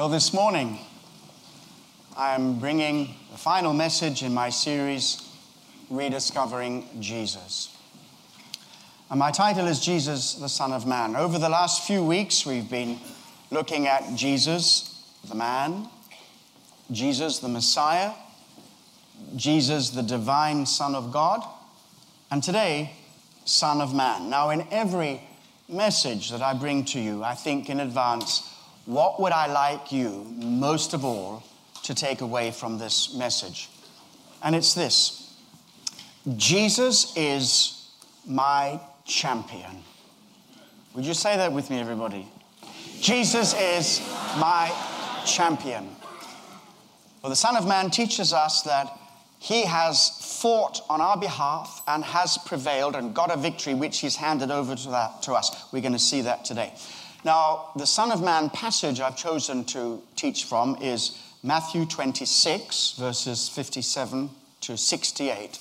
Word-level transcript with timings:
Well, 0.00 0.08
this 0.08 0.32
morning, 0.32 0.78
I 2.16 2.34
am 2.34 2.58
bringing 2.58 3.14
the 3.30 3.36
final 3.36 3.74
message 3.74 4.22
in 4.22 4.32
my 4.32 4.48
series, 4.48 5.28
Rediscovering 5.90 6.88
Jesus. 7.00 7.76
And 9.10 9.18
my 9.18 9.30
title 9.30 9.66
is 9.66 9.78
Jesus, 9.78 10.36
the 10.36 10.48
Son 10.48 10.72
of 10.72 10.86
Man. 10.86 11.16
Over 11.16 11.38
the 11.38 11.50
last 11.50 11.86
few 11.86 12.02
weeks, 12.02 12.46
we've 12.46 12.70
been 12.70 12.98
looking 13.50 13.88
at 13.88 14.14
Jesus, 14.16 15.04
the 15.28 15.34
man, 15.34 15.86
Jesus, 16.90 17.40
the 17.40 17.48
Messiah, 17.48 18.12
Jesus, 19.36 19.90
the 19.90 20.02
divine 20.02 20.64
Son 20.64 20.94
of 20.94 21.12
God, 21.12 21.44
and 22.30 22.42
today, 22.42 22.94
Son 23.44 23.82
of 23.82 23.94
Man. 23.94 24.30
Now, 24.30 24.48
in 24.48 24.66
every 24.70 25.20
message 25.68 26.30
that 26.30 26.40
I 26.40 26.54
bring 26.54 26.86
to 26.86 26.98
you, 26.98 27.22
I 27.22 27.34
think 27.34 27.68
in 27.68 27.80
advance, 27.80 28.50
what 28.90 29.20
would 29.20 29.32
I 29.32 29.46
like 29.46 29.92
you 29.92 30.26
most 30.36 30.94
of 30.94 31.04
all 31.04 31.44
to 31.84 31.94
take 31.94 32.22
away 32.22 32.50
from 32.50 32.76
this 32.76 33.14
message? 33.14 33.68
And 34.42 34.56
it's 34.56 34.74
this 34.74 35.36
Jesus 36.36 37.16
is 37.16 37.88
my 38.26 38.80
champion. 39.04 39.82
Would 40.94 41.06
you 41.06 41.14
say 41.14 41.36
that 41.36 41.52
with 41.52 41.70
me, 41.70 41.78
everybody? 41.78 42.26
Jesus 43.00 43.54
is 43.54 44.00
my 44.38 44.72
champion. 45.24 45.88
Well, 47.22 47.30
the 47.30 47.36
Son 47.36 47.56
of 47.56 47.68
Man 47.68 47.90
teaches 47.90 48.32
us 48.32 48.62
that 48.62 48.98
he 49.38 49.64
has 49.66 50.38
fought 50.40 50.82
on 50.90 51.00
our 51.00 51.16
behalf 51.16 51.82
and 51.86 52.04
has 52.04 52.38
prevailed 52.38 52.96
and 52.96 53.14
got 53.14 53.32
a 53.32 53.36
victory 53.36 53.72
which 53.72 54.00
he's 54.00 54.16
handed 54.16 54.50
over 54.50 54.74
to, 54.74 54.90
that, 54.90 55.22
to 55.22 55.32
us. 55.32 55.72
We're 55.72 55.80
going 55.80 55.92
to 55.92 55.98
see 55.98 56.22
that 56.22 56.44
today. 56.44 56.74
Now, 57.24 57.70
the 57.76 57.86
Son 57.86 58.12
of 58.12 58.22
Man 58.22 58.48
passage 58.48 59.00
I've 59.00 59.16
chosen 59.16 59.64
to 59.66 60.02
teach 60.16 60.44
from 60.44 60.76
is 60.80 61.18
Matthew 61.42 61.84
26, 61.84 62.92
verses 62.98 63.48
57 63.48 64.30
to 64.62 64.76
68. 64.76 65.58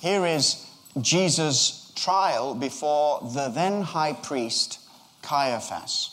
Here 0.00 0.26
is 0.26 0.66
Jesus' 1.00 1.92
trial 1.94 2.54
before 2.54 3.20
the 3.32 3.48
then 3.48 3.82
high 3.82 4.12
priest 4.12 4.80
Caiaphas. 5.22 6.10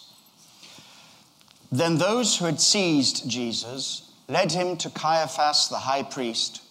Then 1.71 1.97
those 1.97 2.37
who 2.37 2.45
had 2.45 2.61
seized 2.61 3.29
Jesus 3.29 4.11
led 4.29 4.53
him 4.53 4.77
to 4.77 4.89
Caiaphas 4.89 5.67
the 5.67 5.79
high 5.79 6.03
priest, 6.03 6.61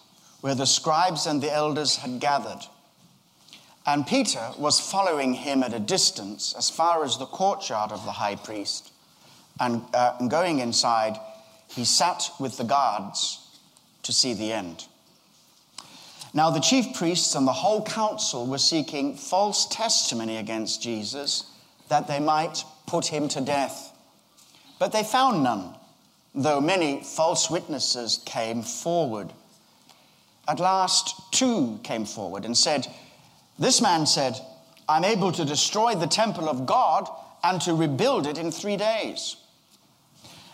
where 0.40 0.54
the 0.54 0.66
scribes 0.66 1.26
and 1.26 1.42
the 1.42 1.52
elders 1.52 1.96
had 1.96 2.20
gathered. 2.20 2.66
And 3.86 4.06
Peter 4.06 4.50
was 4.58 4.80
following 4.80 5.34
him 5.34 5.62
at 5.62 5.74
a 5.74 5.78
distance 5.78 6.54
as 6.56 6.70
far 6.70 7.04
as 7.04 7.18
the 7.18 7.26
courtyard 7.26 7.92
of 7.92 8.04
the 8.04 8.12
high 8.12 8.36
priest. 8.36 8.92
And, 9.60 9.82
uh, 9.92 10.16
and 10.18 10.30
going 10.30 10.60
inside, 10.60 11.18
he 11.68 11.84
sat 11.84 12.30
with 12.40 12.56
the 12.56 12.64
guards 12.64 13.58
to 14.02 14.12
see 14.12 14.32
the 14.32 14.52
end. 14.52 14.86
Now, 16.32 16.50
the 16.50 16.60
chief 16.60 16.94
priests 16.94 17.34
and 17.34 17.46
the 17.46 17.52
whole 17.52 17.84
council 17.84 18.46
were 18.46 18.58
seeking 18.58 19.16
false 19.16 19.66
testimony 19.68 20.38
against 20.38 20.82
Jesus 20.82 21.44
that 21.88 22.08
they 22.08 22.18
might 22.18 22.64
put 22.86 23.06
him 23.06 23.28
to 23.28 23.40
death. 23.40 23.92
But 24.78 24.92
they 24.92 25.04
found 25.04 25.44
none, 25.44 25.74
though 26.34 26.60
many 26.60 27.02
false 27.02 27.50
witnesses 27.50 28.20
came 28.24 28.62
forward. 28.62 29.32
At 30.48 30.58
last, 30.58 31.32
two 31.32 31.78
came 31.84 32.04
forward 32.04 32.44
and 32.44 32.56
said, 32.56 32.88
this 33.58 33.80
man 33.80 34.06
said, 34.06 34.38
I'm 34.88 35.04
able 35.04 35.32
to 35.32 35.44
destroy 35.44 35.94
the 35.94 36.06
temple 36.06 36.48
of 36.48 36.66
God 36.66 37.08
and 37.42 37.60
to 37.62 37.74
rebuild 37.74 38.26
it 38.26 38.38
in 38.38 38.50
three 38.50 38.76
days. 38.76 39.36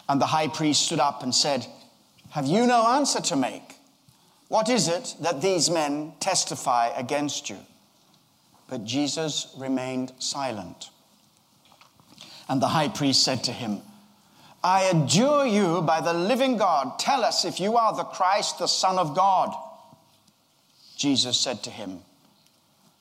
And 0.09 0.21
the 0.21 0.27
high 0.27 0.49
priest 0.49 0.87
stood 0.87 1.01
up 1.01 1.23
and 1.23 1.35
said, 1.35 1.67
Have 2.31 2.47
you 2.47 2.67
no 2.67 2.87
answer 2.87 3.21
to 3.23 3.37
make? 3.37 3.77
What 4.49 4.69
is 4.69 4.89
it 4.89 5.15
that 5.21 5.41
these 5.41 5.71
men 5.71 6.13
testify 6.19 6.89
against 6.97 7.49
you? 7.49 7.59
But 8.69 8.85
Jesus 8.85 9.55
remained 9.57 10.13
silent. 10.19 10.91
And 12.49 12.61
the 12.61 12.69
high 12.69 12.89
priest 12.89 13.23
said 13.23 13.45
to 13.45 13.53
him, 13.53 13.83
I 14.63 14.83
adjure 14.85 15.47
you 15.47 15.81
by 15.83 16.01
the 16.01 16.13
living 16.13 16.57
God, 16.57 16.99
tell 16.99 17.25
us 17.25 17.45
if 17.45 17.61
you 17.61 17.77
are 17.77 17.95
the 17.97 18.05
Christ, 18.05 18.59
the 18.59 18.67
Son 18.67 18.99
of 18.99 19.15
God. 19.15 19.55
Jesus 20.97 21.39
said 21.39 21.63
to 21.63 21.71
him, 21.71 22.01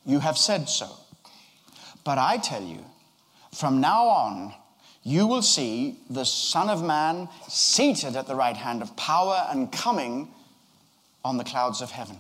you 0.10 0.20
have 0.20 0.38
said 0.38 0.68
so. 0.68 0.90
But 2.04 2.18
I 2.18 2.38
tell 2.38 2.64
you, 2.64 2.84
from 3.54 3.80
now 3.80 4.08
on, 4.08 4.54
you 5.04 5.28
will 5.28 5.42
see 5.42 6.00
the 6.10 6.26
Son 6.26 6.70
of 6.70 6.84
Man 6.84 7.30
seated 7.48 8.16
at 8.16 8.28
the 8.28 8.36
right 8.36 8.58
hand 8.58 8.82
of 8.82 8.96
power 8.96 9.46
and 9.50 9.72
coming 9.72 10.30
on 11.24 11.38
the 11.38 11.44
clouds 11.44 11.82
of 11.82 11.92
heaven. 11.92 12.18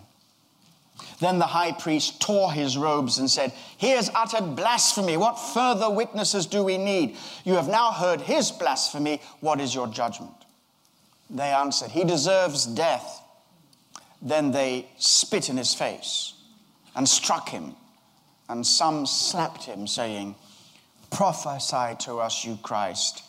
Then 1.19 1.39
the 1.39 1.45
high 1.45 1.71
priest 1.71 2.21
tore 2.21 2.51
his 2.51 2.77
robes 2.77 3.17
and 3.17 3.29
said, 3.29 3.53
He 3.77 3.89
has 3.89 4.11
uttered 4.13 4.55
blasphemy. 4.55 5.17
What 5.17 5.39
further 5.39 5.89
witnesses 5.89 6.45
do 6.45 6.63
we 6.63 6.77
need? 6.77 7.17
You 7.43 7.53
have 7.53 7.67
now 7.67 7.91
heard 7.91 8.21
his 8.21 8.51
blasphemy. 8.51 9.21
What 9.39 9.59
is 9.61 9.73
your 9.73 9.87
judgment? 9.87 10.31
They 11.29 11.51
answered, 11.51 11.91
He 11.91 12.03
deserves 12.03 12.65
death. 12.65 13.23
Then 14.21 14.51
they 14.51 14.89
spit 14.97 15.49
in 15.49 15.57
his 15.57 15.73
face 15.73 16.33
and 16.95 17.07
struck 17.07 17.49
him. 17.49 17.75
And 18.47 18.65
some 18.65 19.05
slapped 19.05 19.63
him, 19.63 19.87
saying, 19.87 20.35
Prophesy 21.11 21.95
to 22.05 22.19
us, 22.19 22.45
you 22.45 22.57
Christ. 22.61 23.23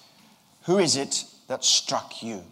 Who 0.65 0.79
is 0.79 0.97
it 0.97 1.25
that 1.49 1.65
struck 1.65 2.23
you? 2.23 2.43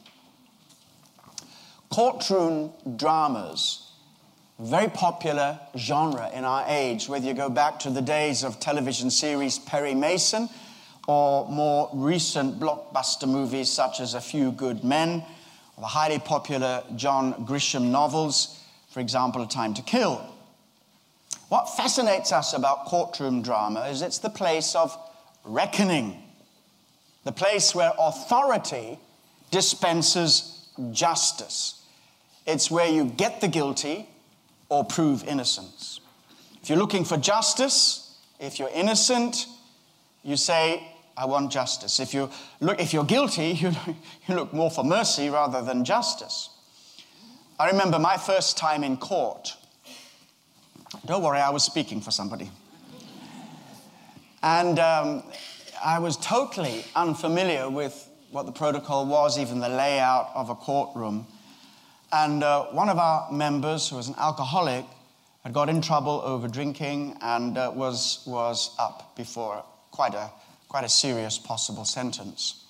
Courtroom 1.91 2.72
dramas, 2.97 3.91
very 4.58 4.88
popular 4.88 5.58
genre 5.76 6.30
in 6.34 6.44
our 6.44 6.64
age, 6.68 7.08
whether 7.08 7.26
you 7.26 7.34
go 7.34 7.48
back 7.48 7.78
to 7.80 7.91
the 7.91 8.02
days 8.02 8.44
of 8.44 8.60
television 8.60 9.10
series 9.10 9.58
Perry 9.58 9.94
Mason 9.94 10.48
or 11.06 11.48
more 11.48 11.88
recent 11.94 12.60
blockbuster 12.60 13.26
movies 13.26 13.70
such 13.70 13.98
as 13.98 14.12
A 14.12 14.20
Few 14.20 14.52
Good 14.52 14.84
Men, 14.84 15.24
or 15.76 15.80
the 15.80 15.86
highly 15.86 16.18
popular 16.18 16.82
John 16.97 17.32
Grisham 17.47 17.91
novels, 17.91 18.62
for 18.91 19.00
example, 19.00 19.42
A 19.42 19.48
Time 19.48 19.72
to 19.74 19.82
Kill. 19.82 20.22
What 21.48 21.76
fascinates 21.76 22.32
us 22.32 22.53
about 22.53 22.84
courtroom 22.84 23.42
drama 23.42 23.86
is 23.88 24.03
it's 24.03 24.19
the 24.19 24.31
place 24.31 24.75
of 24.75 24.97
reckoning, 25.44 26.22
the 27.25 27.32
place 27.32 27.75
where 27.75 27.92
authority 27.98 28.98
dispenses 29.50 30.69
justice. 30.91 31.82
It's 32.47 32.70
where 32.70 32.88
you 32.88 33.06
get 33.06 33.41
the 33.41 33.48
guilty 33.48 34.09
or 34.69 34.84
prove 34.84 35.25
innocence. 35.25 36.00
If 36.62 36.69
you're 36.69 36.78
looking 36.78 37.04
for 37.04 37.16
justice, 37.16 38.19
if 38.38 38.59
you're 38.59 38.70
innocent, 38.75 39.47
you 40.22 40.36
say, 40.36 40.86
I 41.16 41.25
want 41.25 41.50
justice. 41.50 41.98
If, 41.98 42.15
you 42.15 42.30
look, 42.60 42.80
if 42.80 42.92
you're 42.92 43.04
guilty, 43.04 43.48
you, 43.60 43.72
you 44.26 44.34
look 44.34 44.53
more 44.53 44.70
for 44.70 44.84
mercy 44.84 45.30
rather 45.30 45.62
than 45.62 45.84
justice. 45.84 46.50
I 47.59 47.70
remember 47.70 47.98
my 47.98 48.16
first 48.16 48.56
time 48.56 48.84
in 48.84 48.97
court. 48.97 49.56
Don't 51.04 51.22
worry, 51.22 51.41
I 51.41 51.50
was 51.50 51.65
speaking 51.65 52.00
for 52.00 52.10
somebody. 52.10 52.50
And 54.43 54.78
um, 54.78 55.22
I 55.84 55.99
was 55.99 56.16
totally 56.16 56.84
unfamiliar 56.94 57.69
with 57.69 58.09
what 58.31 58.47
the 58.47 58.53
protocol 58.53 59.06
was, 59.06 59.38
even 59.38 59.60
the 59.60 59.69
layout 59.69 60.31
of 60.34 60.50
a 60.50 60.54
courtroom. 60.54 61.27
And 62.12 62.43
uh, 62.43 62.65
one 62.66 62.88
of 62.88 62.98
our 62.98 63.31
members, 63.31 63.88
who 63.88 63.97
was 63.97 64.09
an 64.09 64.15
alcoholic, 64.19 64.84
had 65.44 65.53
got 65.53 65.69
in 65.69 65.81
trouble 65.81 66.21
over 66.25 66.48
drinking 66.48 67.16
and 67.21 67.59
uh, 67.59 67.72
was, 67.75 68.22
was 68.27 68.75
up 68.78 69.15
before 69.16 69.65
quite 69.91 70.15
a, 70.15 70.31
quite 70.69 70.84
a 70.84 70.88
serious 70.88 71.38
possible 71.38 71.84
sentence. 71.84 72.65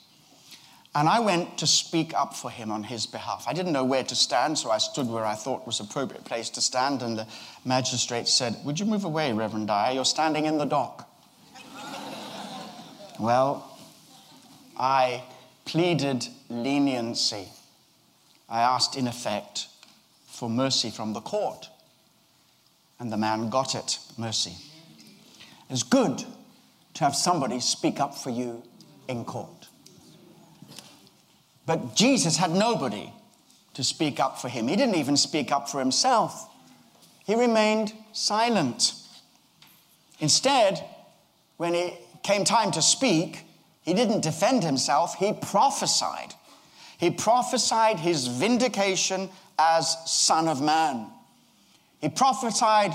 And 0.95 1.09
I 1.09 1.21
went 1.21 1.59
to 1.59 1.67
speak 1.67 2.15
up 2.15 2.35
for 2.35 2.51
him 2.51 2.71
on 2.71 2.83
his 2.83 3.07
behalf. 3.07 3.45
I 3.47 3.53
didn't 3.53 3.73
know 3.73 3.85
where 3.85 4.03
to 4.05 4.15
stand, 4.15 4.59
so 4.59 4.71
I 4.71 4.79
stood 4.79 5.07
where 5.07 5.25
I 5.25 5.35
thought 5.35 5.67
was 5.67 5.81
appropriate 5.81 6.25
place 6.25 6.49
to 6.51 6.61
stand. 6.61 7.03
And 7.03 7.19
the 7.19 7.27
magistrate 7.65 8.27
said, 8.27 8.57
Would 8.65 8.81
you 8.81 8.87
move 8.87 9.05
away, 9.05 9.33
Reverend 9.33 9.69
Dyer? 9.69 9.93
You're 9.93 10.05
standing 10.05 10.47
in 10.47 10.57
the 10.59 10.65
dock. 10.65 11.09
well, 13.21 13.79
I 14.79 15.25
pleaded 15.67 16.27
leniency. 16.49 17.49
I 18.49 18.63
asked, 18.63 18.97
in 18.97 19.07
effect, 19.07 19.67
for 20.27 20.49
mercy 20.49 20.91
from 20.91 21.13
the 21.13 21.21
court. 21.21 21.69
And 22.99 23.13
the 23.13 23.19
man 23.19 23.51
got 23.51 23.75
it 23.75 23.99
mercy. 24.17 24.55
It's 25.69 25.83
good 25.83 26.25
to 26.95 27.05
have 27.05 27.15
somebody 27.15 27.61
speak 27.61 28.01
up 28.01 28.15
for 28.15 28.31
you 28.31 28.63
in 29.07 29.25
court. 29.25 29.58
But 31.69 31.95
Jesus 31.95 32.39
had 32.39 32.53
nobody 32.53 33.13
to 33.75 33.85
speak 33.85 34.19
up 34.19 34.41
for 34.41 34.49
him. 34.49 34.69
He 34.69 34.75
didn't 34.75 34.95
even 34.95 35.19
speak 35.19 35.53
up 35.53 35.69
for 35.69 35.79
himself, 35.79 36.49
he 37.27 37.35
remained 37.35 37.93
silent. 38.13 38.95
Instead, 40.19 40.83
when 41.59 41.75
it 41.75 41.93
came 42.23 42.45
time 42.45 42.71
to 42.73 42.81
speak, 42.81 43.45
he 43.83 43.93
didn't 43.93 44.23
defend 44.23 44.65
himself, 44.65 45.17
he 45.17 45.35
prophesied. 45.35 46.33
He 46.99 47.11
prophesied 47.11 47.99
his 47.99 48.27
vindication 48.27 49.29
as 49.59 49.95
Son 50.11 50.49
of 50.49 50.63
Man. 50.63 51.07
He 52.01 52.09
prophesied 52.09 52.95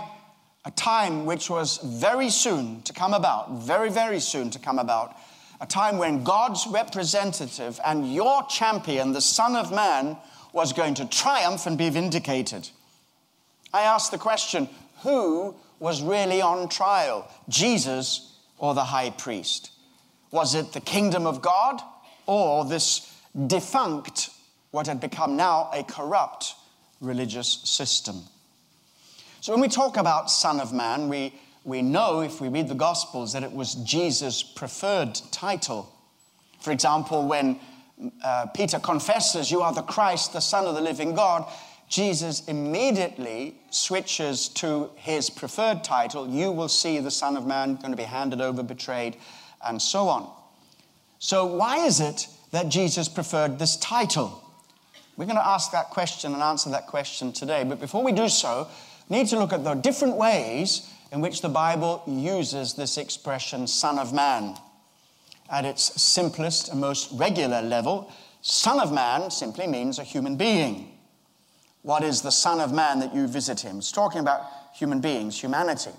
a 0.66 0.72
time 0.72 1.26
which 1.26 1.48
was 1.48 1.78
very 1.78 2.32
soon 2.32 2.82
to 2.82 2.94
come 2.94 3.14
about, 3.14 3.52
very, 3.52 3.92
very 3.92 4.20
soon 4.20 4.50
to 4.50 4.58
come 4.58 4.80
about, 4.80 5.16
a 5.64 5.66
time 5.66 5.98
when 5.98 6.26
God's 6.26 6.68
representative 6.68 7.80
and 7.86 8.14
your 8.14 8.46
champion, 8.48 9.14
the 9.14 9.22
Son 9.22 9.56
of 9.56 9.72
Man, 9.72 10.18
was 10.52 10.74
going 10.74 10.94
to 10.96 11.06
triumph 11.06 11.66
and 11.66 11.78
be 11.78 11.90
vindicated. 11.90 12.70
I 13.74 13.84
ask 13.84 14.12
the 14.12 14.18
question 14.18 14.68
who 15.04 15.56
was 15.80 16.02
really 16.02 16.42
on 16.42 16.68
trial, 16.68 17.32
Jesus 17.48 18.38
or 18.58 18.74
the 18.74 18.84
high 18.84 19.12
priest? 19.12 19.72
Was 20.32 20.54
it 20.54 20.74
the 20.74 20.82
kingdom 20.82 21.26
of 21.26 21.42
God 21.42 21.82
or 22.26 22.66
this 22.66 23.10
defunct, 23.48 24.32
what 24.72 24.88
had 24.88 25.00
become 25.00 25.38
now 25.38 25.70
a 25.72 25.82
corrupt 25.84 26.56
religious 27.00 27.62
system? 27.64 28.22
So 29.40 29.54
when 29.54 29.62
we 29.62 29.70
talk 29.70 29.96
about 29.96 30.30
Son 30.30 30.60
of 30.60 30.74
Man, 30.74 31.08
we, 31.08 31.34
we 31.64 31.82
know 31.82 32.22
if 32.22 32.42
we 32.42 32.50
read 32.50 32.68
the 32.68 32.76
Gospels 32.76 33.34
that 33.34 33.44
it 33.44 33.52
was 33.52 33.76
Jesus' 33.76 34.44
preferred 34.44 35.16
title. 35.32 35.90
For 36.60 36.72
example, 36.72 37.28
when 37.28 37.60
uh, 38.24 38.48
Peter 38.48 38.80
confesses, 38.80 39.52
You 39.52 39.62
are 39.62 39.74
the 39.74 39.82
Christ, 39.82 40.34
the 40.34 40.40
Son 40.40 40.66
of 40.66 40.76
the 40.76 40.82
living 40.82 41.16
God, 41.16 41.50
Jesus 41.88 42.46
immediately 42.48 43.56
switches 43.70 44.50
to 44.50 44.90
his 44.96 45.30
preferred 45.30 45.84
title 45.84 46.28
You 46.28 46.52
will 46.52 46.70
see 46.70 47.00
the 47.00 47.12
Son 47.12 47.38
of 47.38 47.46
Man 47.46 47.76
going 47.76 47.92
to 47.92 47.98
be 47.98 48.04
handed 48.04 48.42
over, 48.42 48.64
betrayed, 48.64 49.18
and 49.66 49.82
so 49.82 50.10
on. 50.10 50.30
So, 51.20 51.46
why 51.46 51.86
is 51.86 52.00
it 52.02 52.28
that 52.52 52.68
Jesus 52.68 53.08
preferred 53.08 53.58
this 53.58 53.78
title? 53.78 54.42
We're 55.16 55.26
going 55.26 55.38
to 55.38 55.48
ask 55.48 55.72
that 55.72 55.92
question 55.92 56.34
and 56.34 56.42
answer 56.42 56.72
that 56.72 56.88
question 56.88 57.32
today. 57.32 57.64
But 57.64 57.80
before 57.80 58.04
we 58.04 58.12
do 58.12 58.28
so, 58.28 58.68
we 59.08 59.20
need 59.20 59.28
to 59.28 59.38
look 59.38 59.54
at 59.54 59.64
the 59.64 59.76
different 59.76 60.18
ways 60.18 60.90
in 61.14 61.22
which 61.22 61.42
the 61.42 61.50
Bible 61.50 62.02
uses 62.08 62.74
this 62.74 62.98
expression, 62.98 63.68
Son 63.68 64.00
of 64.00 64.12
Man. 64.14 64.58
At 65.48 65.64
its 65.64 66.02
simplest 66.02 66.70
and 66.70 66.82
most 66.82 67.12
regular 67.14 67.62
level, 67.62 68.12
Son 68.42 68.80
of 68.80 68.92
Man 68.92 69.30
simply 69.30 69.68
means 69.68 70.00
a 70.00 70.04
human 70.04 70.38
being. 70.38 70.98
What 71.84 72.04
is 72.04 72.24
the 72.24 72.32
Son 72.32 72.60
of 72.60 72.74
Man 72.74 73.00
that 73.00 73.14
you 73.14 73.28
visit 73.28 73.60
him? 73.60 73.78
It's 73.78 73.92
talking 73.92 74.22
about 74.22 74.42
human 74.74 75.02
beings, 75.02 75.40
humanity. 75.40 75.92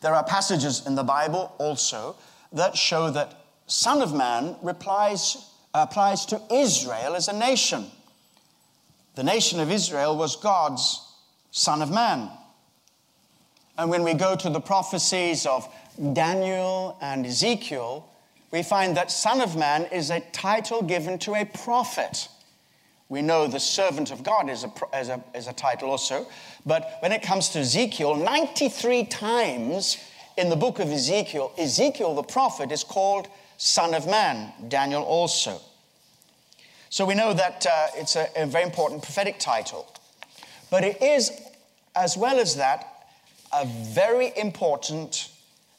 There 0.00 0.14
are 0.14 0.24
passages 0.24 0.86
in 0.86 0.94
the 0.94 1.04
Bible 1.04 1.54
also 1.58 2.16
that 2.54 2.78
show 2.78 3.10
that 3.10 3.34
Son 3.66 4.00
of 4.00 4.14
Man 4.14 4.56
replies, 4.62 5.50
applies 5.74 6.24
to 6.26 6.40
Israel 6.50 7.14
as 7.14 7.28
a 7.28 7.38
nation. 7.38 7.84
The 9.14 9.24
nation 9.24 9.60
of 9.60 9.70
Israel 9.70 10.16
was 10.16 10.36
God's 10.36 11.06
Son 11.50 11.82
of 11.82 11.90
Man. 11.90 12.30
And 13.76 13.90
when 13.90 14.04
we 14.04 14.14
go 14.14 14.36
to 14.36 14.50
the 14.50 14.60
prophecies 14.60 15.46
of 15.46 15.68
Daniel 16.12 16.96
and 17.00 17.26
Ezekiel, 17.26 18.08
we 18.50 18.62
find 18.62 18.96
that 18.96 19.10
Son 19.10 19.40
of 19.40 19.56
Man 19.56 19.86
is 19.86 20.10
a 20.10 20.20
title 20.20 20.82
given 20.82 21.18
to 21.20 21.34
a 21.34 21.44
prophet. 21.44 22.28
We 23.08 23.20
know 23.20 23.46
the 23.46 23.60
servant 23.60 24.12
of 24.12 24.22
God 24.22 24.48
is 24.48 24.64
a, 24.64 24.72
is 24.96 25.08
a, 25.08 25.22
is 25.34 25.48
a 25.48 25.52
title 25.52 25.90
also. 25.90 26.26
But 26.64 26.98
when 27.00 27.10
it 27.12 27.22
comes 27.22 27.48
to 27.50 27.60
Ezekiel, 27.60 28.14
93 28.14 29.06
times 29.06 29.98
in 30.36 30.50
the 30.50 30.56
book 30.56 30.78
of 30.78 30.88
Ezekiel, 30.88 31.52
Ezekiel 31.58 32.14
the 32.14 32.22
prophet 32.22 32.70
is 32.70 32.84
called 32.84 33.28
Son 33.56 33.92
of 33.92 34.06
Man, 34.06 34.52
Daniel 34.68 35.02
also. 35.02 35.60
So 36.90 37.04
we 37.04 37.14
know 37.14 37.34
that 37.34 37.66
uh, 37.66 37.86
it's 37.96 38.14
a, 38.14 38.28
a 38.36 38.46
very 38.46 38.64
important 38.64 39.02
prophetic 39.02 39.40
title. 39.40 39.92
But 40.70 40.84
it 40.84 41.02
is, 41.02 41.32
as 41.96 42.16
well 42.16 42.38
as 42.38 42.56
that, 42.56 42.93
a 43.54 43.66
very 43.66 44.32
important 44.36 45.30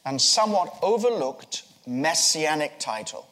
and 0.04 0.20
somewhat 0.20 0.74
overlooked 0.82 1.64
messianic 1.86 2.78
title. 2.78 3.26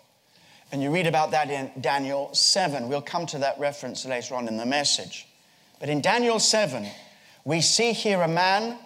And 0.73 0.83
you 0.83 0.91
read 0.91 1.07
about 1.07 1.31
that 1.31 1.51
in 1.51 1.71
Daniel 1.81 2.31
7. 2.35 2.89
We'll 2.89 3.01
come 3.01 3.27
to 3.27 3.39
that 3.39 3.59
reference 3.59 4.05
later 4.05 4.35
on 4.35 4.49
in 4.49 4.57
the 4.57 4.67
message. 4.67 5.27
But 5.79 5.89
in 5.89 6.01
Daniel 6.01 6.39
7, 6.39 6.87
we 7.45 7.61
see 7.61 7.93
here 7.93 8.23
a 8.23 8.29
man 8.29 8.79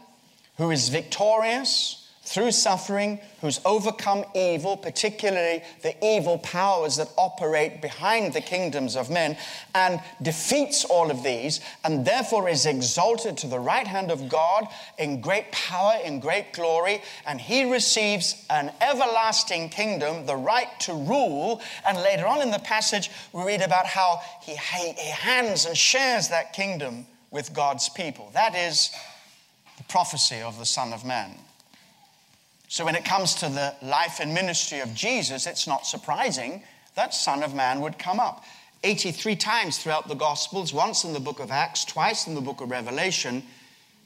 who 0.59 0.71
is 0.71 0.89
victorious, 0.89 1.98
through 2.29 2.53
suffering, 2.53 3.19
who's 3.41 3.59
overcome 3.65 4.23
evil, 4.35 4.77
particularly 4.77 5.63
the 5.83 5.95
evil 6.05 6.37
powers 6.39 6.97
that 6.97 7.09
operate 7.17 7.81
behind 7.81 8.35
the 8.35 8.41
kingdoms 8.41 8.97
of 8.97 9.09
men, 9.09 9.35
and 9.75 9.99
defeats 10.21 10.85
all 10.85 11.11
of 11.11 11.23
these, 11.23 11.61
and 11.85 12.05
therefore 12.05 12.47
is 12.47 12.67
exalted 12.67 13.39
to 13.39 13.47
the 13.47 13.59
right 13.59 13.87
hand 13.87 14.11
of 14.11 14.29
God 14.29 14.69
in 14.99 15.23
great 15.23 15.51
power, 15.53 15.95
in 16.05 16.21
great 16.21 16.53
glory, 16.53 17.01
and 17.27 17.41
he 17.41 17.73
receives 17.73 18.45
an 18.51 18.73
everlasting 18.83 19.71
kingdom, 19.71 20.27
the 20.27 20.37
right 20.37 20.69
to 20.81 20.93
rule. 20.93 21.63
And 21.87 21.97
later 21.97 22.27
on 22.27 22.43
in 22.43 22.51
the 22.51 22.59
passage, 22.59 23.11
we 23.33 23.43
read 23.43 23.63
about 23.63 23.87
how 23.87 24.21
he, 24.43 24.53
he 24.53 25.11
hands 25.11 25.65
and 25.65 25.75
shares 25.75 26.29
that 26.29 26.53
kingdom 26.53 27.07
with 27.31 27.55
God's 27.55 27.89
people. 27.89 28.29
That 28.35 28.55
is 28.55 28.91
the 29.79 29.85
prophecy 29.85 30.43
of 30.43 30.59
the 30.59 30.67
Son 30.67 30.93
of 30.93 31.07
Man. 31.07 31.31
So, 32.69 32.85
when 32.85 32.95
it 32.95 33.05
comes 33.05 33.35
to 33.37 33.49
the 33.49 33.75
life 33.83 34.21
and 34.21 34.35
ministry 34.35 34.81
of 34.81 34.95
Jesus, 34.95 35.47
it's 35.47 35.67
not 35.67 35.87
surprising 35.87 36.63
that 36.95 37.15
Son 37.15 37.43
of 37.43 37.55
Man 37.55 37.81
would 37.81 37.99
come 37.99 38.21
up. 38.21 38.45
83 38.85 39.37
times 39.37 39.79
throughout 39.79 40.07
the 40.07 40.15
Gospels, 40.15 40.73
once 40.73 41.05
in 41.05 41.13
the 41.13 41.21
book 41.21 41.41
of 41.41 41.51
Acts, 41.51 41.85
twice 41.85 42.27
in 42.27 42.35
the 42.35 42.41
book 42.41 42.61
of 42.61 42.71
Revelation, 42.71 43.43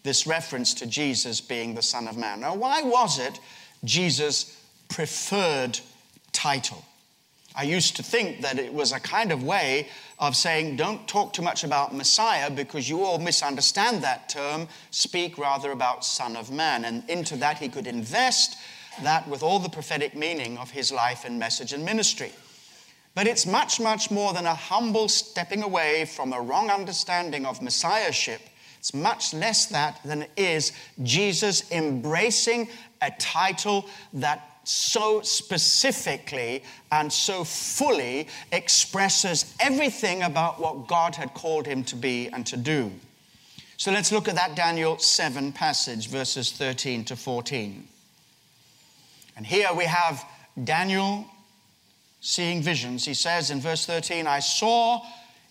this 0.03 0.27
reference 0.27 0.75
to 0.75 0.87
Jesus 0.87 1.41
being 1.41 1.75
the 1.75 1.83
Son 1.83 2.09
of 2.09 2.17
Man. 2.17 2.41
Now, 2.41 2.55
why 2.55 2.83
was 2.83 3.19
it 3.19 3.39
Jesus' 3.85 4.57
preferred 4.89 5.79
title? 6.33 6.85
I 7.55 7.65
used 7.65 7.97
to 7.97 8.03
think 8.03 8.41
that 8.41 8.59
it 8.59 8.73
was 8.73 8.93
a 8.93 9.01
kind 9.01 9.31
of 9.31 9.43
way 9.43 9.89
of 10.19 10.35
saying, 10.35 10.77
don't 10.77 11.07
talk 11.07 11.33
too 11.33 11.43
much 11.43 11.65
about 11.65 11.95
Messiah 11.95 12.51
because 12.51 12.89
you 12.89 13.05
all 13.05 13.19
misunderstand 13.19 14.03
that 14.03 14.29
term. 14.29 14.69
Speak 14.91 15.37
rather 15.37 15.71
about 15.71 16.05
Son 16.05 16.37
of 16.37 16.51
Man. 16.51 16.85
And 16.85 17.09
into 17.11 17.37
that, 17.37 17.59
he 17.59 17.69
could 17.69 17.87
invest 17.87 18.57
that 19.03 19.29
with 19.29 19.43
all 19.43 19.59
the 19.59 19.69
prophetic 19.69 20.15
meaning 20.15 20.57
of 20.59 20.71
his 20.71 20.93
life 20.93 21.25
and 21.25 21.39
message 21.39 21.73
and 21.73 21.85
ministry. 21.85 22.33
But 23.15 23.27
it's 23.27 23.45
much, 23.45 23.79
much 23.79 24.11
more 24.11 24.33
than 24.33 24.47
a 24.47 24.55
humble 24.55 25.09
stepping 25.09 25.63
away 25.63 26.07
from 26.07 26.33
a 26.33 26.41
wrong 26.41 26.71
understanding 26.71 27.45
of 27.45 27.61
Messiahship. 27.61 28.41
It's 28.79 28.95
much 28.95 29.35
less 29.35 29.67
that 29.67 30.01
than 30.05 30.23
it 30.23 30.31
is 30.37 30.73
Jesus 31.03 31.71
embracing 31.71 32.69
a 33.03 33.11
title 33.19 33.87
that 34.15 34.52
so 34.65 35.23
specifically 35.23 36.63
and 36.91 37.13
so 37.13 37.45
fully 37.45 38.29
expresses 38.53 39.55
everything 39.61 40.23
about 40.23 40.61
what 40.61 40.87
God 40.87 41.15
had 41.17 41.35
called 41.35 41.67
him 41.67 41.85
to 41.85 41.97
be 41.97 42.29
and 42.29 42.47
to 42.47 42.57
do. 42.57 42.93
So 43.77 43.91
let's 43.91 44.13
look 44.13 44.29
at 44.29 44.37
that 44.37 44.55
Daniel 44.55 44.99
7 44.99 45.53
passage, 45.53 46.09
verses 46.09 46.53
13 46.53 47.05
to 47.07 47.17
14. 47.17 47.89
And 49.37 49.47
here 49.47 49.69
we 49.75 49.85
have 49.85 50.25
Daniel 50.63 51.27
seeing 52.21 52.63
visions. 52.63 53.05
He 53.05 53.15
says 53.15 53.51
in 53.51 53.61
verse 53.61 53.85
13, 53.85 54.27
I 54.27 54.39
saw 54.39 55.03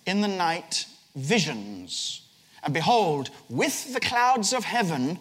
in 0.06 0.22
the 0.22 0.28
night 0.28 0.86
visions, 1.16 2.22
and 2.64 2.74
behold, 2.74 3.30
with 3.50 3.94
the 3.94 4.00
clouds 4.00 4.54
of 4.54 4.64
heaven, 4.64 5.20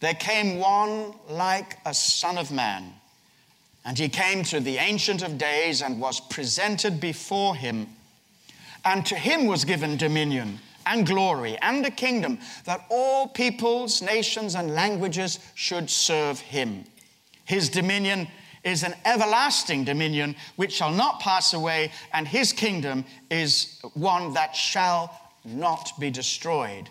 there 0.00 0.14
came 0.14 0.58
one 0.58 1.14
like 1.28 1.78
a 1.86 1.94
son 1.94 2.36
of 2.38 2.52
man. 2.52 2.92
And 3.84 3.98
he 3.98 4.08
came 4.08 4.44
to 4.44 4.60
the 4.60 4.76
Ancient 4.78 5.22
of 5.22 5.38
Days 5.38 5.82
and 5.82 6.00
was 6.00 6.20
presented 6.20 7.00
before 7.00 7.56
him. 7.56 7.88
And 8.84 9.04
to 9.06 9.14
him 9.14 9.46
was 9.46 9.64
given 9.64 9.96
dominion 9.96 10.58
and 10.86 11.06
glory 11.06 11.56
and 11.62 11.84
a 11.84 11.90
kingdom 11.90 12.38
that 12.64 12.84
all 12.90 13.28
peoples, 13.28 14.02
nations, 14.02 14.54
and 14.54 14.74
languages 14.74 15.38
should 15.54 15.90
serve 15.90 16.40
him. 16.40 16.84
His 17.44 17.68
dominion 17.68 18.28
is 18.64 18.82
an 18.82 18.94
everlasting 19.04 19.84
dominion 19.84 20.34
which 20.56 20.72
shall 20.72 20.92
not 20.92 21.20
pass 21.20 21.54
away, 21.54 21.92
and 22.12 22.26
his 22.26 22.52
kingdom 22.52 23.04
is 23.30 23.80
one 23.94 24.34
that 24.34 24.54
shall 24.54 25.18
not 25.44 25.92
be 25.98 26.10
destroyed. 26.10 26.88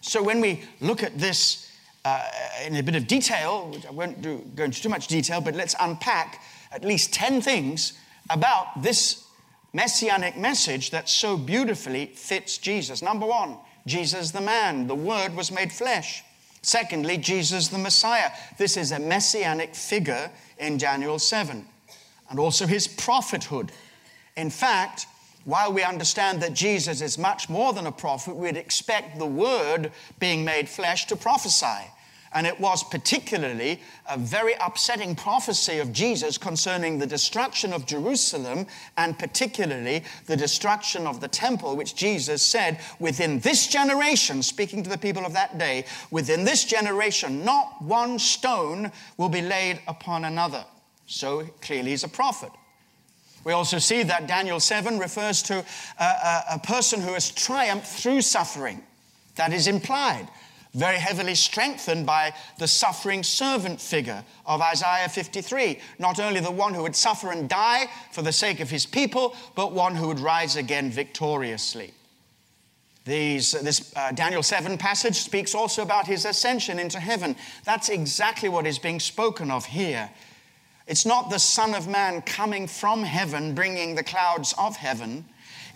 So 0.00 0.22
when 0.22 0.40
we 0.40 0.62
look 0.80 1.02
at 1.02 1.18
this 1.18 1.70
uh, 2.04 2.28
in 2.64 2.76
a 2.76 2.82
bit 2.82 2.94
of 2.94 3.06
detail, 3.06 3.70
which 3.72 3.86
I 3.86 3.90
won't 3.90 4.22
do, 4.22 4.44
go 4.54 4.64
into 4.64 4.80
too 4.80 4.88
much 4.88 5.06
detail, 5.06 5.40
but 5.40 5.54
let's 5.54 5.74
unpack 5.80 6.42
at 6.72 6.84
least 6.84 7.12
10 7.12 7.40
things 7.40 7.94
about 8.30 8.82
this 8.82 9.24
messianic 9.72 10.36
message 10.36 10.90
that 10.90 11.08
so 11.08 11.36
beautifully 11.36 12.06
fits 12.06 12.58
Jesus. 12.58 13.02
Number 13.02 13.26
one, 13.26 13.58
Jesus 13.86 14.30
the 14.30 14.40
man, 14.40 14.86
the 14.86 14.94
Word 14.94 15.34
was 15.34 15.50
made 15.50 15.72
flesh. 15.72 16.22
Secondly, 16.62 17.18
Jesus 17.18 17.68
the 17.68 17.78
Messiah. 17.78 18.30
This 18.56 18.76
is 18.76 18.92
a 18.92 18.98
messianic 18.98 19.74
figure 19.74 20.30
in 20.58 20.78
Daniel 20.78 21.18
7. 21.18 21.64
And 22.30 22.38
also 22.38 22.66
his 22.66 22.88
prophethood. 22.88 23.70
In 24.36 24.48
fact, 24.48 25.06
while 25.44 25.72
we 25.72 25.82
understand 25.82 26.40
that 26.40 26.54
Jesus 26.54 27.02
is 27.02 27.18
much 27.18 27.50
more 27.50 27.74
than 27.74 27.86
a 27.86 27.92
prophet, 27.92 28.34
we'd 28.34 28.56
expect 28.56 29.18
the 29.18 29.26
word 29.26 29.92
being 30.18 30.42
made 30.44 30.68
flesh 30.68 31.04
to 31.06 31.16
prophesy. 31.16 31.90
And 32.34 32.48
it 32.48 32.58
was 32.58 32.82
particularly 32.82 33.80
a 34.10 34.18
very 34.18 34.54
upsetting 34.60 35.14
prophecy 35.14 35.78
of 35.78 35.92
Jesus 35.92 36.36
concerning 36.36 36.98
the 36.98 37.06
destruction 37.06 37.72
of 37.72 37.86
Jerusalem 37.86 38.66
and 38.96 39.16
particularly 39.16 40.02
the 40.26 40.36
destruction 40.36 41.06
of 41.06 41.20
the 41.20 41.28
temple, 41.28 41.76
which 41.76 41.94
Jesus 41.94 42.42
said, 42.42 42.80
within 42.98 43.38
this 43.38 43.68
generation, 43.68 44.42
speaking 44.42 44.82
to 44.82 44.90
the 44.90 44.98
people 44.98 45.24
of 45.24 45.32
that 45.34 45.58
day, 45.58 45.84
within 46.10 46.44
this 46.44 46.64
generation, 46.64 47.44
not 47.44 47.80
one 47.80 48.18
stone 48.18 48.90
will 49.16 49.28
be 49.28 49.42
laid 49.42 49.80
upon 49.86 50.24
another. 50.24 50.64
So 51.06 51.44
clearly, 51.60 51.90
he's 51.90 52.02
a 52.02 52.08
prophet. 52.08 52.50
We 53.44 53.52
also 53.52 53.78
see 53.78 54.02
that 54.04 54.26
Daniel 54.26 54.58
7 54.58 54.98
refers 54.98 55.42
to 55.44 55.64
a, 56.00 56.04
a, 56.04 56.44
a 56.52 56.58
person 56.58 57.00
who 57.00 57.12
has 57.12 57.30
triumphed 57.30 57.86
through 57.86 58.22
suffering. 58.22 58.82
That 59.36 59.52
is 59.52 59.66
implied 59.66 60.28
very 60.74 60.96
heavily 60.96 61.34
strengthened 61.34 62.04
by 62.04 62.34
the 62.58 62.66
suffering 62.66 63.22
servant 63.22 63.80
figure 63.80 64.24
of 64.44 64.60
Isaiah 64.60 65.08
53. 65.08 65.78
Not 65.98 66.20
only 66.20 66.40
the 66.40 66.50
one 66.50 66.74
who 66.74 66.82
would 66.82 66.96
suffer 66.96 67.30
and 67.30 67.48
die 67.48 67.86
for 68.12 68.22
the 68.22 68.32
sake 68.32 68.60
of 68.60 68.70
his 68.70 68.84
people, 68.84 69.36
but 69.54 69.72
one 69.72 69.94
who 69.94 70.08
would 70.08 70.20
rise 70.20 70.56
again 70.56 70.90
victoriously. 70.90 71.92
These, 73.04 73.52
this 73.52 73.92
uh, 73.96 74.12
Daniel 74.12 74.42
7 74.42 74.78
passage 74.78 75.16
speaks 75.16 75.54
also 75.54 75.82
about 75.82 76.06
his 76.06 76.24
ascension 76.24 76.78
into 76.78 76.98
heaven. 76.98 77.36
That's 77.64 77.90
exactly 77.90 78.48
what 78.48 78.66
is 78.66 78.78
being 78.78 78.98
spoken 78.98 79.50
of 79.50 79.66
here. 79.66 80.10
It's 80.86 81.06
not 81.06 81.30
the 81.30 81.38
Son 81.38 81.74
of 81.74 81.86
Man 81.86 82.22
coming 82.22 82.66
from 82.66 83.02
heaven, 83.02 83.54
bringing 83.54 83.94
the 83.94 84.02
clouds 84.02 84.54
of 84.58 84.76
heaven. 84.76 85.26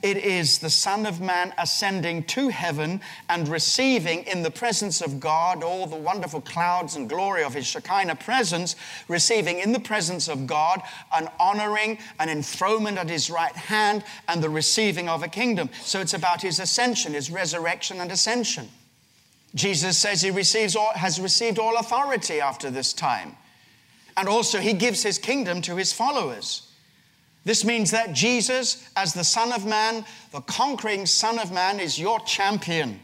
It 0.01 0.17
is 0.17 0.59
the 0.59 0.71
Son 0.71 1.07
of 1.07 1.21
Man 1.21 1.53
ascending 1.59 2.25
to 2.25 2.49
heaven 2.49 3.01
and 3.29 3.49
receiving 3.49 4.23
in 4.25 4.43
the 4.43 4.51
presence 4.51 5.01
of 5.01 5.19
God 5.19 5.65
all 5.65 5.87
the 5.87 5.97
wonderful 5.97 6.41
clouds 6.41 6.95
and 6.95 7.09
glory 7.09 7.43
of 7.43 7.55
His 7.55 7.67
Shekinah 7.67 8.17
presence, 8.17 8.77
receiving 9.09 9.59
in 9.59 9.73
the 9.73 9.81
presence 9.81 10.29
of 10.29 10.47
God 10.47 10.83
an 11.13 11.29
honoring, 11.41 11.99
an 12.21 12.29
enthronement 12.29 12.97
at 12.97 13.09
His 13.09 13.29
right 13.29 13.57
hand, 13.57 14.05
and 14.29 14.41
the 14.41 14.51
receiving 14.51 15.09
of 15.09 15.25
a 15.25 15.29
kingdom. 15.29 15.69
So 15.83 16.01
it's 16.01 16.15
about 16.15 16.43
His 16.43 16.61
ascension, 16.61 17.15
His 17.15 17.31
resurrection 17.31 18.01
and 18.01 18.13
ascension. 18.13 18.69
Jesus 19.57 19.99
says 19.99 20.23
He 20.23 20.31
receives 20.31 20.77
all, 20.77 20.93
has 20.95 21.21
received 21.21 21.59
all 21.59 21.77
authority 21.77 22.41
after 22.41 22.71
this 22.71 22.93
time. 22.93 23.37
And 24.17 24.29
also, 24.29 24.61
He 24.61 24.75
gives 24.75 25.03
His 25.03 25.19
kingdom 25.19 25.61
to 25.63 25.75
His 25.75 25.93
followers. 25.93 26.68
This 27.49 27.65
means 27.65 27.93
that 27.93 28.13
Jesus, 28.13 28.91
as 28.95 29.15
the 29.15 29.25
Son 29.25 29.55
of 29.55 29.65
Man, 29.65 30.05
the 30.33 30.43
conquering 30.43 31.07
Son 31.07 31.39
of 31.39 31.51
Man, 31.51 31.81
is 31.81 31.99
your 31.99 32.21
champion. 32.21 33.01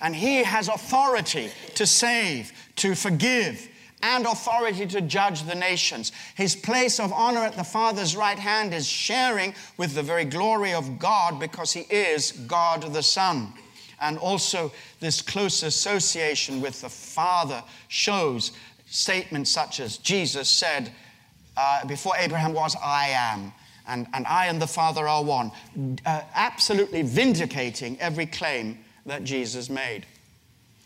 And 0.00 0.16
he 0.16 0.42
has 0.42 0.66
authority 0.66 1.52
to 1.76 1.86
save, 1.86 2.52
to 2.74 2.96
forgive, 2.96 3.68
and 4.02 4.26
authority 4.26 4.84
to 4.88 5.00
judge 5.00 5.44
the 5.44 5.54
nations. 5.54 6.10
His 6.34 6.56
place 6.56 6.98
of 6.98 7.12
honor 7.12 7.44
at 7.44 7.54
the 7.54 7.62
Father's 7.62 8.16
right 8.16 8.36
hand 8.36 8.74
is 8.74 8.84
sharing 8.84 9.54
with 9.76 9.94
the 9.94 10.02
very 10.02 10.24
glory 10.24 10.74
of 10.74 10.98
God 10.98 11.38
because 11.38 11.72
he 11.72 11.82
is 11.82 12.32
God 12.32 12.82
the 12.92 13.02
Son. 13.04 13.52
And 14.00 14.18
also, 14.18 14.72
this 14.98 15.22
close 15.22 15.62
association 15.62 16.60
with 16.60 16.80
the 16.80 16.88
Father 16.88 17.62
shows 17.86 18.50
statements 18.86 19.50
such 19.50 19.78
as 19.78 19.98
Jesus 19.98 20.48
said, 20.48 20.90
uh, 21.56 21.86
Before 21.86 22.14
Abraham 22.18 22.54
was, 22.54 22.74
I 22.82 23.10
am 23.10 23.52
and, 23.88 24.06
and 24.12 24.26
I 24.26 24.46
and 24.46 24.60
the 24.60 24.66
Father 24.66 25.08
are 25.08 25.24
one, 25.24 25.50
uh, 26.06 26.22
absolutely 26.34 27.02
vindicating 27.02 27.98
every 28.00 28.26
claim 28.26 28.78
that 29.06 29.24
Jesus 29.24 29.68
made. 29.68 30.06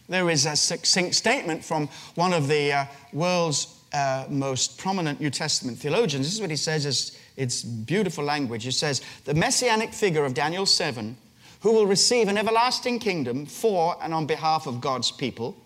There 0.09 0.31
is 0.31 0.47
a 0.47 0.57
succinct 0.57 1.15
statement 1.15 1.65
from 1.65 1.89
one 2.15 2.33
of 2.33 2.49
the 2.49 2.73
uh, 2.73 2.85
world's 3.13 3.79
uh, 3.93 4.27
most 4.29 4.79
prominent 4.79 5.21
New 5.21 5.31
Testament 5.31 5.79
theologians. 5.79 6.27
This 6.27 6.35
is 6.35 6.41
what 6.41 6.51
he 6.51 6.57
says, 6.57 6.87
it's, 6.87 7.19
it's 7.37 7.63
beautiful 7.63 8.25
language. 8.25 8.65
He 8.65 8.71
says, 8.71 9.03
The 9.25 9.35
messianic 9.35 9.93
figure 9.93 10.25
of 10.25 10.35
Daniel 10.35 10.67
7, 10.67 11.17
who 11.61 11.73
will 11.73 11.87
receive 11.87 12.29
an 12.29 12.39
everlasting 12.39 12.99
kingdom 12.99 13.47
for 13.47 13.97
and 14.03 14.13
on 14.13 14.27
behalf 14.27 14.67
of 14.67 14.81
God's 14.81 15.11
people, 15.11 15.57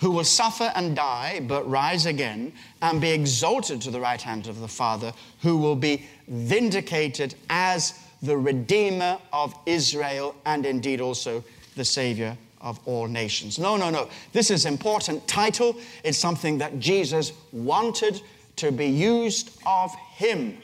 who 0.00 0.10
will 0.10 0.24
suffer 0.24 0.70
and 0.74 0.94
die, 0.94 1.40
but 1.46 1.68
rise 1.68 2.06
again 2.06 2.52
and 2.80 3.00
be 3.00 3.10
exalted 3.10 3.80
to 3.82 3.90
the 3.90 4.00
right 4.00 4.20
hand 4.20 4.46
of 4.46 4.60
the 4.60 4.68
Father, 4.68 5.12
who 5.40 5.56
will 5.56 5.76
be 5.76 6.06
vindicated 6.32 7.34
as 7.50 7.98
the 8.22 8.36
Redeemer 8.36 9.18
of 9.32 9.54
Israel 9.66 10.34
and 10.46 10.64
indeed 10.64 11.00
also 11.00 11.44
the 11.76 11.84
Savior 11.84 12.36
of 12.60 12.80
all 12.86 13.06
nations. 13.06 13.58
No, 13.58 13.76
no, 13.76 13.90
no. 13.90 14.08
This 14.32 14.50
is 14.50 14.64
important 14.64 15.26
title. 15.28 15.76
It's 16.04 16.18
something 16.18 16.58
that 16.58 16.78
Jesus 16.78 17.32
wanted 17.52 18.22
to 18.56 18.72
be 18.72 18.86
used 18.86 19.58
of 19.66 19.94
him. 20.14 20.56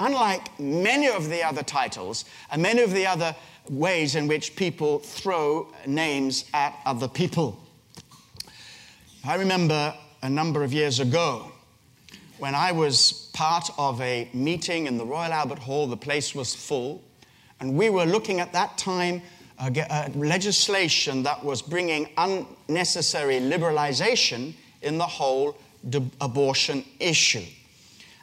Unlike 0.00 0.58
many 0.58 1.08
of 1.08 1.28
the 1.28 1.42
other 1.42 1.62
titles 1.62 2.24
and 2.50 2.62
many 2.62 2.82
of 2.82 2.92
the 2.92 3.06
other 3.06 3.34
ways 3.68 4.14
in 4.16 4.28
which 4.28 4.56
people 4.56 4.98
throw 5.00 5.68
names 5.86 6.44
at 6.54 6.74
other 6.86 7.08
people. 7.08 7.58
I 9.24 9.36
remember 9.36 9.94
a 10.22 10.30
number 10.30 10.64
of 10.64 10.72
years 10.72 11.00
ago 11.00 11.51
when 12.38 12.54
I 12.54 12.72
was 12.72 13.30
part 13.32 13.70
of 13.78 14.00
a 14.00 14.28
meeting 14.32 14.86
in 14.86 14.98
the 14.98 15.04
Royal 15.04 15.32
Albert 15.32 15.58
Hall, 15.58 15.86
the 15.86 15.96
place 15.96 16.34
was 16.34 16.54
full, 16.54 17.02
and 17.60 17.76
we 17.76 17.90
were 17.90 18.04
looking 18.04 18.40
at 18.40 18.52
that 18.52 18.76
time 18.78 19.22
uh, 19.58 20.08
legislation 20.14 21.22
that 21.22 21.44
was 21.44 21.62
bringing 21.62 22.08
unnecessary 22.16 23.36
liberalization 23.36 24.54
in 24.82 24.98
the 24.98 25.06
whole 25.06 25.56
abortion 26.20 26.84
issue. 26.98 27.44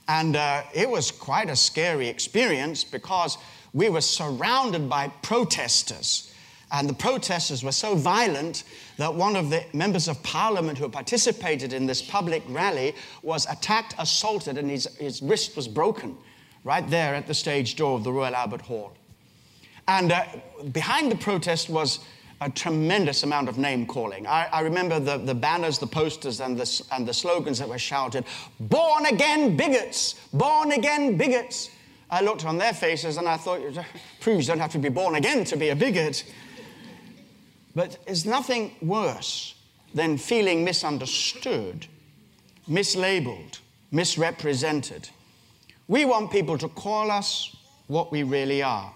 And 0.08 0.36
uh, 0.36 0.64
it 0.74 0.90
was 0.90 1.12
quite 1.12 1.50
a 1.50 1.56
scary 1.56 2.08
experience 2.08 2.84
because 2.84 3.38
we 3.74 3.90
were 3.90 4.02
surrounded 4.02 4.90
by 4.90 5.10
protesters 5.22 6.34
and 6.72 6.88
the 6.88 6.94
protesters 6.94 7.64
were 7.64 7.72
so 7.72 7.96
violent 7.96 8.64
that 9.00 9.16
one 9.16 9.38
of 9.38 9.50
the 9.50 9.64
members 9.72 10.10
of 10.10 10.22
parliament 10.24 10.78
who 10.78 10.90
participated 10.90 11.72
in 11.72 11.86
this 11.86 12.02
public 12.02 12.44
rally 12.50 12.94
was 13.24 13.46
attacked, 13.50 13.96
assaulted, 13.98 14.58
and 14.58 14.70
his, 14.70 14.88
his 14.98 15.22
wrist 15.22 15.56
was 15.56 15.70
broken 15.70 16.18
right 16.66 16.88
there 16.90 17.16
at 17.16 17.26
the 17.26 17.34
stage 17.34 17.78
door 17.78 17.96
of 17.96 18.04
the 18.04 18.12
Royal 18.12 18.36
Albert 18.36 18.60
Hall. 18.60 18.92
And 19.88 20.12
uh, 20.12 20.26
behind 20.74 21.10
the 21.10 21.16
protest 21.16 21.70
was 21.70 22.00
a 22.42 22.50
tremendous 22.50 23.24
amount 23.24 23.48
of 23.48 23.58
name 23.58 23.86
calling. 23.86 24.28
I, 24.28 24.50
I 24.52 24.60
remember 24.60 25.00
the, 25.00 25.18
the, 25.18 25.34
banners, 25.34 25.80
the 25.80 25.88
posters, 25.88 26.42
and 26.42 26.58
the, 26.58 26.84
and 26.92 27.08
the 27.08 27.14
slogans 27.14 27.58
that 27.60 27.70
were 27.70 27.80
shouted 27.80 28.26
Born 28.60 29.06
again 29.06 29.56
bigots! 29.56 30.16
Born 30.34 30.74
again 30.74 31.16
bigots! 31.16 31.70
I 32.12 32.20
looked 32.20 32.44
on 32.44 32.58
their 32.58 32.74
faces 32.74 33.16
and 33.16 33.30
I 33.30 33.38
thought, 33.38 33.62
proves 34.20 34.46
you 34.46 34.52
don't 34.52 34.60
have 34.60 34.74
to 34.74 34.78
be 34.78 34.90
born 34.90 35.16
again 35.16 35.46
to 35.46 35.56
be 35.56 35.70
a 35.70 35.76
bigot. 35.76 36.26
But 37.76 37.98
there's 38.06 38.26
nothing 38.26 38.76
worse 38.82 39.56
than 39.94 40.18
feeling 40.18 40.64
misunderstood, 40.64 41.88
mislabeled, 42.68 43.60
misrepresented. 43.92 45.10
We 45.88 46.06
want 46.06 46.32
people 46.32 46.58
to 46.60 46.70
call 46.70 47.10
us 47.12 47.56
what 47.88 48.12
we 48.12 48.24
really 48.24 48.62
are. 48.62 48.94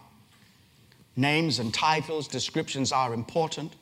Names 1.15 1.59
and 1.59 1.73
titles, 1.73 2.27
descriptions 2.27 2.91
are 2.91 3.13
important. 3.13 3.73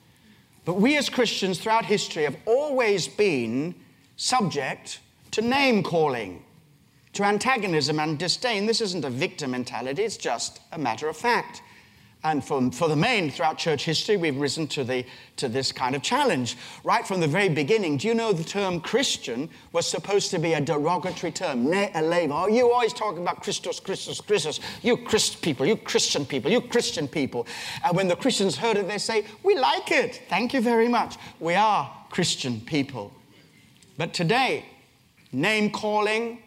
But 0.66 0.76
we 0.76 0.98
as 0.98 1.10
Christians 1.10 1.60
throughout 1.60 1.86
history 1.86 2.24
have 2.24 2.38
always 2.46 3.08
been 3.08 3.76
subject 4.16 5.00
to 5.32 5.42
name 5.42 5.82
calling, 5.82 6.44
to 7.14 7.24
antagonism 7.24 8.00
and 8.00 8.20
disdain. 8.20 8.66
This 8.66 8.82
isn't 8.82 9.06
a 9.06 9.10
victim 9.10 9.52
mentality, 9.52 10.04
it's 10.04 10.18
just 10.18 10.60
a 10.72 10.78
matter 10.78 11.08
of 11.08 11.18
fact. 11.18 11.62
And 12.24 12.46
for, 12.46 12.72
for 12.72 12.88
the 12.88 12.96
main, 12.96 13.32
throughout 13.32 13.58
church 13.58 13.84
history, 13.84 14.16
we've 14.16 14.38
risen 14.38 14.68
to, 14.68 14.84
the, 14.84 15.06
to 15.38 15.50
this 15.50 15.72
kind 15.72 15.96
of 15.96 16.04
challenge. 16.04 16.56
Right 16.84 17.06
from 17.06 17.20
the 17.20 17.28
very 17.28 17.50
beginning, 17.50 17.98
do 17.98 18.08
you 18.08 18.14
know 18.14 18.32
the 18.32 18.44
term 18.44 18.80
Christian 18.80 19.50
was 19.72 19.88
supposed 19.88 20.30
to 20.32 20.38
be 20.38 20.54
a 20.54 20.62
derogatory 20.62 21.32
term? 21.32 21.68
Ne 21.68 21.90
Oh, 21.96 22.48
you 22.48 22.72
always 22.72 22.94
talking 22.94 23.24
about 23.24 23.42
Christos, 23.42 23.80
Christos, 23.80 24.22
Christos. 24.22 24.60
You 24.84 24.98
Christ 24.98 25.42
people, 25.42 25.66
you 25.66 25.76
Christian 25.76 26.24
people, 26.24 26.52
you 26.52 26.62
Christian 26.62 27.08
people. 27.08 27.48
And 27.84 27.98
when 27.98 28.08
the 28.08 28.16
Christians 28.16 28.56
heard 28.56 28.78
it, 28.78 28.88
they 28.88 29.00
say, 29.00 29.26
We 29.42 29.58
like 29.58 29.92
it. 29.92 30.22
Thank 30.30 30.54
you 30.54 30.62
very 30.62 30.88
much. 30.88 31.18
We 31.40 31.56
are 31.56 31.92
Christian 32.12 32.62
people. 32.62 33.12
But 33.98 34.14
today, 34.14 34.66
name 35.32 35.72
calling 35.72 36.44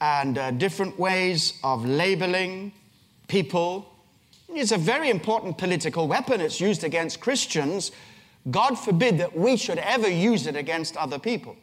and 0.00 0.38
uh, 0.38 0.50
different 0.52 0.98
ways 0.98 1.60
of 1.62 1.84
labeling 1.84 2.72
people 3.28 3.91
it's 4.54 4.72
a 4.72 4.78
very 4.78 5.10
important 5.10 5.58
political 5.58 6.08
weapon. 6.08 6.40
It's 6.40 6.60
used 6.60 6.84
against 6.84 7.20
Christians. 7.20 7.92
God 8.50 8.74
forbid 8.78 9.18
that 9.18 9.36
we 9.36 9.56
should 9.56 9.78
ever 9.78 10.08
use 10.08 10.46
it 10.46 10.56
against 10.56 10.96
other 10.96 11.18
people. 11.18 11.56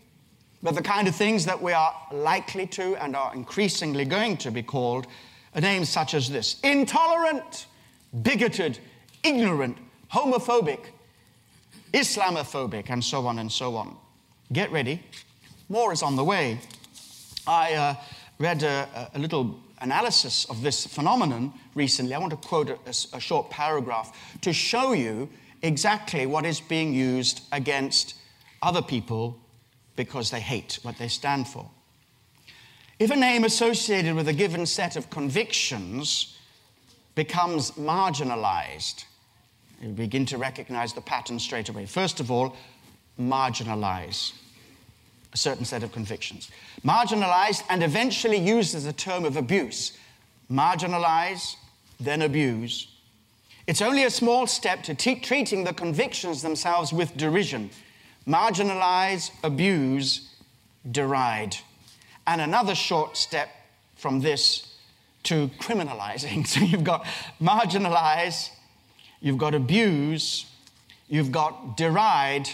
But 0.62 0.76
the 0.76 0.82
kind 0.82 1.08
of 1.08 1.16
things 1.16 1.46
that 1.46 1.62
we 1.62 1.72
are 1.72 1.94
likely 2.12 2.68
to 2.68 2.96
and 2.98 3.16
are 3.16 3.34
increasingly 3.34 4.06
going 4.06 4.38
to 4.38 4.52
be 4.52 4.64
called 4.64 5.08
names 5.60 5.90
such 5.90 6.14
as 6.14 6.30
this 6.30 6.60
intolerant, 6.64 7.68
bigoted, 8.22 8.80
ignorant, 9.24 9.78
homophobic, 10.14 10.80
Islamophobic, 11.94 12.90
and 12.90 13.04
so 13.04 13.26
on 13.26 13.40
and 13.40 13.52
so 13.52 13.76
on. 13.76 13.96
Get 14.52 14.72
ready, 14.72 15.02
more 15.70 15.94
is 15.94 16.02
on 16.02 16.16
the 16.16 16.24
way. 16.24 16.60
I 17.48 17.74
uh, 17.74 17.96
read 18.38 18.64
a, 18.64 19.10
a, 19.14 19.20
little 19.20 19.60
analysis 19.82 20.46
of 20.46 20.62
this 20.62 20.86
phenomenon 20.86 21.54
recently. 21.76 22.14
I 22.14 22.20
want 22.20 22.32
to 22.32 22.48
quote 22.48 22.70
a, 22.70 23.18
a 23.18 23.20
short 23.20 23.50
paragraph 23.50 24.40
to 24.42 24.54
show 24.54 24.94
you 24.94 25.30
exactly 25.62 26.26
what 26.26 26.46
is 26.46 26.60
being 26.60 26.94
used 26.94 27.42
against 27.52 28.16
other 28.62 28.82
people 28.82 29.40
because 29.96 30.32
they 30.32 30.40
hate 30.40 30.80
what 30.82 30.98
they 30.98 31.08
stand 31.08 31.48
for. 31.48 31.70
If 33.00 33.12
a 33.12 33.16
name 33.16 33.44
associated 33.44 34.16
with 34.16 34.28
a 34.28 34.34
given 34.34 34.66
set 34.66 34.96
of 34.96 35.10
convictions 35.10 36.38
becomes 37.16 37.72
marginalized, 37.72 39.06
you 39.82 39.90
begin 39.90 40.26
to 40.28 40.38
recognize 40.38 40.94
the 40.94 41.02
pattern 41.02 41.40
straight 41.40 41.70
away. 41.70 41.86
First 41.86 42.20
of 42.20 42.30
all, 42.30 42.56
marginalize 43.20 44.34
a 45.34 45.38
certain 45.38 45.66
set 45.66 45.84
of 45.84 45.92
convictions. 45.92 46.50
Marginalized 46.84 47.64
and 47.70 47.84
eventually 47.84 48.38
used 48.38 48.76
as 48.76 48.86
a 48.86 48.94
term 48.94 49.26
of 49.26 49.38
abuse. 49.38 49.98
Marginalize, 50.52 51.56
then 52.00 52.22
abuse. 52.22 52.88
It's 53.68 53.82
only 53.82 54.04
a 54.06 54.10
small 54.10 54.48
step 54.48 54.82
to 54.84 54.96
t- 54.96 55.20
treating 55.20 55.64
the 55.64 55.74
convictions 55.74 56.42
themselves 56.42 56.92
with 56.92 57.16
derision. 57.16 57.70
Marginalize, 58.28 59.32
abuse, 59.44 60.30
deride. 60.90 61.58
And 62.26 62.42
another 62.42 62.74
short 62.74 63.16
step 63.16 63.50
from 63.96 64.22
this 64.22 64.76
to 65.24 65.50
criminalizing. 65.60 66.48
So 66.48 66.62
you've 66.62 66.84
got 66.84 67.06
marginalize, 67.40 68.50
you've 69.22 69.38
got 69.38 69.54
abuse, 69.54 70.46
you've 71.08 71.32
got 71.32 71.78
deride, 71.78 72.50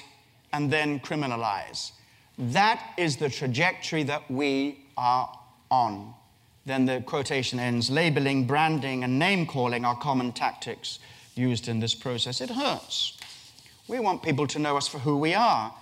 and 0.51 0.72
then 0.72 1.00
criminalize. 1.00 1.91
That 2.37 2.93
is 2.97 3.17
the 3.17 3.29
trajectory 3.29 4.03
that 4.03 4.29
we 4.29 4.79
are 4.97 5.29
on. 5.71 6.13
Then 6.65 6.85
the 6.85 7.01
quotation 7.05 7.59
ends 7.59 7.89
labeling, 7.89 8.45
branding, 8.45 9.03
and 9.03 9.19
name 9.19 9.45
calling 9.45 9.85
are 9.85 9.95
common 9.95 10.31
tactics 10.31 10.99
used 11.35 11.67
in 11.67 11.79
this 11.79 11.93
process. 11.93 12.41
It 12.41 12.49
hurts. 12.49 13.17
We 13.87 13.99
want 13.99 14.23
people 14.23 14.47
to 14.47 14.59
know 14.59 14.77
us 14.77 14.87
for 14.87 14.99
who 14.99 15.17
we 15.17 15.33
are. 15.33 15.73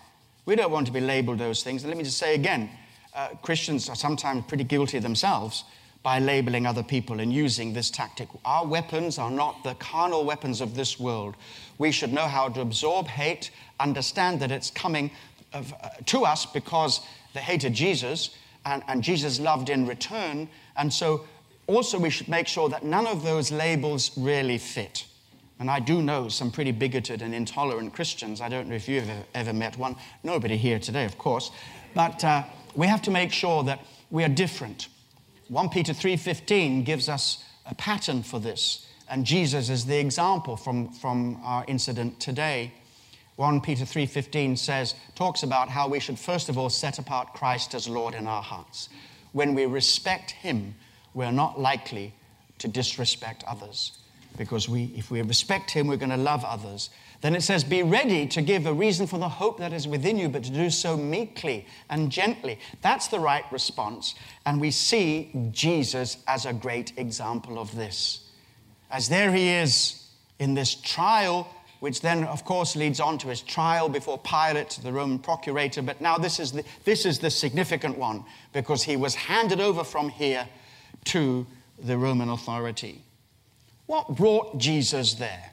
We 0.45 0.55
don't 0.55 0.71
want 0.71 0.87
to 0.87 0.93
be 0.93 0.99
labeled 0.99 1.39
those 1.39 1.63
things. 1.63 1.83
And 1.83 1.89
let 1.89 1.97
me 1.97 2.03
just 2.03 2.17
say 2.17 2.35
again 2.35 2.69
uh, 3.15 3.29
Christians 3.41 3.89
are 3.89 3.95
sometimes 3.95 4.43
pretty 4.47 4.63
guilty 4.63 4.99
themselves 4.99 5.63
by 6.01 6.19
labeling 6.19 6.65
other 6.65 6.83
people 6.83 7.21
and 7.21 7.31
using 7.31 7.71
this 7.71 7.89
tactic. 7.89 8.27
Our 8.43 8.67
weapons 8.67 9.17
are 9.17 9.31
not 9.31 9.63
the 9.63 9.75
carnal 9.75 10.25
weapons 10.25 10.59
of 10.59 10.75
this 10.75 10.99
world. 10.99 11.35
We 11.77 11.93
should 11.93 12.11
know 12.11 12.27
how 12.27 12.49
to 12.49 12.61
absorb 12.61 13.07
hate, 13.07 13.51
understand 13.79 14.41
that 14.41 14.51
it's 14.51 14.69
coming 14.69 15.11
of, 15.53 15.73
uh, 15.73 15.89
to 16.07 16.25
us 16.25 16.45
because 16.45 17.01
they 17.33 17.39
hated 17.41 17.73
Jesus 17.73 18.35
and, 18.65 18.83
and 18.87 19.03
Jesus 19.03 19.39
loved 19.39 19.69
in 19.69 19.87
return. 19.87 20.47
And 20.75 20.91
so 20.91 21.25
also 21.67 21.99
we 21.99 22.09
should 22.09 22.27
make 22.27 22.47
sure 22.47 22.69
that 22.69 22.83
none 22.83 23.07
of 23.07 23.23
those 23.23 23.51
labels 23.51 24.11
really 24.17 24.57
fit. 24.57 25.05
And 25.59 25.69
I 25.69 25.79
do 25.79 26.01
know 26.01 26.27
some 26.27 26.51
pretty 26.51 26.71
bigoted 26.71 27.21
and 27.21 27.33
intolerant 27.33 27.93
Christians. 27.93 28.41
I 28.41 28.49
don't 28.49 28.67
know 28.67 28.75
if 28.75 28.89
you've 28.89 29.09
ever, 29.33 29.53
met 29.53 29.77
one. 29.77 29.95
Nobody 30.23 30.57
here 30.57 30.79
today, 30.79 31.05
of 31.05 31.17
course. 31.17 31.51
But 31.93 32.23
uh, 32.23 32.43
we 32.75 32.87
have 32.87 33.01
to 33.03 33.11
make 33.11 33.31
sure 33.31 33.63
that 33.63 33.79
we 34.09 34.23
are 34.23 34.29
different. 34.29 34.87
1 35.49 35.69
Peter 35.69 35.93
3.15 35.93 36.83
gives 36.83 37.07
us 37.07 37.43
a 37.65 37.75
pattern 37.75 38.23
for 38.23 38.39
this. 38.39 38.87
And 39.09 39.25
Jesus 39.25 39.69
is 39.69 39.85
the 39.85 39.99
example 39.99 40.57
from, 40.57 40.89
from 40.89 41.39
our 41.43 41.63
incident 41.67 42.19
today. 42.19 42.73
1 43.35 43.61
Peter 43.61 43.83
3:15 43.83 44.57
says 44.57 44.93
talks 45.15 45.41
about 45.41 45.69
how 45.69 45.87
we 45.87 45.99
should 45.99 46.19
first 46.19 46.49
of 46.49 46.57
all 46.57 46.69
set 46.69 46.99
apart 46.99 47.33
Christ 47.33 47.73
as 47.73 47.87
Lord 47.87 48.13
in 48.13 48.27
our 48.27 48.43
hearts. 48.43 48.89
When 49.31 49.55
we 49.55 49.65
respect 49.65 50.31
him, 50.31 50.75
we're 51.13 51.31
not 51.31 51.59
likely 51.59 52.13
to 52.59 52.67
disrespect 52.67 53.43
others 53.47 53.93
because 54.37 54.69
we 54.69 54.93
if 54.95 55.09
we 55.09 55.21
respect 55.21 55.71
him, 55.71 55.87
we're 55.87 55.97
going 55.97 56.09
to 56.09 56.17
love 56.17 56.45
others. 56.45 56.89
Then 57.21 57.35
it 57.35 57.41
says 57.41 57.63
be 57.63 57.83
ready 57.83 58.27
to 58.27 58.41
give 58.41 58.65
a 58.65 58.73
reason 58.73 59.07
for 59.07 59.17
the 59.17 59.29
hope 59.29 59.57
that 59.59 59.73
is 59.73 59.87
within 59.87 60.17
you, 60.17 60.29
but 60.29 60.43
to 60.43 60.51
do 60.51 60.69
so 60.69 60.97
meekly 60.97 61.65
and 61.89 62.11
gently. 62.11 62.59
That's 62.81 63.07
the 63.07 63.19
right 63.19 63.45
response, 63.51 64.13
and 64.45 64.59
we 64.59 64.71
see 64.71 65.31
Jesus 65.51 66.17
as 66.27 66.45
a 66.45 66.53
great 66.53 66.93
example 66.97 67.57
of 67.57 67.73
this. 67.75 68.29
As 68.91 69.09
there 69.09 69.33
he 69.33 69.49
is 69.49 70.05
in 70.37 70.53
this 70.53 70.75
trial 70.75 71.47
which 71.83 71.99
then, 71.99 72.23
of 72.23 72.45
course, 72.45 72.77
leads 72.77 73.01
on 73.01 73.17
to 73.17 73.27
his 73.27 73.41
trial 73.41 73.89
before 73.89 74.17
Pilate, 74.17 74.79
the 74.83 74.93
Roman 74.93 75.19
procurator. 75.19 75.81
But 75.81 75.99
now 75.99 76.17
this 76.17 76.39
is 76.39 76.53
the, 76.53 76.63
this 76.85 77.05
is 77.05 77.19
the 77.19 77.29
significant 77.29 77.97
one 77.97 78.23
because 78.53 78.83
he 78.83 78.95
was 78.95 79.15
handed 79.15 79.59
over 79.59 79.83
from 79.83 80.07
here 80.07 80.47
to 81.03 81.45
the 81.77 81.97
Roman 81.97 82.29
authority. 82.29 83.01
What 83.87 84.15
brought 84.15 84.57
Jesus 84.59 85.15
there? 85.15 85.51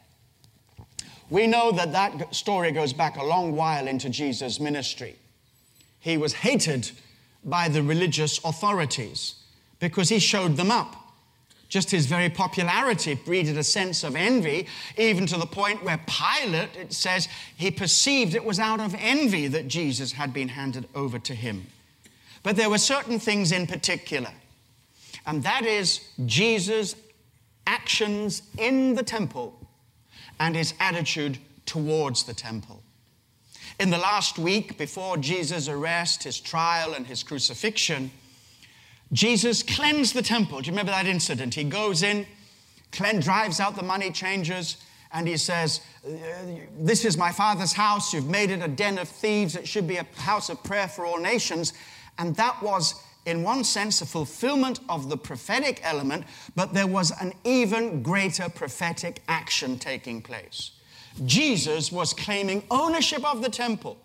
We 1.30 1.48
know 1.48 1.72
that 1.72 1.90
that 1.90 2.32
story 2.32 2.70
goes 2.70 2.92
back 2.92 3.16
a 3.16 3.24
long 3.24 3.56
while 3.56 3.88
into 3.88 4.08
Jesus' 4.08 4.60
ministry. 4.60 5.16
He 5.98 6.16
was 6.16 6.32
hated 6.32 6.92
by 7.44 7.68
the 7.68 7.82
religious 7.82 8.38
authorities 8.44 9.34
because 9.80 10.10
he 10.10 10.20
showed 10.20 10.56
them 10.56 10.70
up. 10.70 11.09
Just 11.70 11.92
his 11.92 12.06
very 12.06 12.28
popularity 12.28 13.14
breeded 13.14 13.56
a 13.56 13.62
sense 13.62 14.02
of 14.02 14.16
envy, 14.16 14.66
even 14.98 15.24
to 15.26 15.38
the 15.38 15.46
point 15.46 15.84
where 15.84 16.04
Pilate, 16.06 16.76
it 16.76 16.92
says, 16.92 17.28
he 17.56 17.70
perceived 17.70 18.34
it 18.34 18.44
was 18.44 18.58
out 18.58 18.80
of 18.80 18.94
envy 18.98 19.46
that 19.46 19.68
Jesus 19.68 20.12
had 20.12 20.34
been 20.34 20.48
handed 20.48 20.88
over 20.96 21.20
to 21.20 21.32
him. 21.32 21.68
But 22.42 22.56
there 22.56 22.68
were 22.68 22.78
certain 22.78 23.20
things 23.20 23.52
in 23.52 23.68
particular, 23.68 24.32
and 25.26 25.44
that 25.44 25.64
is 25.64 26.00
Jesus' 26.26 26.96
actions 27.68 28.42
in 28.58 28.94
the 28.96 29.04
temple 29.04 29.56
and 30.40 30.56
his 30.56 30.74
attitude 30.80 31.38
towards 31.66 32.24
the 32.24 32.34
temple. 32.34 32.82
In 33.78 33.90
the 33.90 33.98
last 33.98 34.40
week 34.40 34.76
before 34.76 35.18
Jesus' 35.18 35.68
arrest, 35.68 36.24
his 36.24 36.40
trial, 36.40 36.94
and 36.94 37.06
his 37.06 37.22
crucifixion, 37.22 38.10
Jesus 39.12 39.62
cleansed 39.62 40.14
the 40.14 40.22
temple. 40.22 40.60
Do 40.60 40.66
you 40.66 40.72
remember 40.72 40.92
that 40.92 41.06
incident? 41.06 41.54
He 41.54 41.64
goes 41.64 42.02
in, 42.02 42.26
clean, 42.92 43.20
drives 43.20 43.58
out 43.58 43.76
the 43.76 43.82
money 43.82 44.10
changers, 44.10 44.76
and 45.12 45.26
he 45.26 45.36
says, 45.36 45.80
uh, 46.06 46.10
This 46.78 47.04
is 47.04 47.16
my 47.16 47.32
father's 47.32 47.72
house. 47.72 48.14
You've 48.14 48.28
made 48.28 48.50
it 48.50 48.62
a 48.62 48.68
den 48.68 48.98
of 48.98 49.08
thieves. 49.08 49.56
It 49.56 49.66
should 49.66 49.88
be 49.88 49.96
a 49.96 50.06
house 50.16 50.48
of 50.48 50.62
prayer 50.62 50.86
for 50.86 51.04
all 51.04 51.18
nations. 51.18 51.72
And 52.18 52.36
that 52.36 52.62
was, 52.62 53.02
in 53.26 53.42
one 53.42 53.64
sense, 53.64 54.00
a 54.00 54.06
fulfillment 54.06 54.78
of 54.88 55.08
the 55.08 55.16
prophetic 55.16 55.80
element, 55.82 56.24
but 56.54 56.72
there 56.72 56.86
was 56.86 57.12
an 57.20 57.32
even 57.42 58.02
greater 58.02 58.48
prophetic 58.48 59.22
action 59.28 59.78
taking 59.78 60.22
place. 60.22 60.70
Jesus 61.24 61.90
was 61.90 62.12
claiming 62.12 62.62
ownership 62.70 63.24
of 63.24 63.42
the 63.42 63.48
temple. 63.48 63.98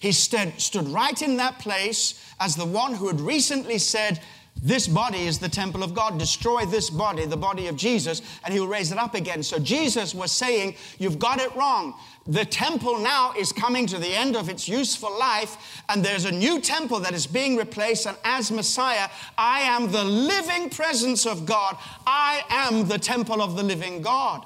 He 0.00 0.12
stood, 0.12 0.58
stood 0.58 0.88
right 0.88 1.20
in 1.20 1.36
that 1.36 1.58
place 1.58 2.24
as 2.40 2.56
the 2.56 2.64
one 2.64 2.94
who 2.94 3.06
had 3.06 3.20
recently 3.20 3.78
said, 3.78 4.20
this 4.62 4.86
body 4.86 5.26
is 5.26 5.38
the 5.38 5.48
temple 5.48 5.82
of 5.82 5.94
God. 5.94 6.18
Destroy 6.18 6.66
this 6.66 6.90
body, 6.90 7.24
the 7.24 7.36
body 7.36 7.66
of 7.68 7.76
Jesus, 7.76 8.20
and 8.44 8.52
he'll 8.52 8.68
raise 8.68 8.92
it 8.92 8.98
up 8.98 9.14
again. 9.14 9.42
So 9.42 9.58
Jesus 9.58 10.14
was 10.14 10.32
saying, 10.32 10.74
You've 10.98 11.18
got 11.18 11.40
it 11.40 11.54
wrong. 11.56 11.94
The 12.26 12.44
temple 12.44 12.98
now 12.98 13.32
is 13.36 13.52
coming 13.52 13.86
to 13.86 13.98
the 13.98 14.14
end 14.14 14.36
of 14.36 14.48
its 14.50 14.68
useful 14.68 15.18
life, 15.18 15.82
and 15.88 16.04
there's 16.04 16.26
a 16.26 16.32
new 16.32 16.60
temple 16.60 17.00
that 17.00 17.14
is 17.14 17.26
being 17.26 17.56
replaced. 17.56 18.06
And 18.06 18.16
as 18.24 18.52
Messiah, 18.52 19.08
I 19.38 19.60
am 19.60 19.90
the 19.90 20.04
living 20.04 20.68
presence 20.68 21.26
of 21.26 21.46
God. 21.46 21.76
I 22.06 22.42
am 22.50 22.86
the 22.86 22.98
temple 22.98 23.40
of 23.40 23.56
the 23.56 23.62
living 23.62 24.02
God. 24.02 24.44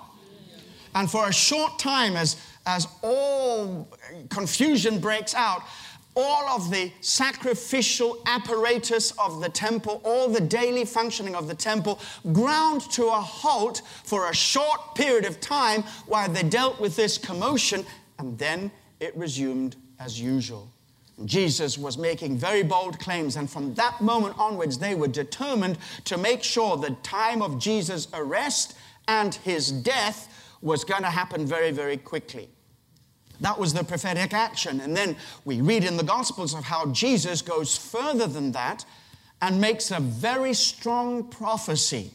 And 0.95 1.11
for 1.11 1.29
a 1.29 1.33
short 1.33 1.79
time, 1.81 2.15
as, 2.15 2.37
as 2.67 2.87
all 3.03 3.89
confusion 4.29 5.01
breaks 5.01 5.35
out, 5.35 5.63
all 6.17 6.49
of 6.49 6.71
the 6.71 6.93
sacrificial 7.01 8.19
apparatus 8.27 9.11
of 9.13 9.41
the 9.41 9.49
temple, 9.49 10.01
all 10.05 10.29
the 10.29 10.41
daily 10.41 10.85
functioning 10.85 11.35
of 11.35 11.49
the 11.49 11.55
temple, 11.55 11.99
ground 12.33 12.83
to 12.93 13.07
a 13.07 13.21
halt 13.21 13.83
for 14.05 14.31
a 14.31 14.35
short 14.35 14.95
period 14.95 15.25
of 15.25 15.41
time 15.41 15.83
while 16.07 16.29
they 16.29 16.43
dealt 16.43 16.81
with 16.81 16.95
this 16.97 17.19
commotion, 17.19 17.85
and 18.19 18.39
then 18.39 18.71
it 19.01 19.17
resumed 19.17 19.77
as 19.99 20.21
usual. 20.21 20.69
Jesus 21.25 21.79
was 21.79 21.97
making 21.97 22.37
very 22.37 22.63
bold 22.63 22.99
claims, 22.99 23.37
and 23.37 23.49
from 23.49 23.75
that 23.75 24.01
moment 24.01 24.37
onwards, 24.39 24.79
they 24.79 24.95
were 24.95 25.09
determined 25.09 25.79
to 26.05 26.17
make 26.17 26.43
sure 26.43 26.77
the 26.77 26.97
time 27.03 27.41
of 27.41 27.59
Jesus' 27.59 28.09
arrest 28.13 28.77
and 29.07 29.35
his 29.35 29.71
death 29.71 30.29
was 30.61 30.83
going 30.83 31.03
to 31.03 31.11
happen 31.11 31.47
very, 31.47 31.71
very 31.71 31.97
quickly. 31.97 32.49
That 33.45 33.59
was 33.59 33.73
the 33.73 33.85
prophetic 33.85 34.35
action. 34.35 34.81
And 34.81 34.97
then 34.97 35.17
we 35.45 35.61
read 35.61 35.85
in 35.85 35.97
the 35.97 36.03
Gospels 36.03 36.53
of 36.53 36.65
how 36.65 36.87
Jesus 36.87 37.41
goes 37.41 37.77
further 37.77 38.27
than 38.27 38.53
that 38.53 38.85
and 39.41 39.61
makes 39.61 39.91
a 39.93 40.01
very 40.01 40.55
strong 40.55 41.25
prophecy 41.25 42.11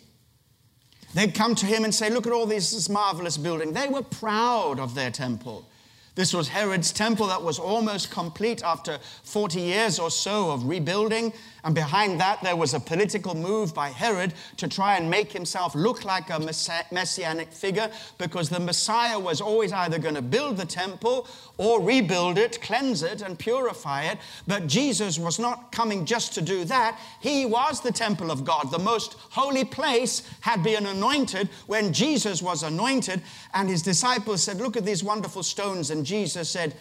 They'd 1.13 1.33
come 1.33 1.55
to 1.55 1.65
him 1.65 1.83
and 1.83 1.93
say, 1.93 2.09
Look 2.09 2.27
at 2.27 2.33
all 2.33 2.45
this, 2.45 2.71
this 2.71 2.89
marvelous 2.89 3.37
building. 3.37 3.73
They 3.73 3.87
were 3.87 4.03
proud 4.03 4.79
of 4.79 4.95
their 4.95 5.11
temple. 5.11 5.67
This 6.15 6.33
was 6.33 6.49
Herod's 6.49 6.91
temple 6.91 7.27
that 7.27 7.41
was 7.41 7.59
almost 7.59 8.11
complete 8.11 8.61
after 8.63 8.99
40 9.23 9.61
years 9.61 9.99
or 9.99 10.11
so 10.11 10.51
of 10.51 10.67
rebuilding. 10.67 11.33
And 11.63 11.75
behind 11.75 12.19
that, 12.21 12.41
there 12.41 12.55
was 12.55 12.73
a 12.73 12.79
political 12.79 13.35
move 13.35 13.73
by 13.73 13.89
Herod 13.89 14.33
to 14.57 14.67
try 14.67 14.95
and 14.97 15.09
make 15.09 15.31
himself 15.31 15.75
look 15.75 16.05
like 16.05 16.29
a 16.29 16.39
messianic 16.39 17.51
figure 17.51 17.91
because 18.17 18.49
the 18.49 18.59
Messiah 18.59 19.19
was 19.19 19.41
always 19.41 19.73
either 19.73 19.99
going 19.99 20.15
to 20.15 20.21
build 20.21 20.57
the 20.57 20.65
temple 20.65 21.27
or 21.57 21.81
rebuild 21.81 22.37
it, 22.37 22.61
cleanse 22.61 23.03
it, 23.03 23.21
and 23.21 23.37
purify 23.37 24.03
it. 24.03 24.17
But 24.47 24.67
Jesus 24.67 25.19
was 25.19 25.39
not 25.39 25.73
coming 25.73 26.05
just 26.05 26.33
to 26.35 26.41
do 26.41 26.63
that. 26.65 26.97
He 27.19 27.45
was 27.45 27.81
the 27.81 27.91
temple 27.91 28.31
of 28.31 28.45
God. 28.45 28.71
The 28.71 28.79
most 28.79 29.15
holy 29.29 29.65
place 29.65 30.23
had 30.39 30.63
been 30.63 30.85
anointed 30.85 31.49
when 31.67 31.91
Jesus 31.91 32.41
was 32.41 32.63
anointed. 32.63 33.21
And 33.53 33.67
his 33.67 33.81
disciples 33.81 34.41
said, 34.41 34.57
Look 34.57 34.77
at 34.77 34.85
these 34.85 35.03
wonderful 35.03 35.43
stones. 35.43 35.91
And 35.91 36.05
Jesus 36.05 36.49
said, 36.49 36.73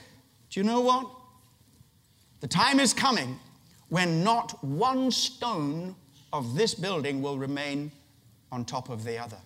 Do 0.50 0.60
you 0.60 0.64
know 0.64 0.80
what? 0.80 1.10
The 2.40 2.48
time 2.48 2.78
is 2.78 2.94
coming 2.94 3.40
when 3.88 4.22
not 4.22 4.62
one 4.62 5.10
stone 5.10 5.94
of 6.32 6.54
this 6.54 6.74
building 6.74 7.22
will 7.22 7.38
remain 7.38 7.90
on 8.52 8.64
top 8.64 8.88
of 8.88 9.04
the 9.04 9.18
other. 9.18 9.38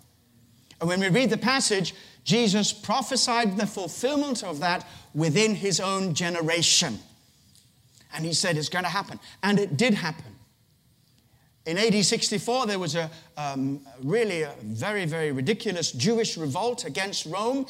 And 0.81 0.89
when 0.89 1.01
we 1.01 1.09
read 1.09 1.31
the 1.31 1.39
passage, 1.39 1.95
Jesus 2.25 2.73
prophesied 2.73 3.57
the 3.57 3.67
fulfillment 3.67 4.43
of 4.43 4.61
that 4.61 4.87
within 5.15 5.55
his 5.55 5.81
own 5.81 6.15
generation. 6.15 6.99
And 8.15 8.25
he 8.25 8.33
said 8.33 8.57
it's 8.57 8.69
going 8.69 8.85
to 8.85 8.91
happen. 8.91 9.21
And 9.43 9.59
it 9.59 9.77
did 9.77 9.95
happen. 9.95 10.33
In 11.65 11.79
AD 11.79 12.05
64, 12.05 12.67
there 12.67 12.79
was 12.79 12.97
a 12.97 13.09
um, 13.37 13.81
really 14.03 14.43
a 14.43 14.53
very, 14.63 15.05
very 15.05 15.31
ridiculous 15.31 15.93
Jewish 15.93 16.37
revolt 16.37 16.85
against 16.85 17.27
Rome. 17.27 17.67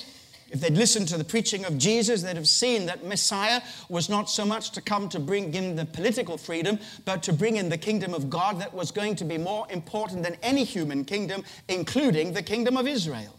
If 0.53 0.61
they'd 0.61 0.77
listened 0.77 1.09
to 1.09 1.17
the 1.17 1.25
preaching 1.25 1.65
of 1.65 1.79
Jesus, 1.79 2.21
they'd 2.23 2.37
have 2.37 2.47
seen 2.47 2.85
that 2.85 3.07
Messiah 3.07 3.63
was 3.89 4.11
not 4.11 4.29
so 4.29 4.45
much 4.45 4.71
to 4.73 4.83
come 4.83 5.09
to 5.09 5.19
bring 5.19 5.55
in 5.55 5.77
the 5.77 5.87
political 5.87 6.37
freedom, 6.37 6.79
but 7.07 7.23
to 7.23 7.33
bring 7.33 7.57
in 7.57 7.71
the 7.71 7.79
kingdom 7.79 8.13
of 8.13 8.29
God 8.29 8.61
that 8.61 8.75
was 8.75 8.91
going 8.91 9.17
to 9.17 9.25
be 9.25 9.39
more 9.39 9.67
important 9.71 10.23
than 10.23 10.37
any 10.43 10.63
human 10.63 11.07
kingdom, 11.07 11.43
including 11.69 12.35
the 12.35 12.43
kingdom 12.43 12.77
of 12.77 12.87
Israel. 12.87 13.35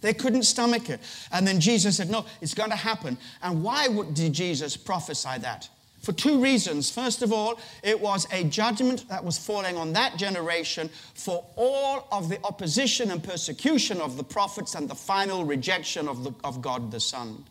They 0.00 0.12
couldn't 0.12 0.42
stomach 0.42 0.90
it. 0.90 1.00
And 1.30 1.46
then 1.46 1.60
Jesus 1.60 1.96
said, 1.96 2.10
No, 2.10 2.26
it's 2.40 2.54
going 2.54 2.70
to 2.70 2.76
happen. 2.76 3.16
And 3.40 3.62
why 3.62 3.88
did 4.12 4.32
Jesus 4.32 4.76
prophesy 4.76 5.38
that? 5.38 5.68
For 6.00 6.12
two 6.12 6.40
reasons. 6.40 6.90
First 6.90 7.22
of 7.22 7.32
all, 7.32 7.58
it 7.82 8.00
was 8.00 8.26
a 8.32 8.44
judgment 8.44 9.08
that 9.08 9.24
was 9.24 9.36
falling 9.36 9.76
on 9.76 9.92
that 9.94 10.16
generation 10.16 10.90
for 11.14 11.44
all 11.56 12.06
of 12.12 12.28
the 12.28 12.38
opposition 12.44 13.10
and 13.10 13.22
persecution 13.22 14.00
of 14.00 14.16
the 14.16 14.24
prophets 14.24 14.74
and 14.74 14.88
the 14.88 14.94
final 14.94 15.44
rejection 15.44 16.08
of, 16.08 16.24
the, 16.24 16.32
of 16.44 16.62
God 16.62 16.90
the 16.90 17.00
Son. 17.00 17.44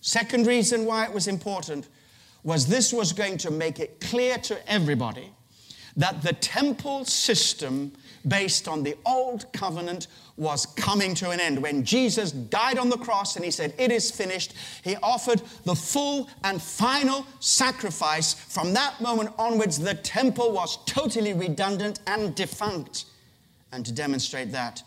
Second 0.00 0.46
reason 0.46 0.84
why 0.84 1.04
it 1.04 1.12
was 1.12 1.28
important 1.28 1.88
was 2.42 2.66
this 2.66 2.92
was 2.92 3.12
going 3.12 3.38
to 3.38 3.50
make 3.50 3.78
it 3.78 4.00
clear 4.00 4.38
to 4.38 4.70
everybody 4.70 5.30
that 5.96 6.22
the 6.22 6.32
temple 6.32 7.04
system 7.04 7.92
based 8.26 8.68
on 8.68 8.82
the 8.82 8.96
old 9.06 9.52
covenant 9.52 10.06
was 10.40 10.64
coming 10.64 11.14
to 11.14 11.30
an 11.30 11.38
end. 11.38 11.62
When 11.62 11.84
Jesus 11.84 12.32
died 12.32 12.78
on 12.78 12.88
the 12.88 12.96
cross 12.96 13.36
and 13.36 13.44
he 13.44 13.50
said, 13.50 13.74
It 13.76 13.92
is 13.92 14.10
finished, 14.10 14.54
he 14.82 14.96
offered 15.02 15.42
the 15.64 15.74
full 15.74 16.30
and 16.42 16.60
final 16.60 17.26
sacrifice. 17.40 18.32
From 18.32 18.72
that 18.72 18.98
moment 19.02 19.34
onwards, 19.38 19.78
the 19.78 19.94
temple 19.94 20.50
was 20.50 20.78
totally 20.86 21.34
redundant 21.34 22.00
and 22.06 22.34
defunct. 22.34 23.04
And 23.70 23.84
to 23.84 23.92
demonstrate 23.92 24.50
that, 24.52 24.82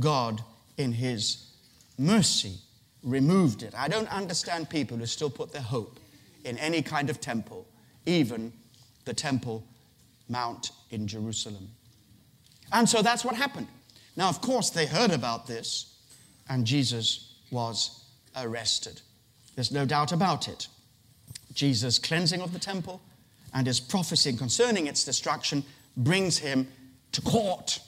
God, 0.00 0.42
in 0.78 0.90
his 0.90 1.52
mercy, 1.98 2.54
removed 3.02 3.62
it. 3.62 3.74
I 3.76 3.88
don't 3.88 4.08
understand 4.08 4.70
people 4.70 4.96
who 4.96 5.04
still 5.04 5.30
put 5.30 5.52
their 5.52 5.62
hope 5.62 6.00
in 6.44 6.56
any 6.58 6.80
kind 6.80 7.10
of 7.10 7.20
temple, 7.20 7.66
even 8.06 8.54
the 9.04 9.12
Temple 9.12 9.62
Mount 10.30 10.70
in 10.90 11.06
Jerusalem. 11.06 11.68
And 12.72 12.88
so 12.88 13.02
that's 13.02 13.22
what 13.24 13.36
happened. 13.36 13.68
Now, 14.16 14.28
of 14.28 14.40
course, 14.40 14.70
they 14.70 14.86
heard 14.86 15.10
about 15.10 15.46
this, 15.46 15.94
and 16.48 16.66
Jesus 16.66 17.34
was 17.50 18.04
arrested. 18.36 19.00
There's 19.54 19.72
no 19.72 19.84
doubt 19.84 20.12
about 20.12 20.48
it. 20.48 20.68
Jesus' 21.52 21.98
cleansing 21.98 22.40
of 22.40 22.52
the 22.52 22.58
temple 22.58 23.00
and 23.54 23.66
his 23.66 23.80
prophecy 23.80 24.32
concerning 24.34 24.86
its 24.86 25.04
destruction 25.04 25.64
brings 25.96 26.38
him 26.38 26.68
to 27.12 27.22
court. 27.22 27.80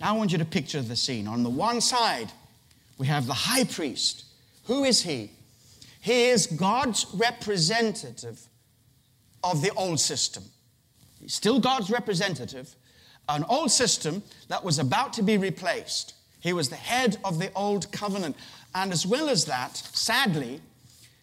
Now, 0.00 0.14
I 0.14 0.18
want 0.18 0.32
you 0.32 0.38
to 0.38 0.44
picture 0.44 0.82
the 0.82 0.96
scene. 0.96 1.28
On 1.28 1.42
the 1.42 1.50
one 1.50 1.80
side, 1.80 2.32
we 2.98 3.06
have 3.06 3.26
the 3.26 3.34
high 3.34 3.64
priest. 3.64 4.24
Who 4.64 4.84
is 4.84 5.02
he? 5.02 5.30
He 6.00 6.24
is 6.26 6.46
God's 6.46 7.06
representative 7.14 8.40
of 9.44 9.62
the 9.62 9.70
old 9.74 10.00
system. 10.00 10.42
He's 11.20 11.34
still 11.34 11.60
God's 11.60 11.90
representative, 11.90 12.74
an 13.28 13.44
old 13.48 13.70
system 13.70 14.22
that 14.48 14.64
was 14.64 14.78
about 14.78 15.12
to 15.14 15.22
be 15.22 15.38
replaced. 15.38 16.14
He 16.40 16.52
was 16.52 16.68
the 16.68 16.76
head 16.76 17.18
of 17.24 17.38
the 17.38 17.52
old 17.54 17.90
covenant. 17.92 18.36
And 18.74 18.92
as 18.92 19.06
well 19.06 19.28
as 19.28 19.44
that, 19.44 19.76
sadly, 19.76 20.60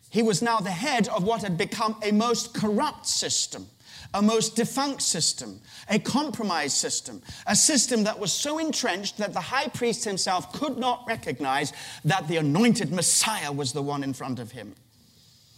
he 0.09 0.23
was 0.23 0.41
now 0.41 0.59
the 0.59 0.71
head 0.71 1.07
of 1.09 1.23
what 1.23 1.41
had 1.41 1.57
become 1.57 1.95
a 2.03 2.11
most 2.11 2.53
corrupt 2.53 3.05
system, 3.05 3.67
a 4.13 4.21
most 4.21 4.55
defunct 4.55 5.01
system, 5.01 5.59
a 5.89 5.99
compromised 5.99 6.77
system, 6.77 7.21
a 7.45 7.55
system 7.55 8.03
that 8.05 8.17
was 8.17 8.31
so 8.31 8.57
entrenched 8.57 9.17
that 9.17 9.33
the 9.33 9.41
high 9.41 9.67
priest 9.67 10.03
himself 10.05 10.51
could 10.53 10.77
not 10.77 11.03
recognize 11.07 11.73
that 12.05 12.27
the 12.27 12.37
anointed 12.37 12.91
Messiah 12.91 13.51
was 13.51 13.73
the 13.73 13.81
one 13.81 14.03
in 14.03 14.13
front 14.13 14.39
of 14.39 14.51
him. 14.51 14.73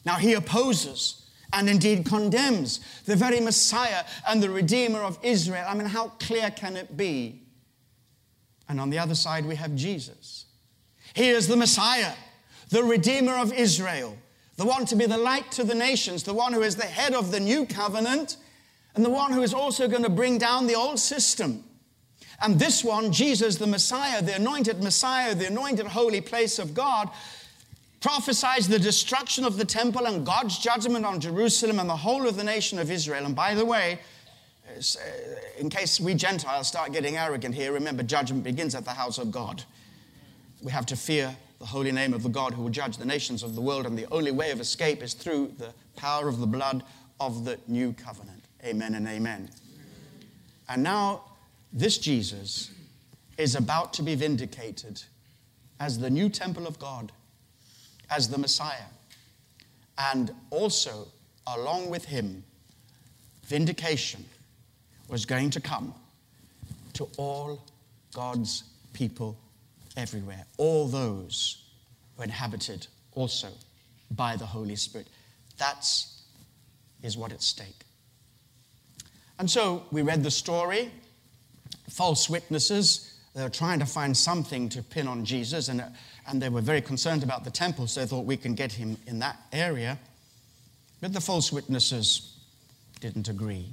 Now 0.05 0.15
he 0.15 0.33
opposes 0.33 1.20
and 1.53 1.69
indeed 1.69 2.05
condemns 2.05 2.79
the 3.05 3.15
very 3.15 3.39
Messiah 3.39 4.03
and 4.27 4.41
the 4.41 4.49
Redeemer 4.49 5.01
of 5.01 5.19
Israel. 5.21 5.65
I 5.67 5.73
mean, 5.73 5.87
how 5.87 6.09
clear 6.19 6.51
can 6.51 6.75
it 6.75 6.95
be? 6.95 7.41
And 8.69 8.79
on 8.79 8.89
the 8.89 8.99
other 8.99 9.15
side, 9.15 9.45
we 9.45 9.55
have 9.55 9.75
Jesus. 9.75 10.45
He 11.13 11.29
is 11.29 11.47
the 11.47 11.57
Messiah, 11.57 12.13
the 12.69 12.83
Redeemer 12.83 13.33
of 13.33 13.51
Israel, 13.51 14.17
the 14.55 14.65
one 14.65 14.85
to 14.85 14.95
be 14.95 15.05
the 15.05 15.17
light 15.17 15.51
to 15.51 15.63
the 15.63 15.75
nations, 15.75 16.23
the 16.23 16.33
one 16.33 16.53
who 16.53 16.61
is 16.61 16.77
the 16.77 16.85
head 16.85 17.13
of 17.13 17.31
the 17.31 17.39
new 17.39 17.65
covenant, 17.65 18.37
and 18.95 19.03
the 19.03 19.09
one 19.09 19.33
who 19.33 19.41
is 19.41 19.53
also 19.53 19.87
going 19.87 20.03
to 20.03 20.09
bring 20.09 20.37
down 20.37 20.67
the 20.67 20.75
old 20.75 20.99
system. 20.99 21.63
And 22.41 22.57
this 22.57 22.83
one, 22.83 23.11
Jesus, 23.11 23.57
the 23.57 23.67
Messiah, 23.67 24.21
the 24.21 24.35
anointed 24.35 24.81
Messiah, 24.81 25.35
the 25.35 25.47
anointed 25.47 25.87
holy 25.87 26.21
place 26.21 26.57
of 26.57 26.73
God, 26.73 27.09
prophesies 28.01 28.67
the 28.67 28.79
destruction 28.79 29.45
of 29.45 29.57
the 29.57 29.65
temple 29.65 30.05
and 30.05 30.25
God's 30.25 30.57
judgment 30.57 31.05
on 31.05 31.19
Jerusalem 31.19 31.79
and 31.79 31.89
the 31.89 31.95
whole 31.95 32.27
of 32.27 32.35
the 32.35 32.43
nation 32.43 32.79
of 32.79 32.91
Israel. 32.91 33.25
And 33.25 33.35
by 33.35 33.53
the 33.53 33.63
way, 33.65 33.99
uh, 34.67 34.81
in 35.59 35.69
case 35.69 35.99
we 35.99 36.15
Gentiles 36.15 36.67
start 36.67 36.91
getting 36.91 37.15
arrogant 37.15 37.53
here, 37.53 37.71
remember 37.71 38.03
judgment 38.03 38.43
begins 38.43 38.73
at 38.73 38.85
the 38.85 38.91
house 38.91 39.19
of 39.19 39.31
God. 39.31 39.63
We 40.63 40.71
have 40.71 40.87
to 40.87 40.95
fear 40.95 41.35
the 41.59 41.65
holy 41.67 41.91
name 41.91 42.13
of 42.13 42.23
the 42.23 42.29
God 42.29 42.53
who 42.53 42.63
will 42.63 42.69
judge 42.69 42.97
the 42.97 43.05
nations 43.05 43.43
of 43.43 43.53
the 43.53 43.61
world, 43.61 43.85
and 43.85 43.95
the 43.95 44.07
only 44.11 44.31
way 44.31 44.49
of 44.49 44.59
escape 44.59 45.03
is 45.03 45.13
through 45.13 45.53
the 45.59 45.71
power 45.95 46.27
of 46.27 46.39
the 46.39 46.47
blood 46.47 46.83
of 47.19 47.45
the 47.45 47.59
new 47.67 47.93
covenant. 47.93 48.45
Amen 48.65 48.95
and 48.95 49.07
amen. 49.07 49.49
And 50.67 50.81
now, 50.81 51.21
this 51.71 51.99
Jesus 51.99 52.71
is 53.37 53.55
about 53.55 53.93
to 53.93 54.03
be 54.03 54.15
vindicated 54.15 55.03
as 55.79 55.99
the 55.99 56.09
new 56.09 56.29
temple 56.29 56.65
of 56.65 56.79
God 56.79 57.11
as 58.11 58.29
the 58.29 58.37
Messiah. 58.37 58.85
And 59.97 60.31
also, 60.49 61.07
along 61.47 61.89
with 61.89 62.05
him, 62.05 62.43
vindication 63.45 64.25
was 65.07 65.25
going 65.25 65.49
to 65.51 65.61
come 65.61 65.93
to 66.93 67.07
all 67.17 67.63
God's 68.13 68.63
people 68.93 69.37
everywhere, 69.97 70.45
all 70.57 70.87
those 70.87 71.63
who 72.15 72.23
inhabited 72.23 72.87
also 73.13 73.47
by 74.11 74.35
the 74.35 74.45
Holy 74.45 74.75
Spirit. 74.75 75.07
That's 75.57 76.21
is 77.01 77.17
what 77.17 77.31
at 77.31 77.41
stake. 77.41 77.85
And 79.39 79.49
so 79.49 79.83
we 79.91 80.01
read 80.01 80.23
the 80.23 80.31
story, 80.31 80.91
false 81.89 82.29
witnesses, 82.29 83.11
they 83.33 83.43
were 83.43 83.49
trying 83.49 83.79
to 83.79 83.85
find 83.85 84.15
something 84.15 84.69
to 84.69 84.83
pin 84.83 85.07
on 85.07 85.23
Jesus, 85.25 85.69
and 85.69 85.83
and 86.31 86.41
they 86.41 86.49
were 86.49 86.61
very 86.61 86.81
concerned 86.81 87.23
about 87.23 87.43
the 87.43 87.51
temple, 87.51 87.85
so 87.87 87.99
they 87.99 88.07
thought 88.07 88.25
we 88.25 88.37
can 88.37 88.55
get 88.55 88.71
him 88.71 88.97
in 89.05 89.19
that 89.19 89.37
area. 89.51 89.99
But 91.01 91.11
the 91.11 91.19
false 91.19 91.51
witnesses 91.51 92.37
didn't 93.01 93.27
agree. 93.27 93.67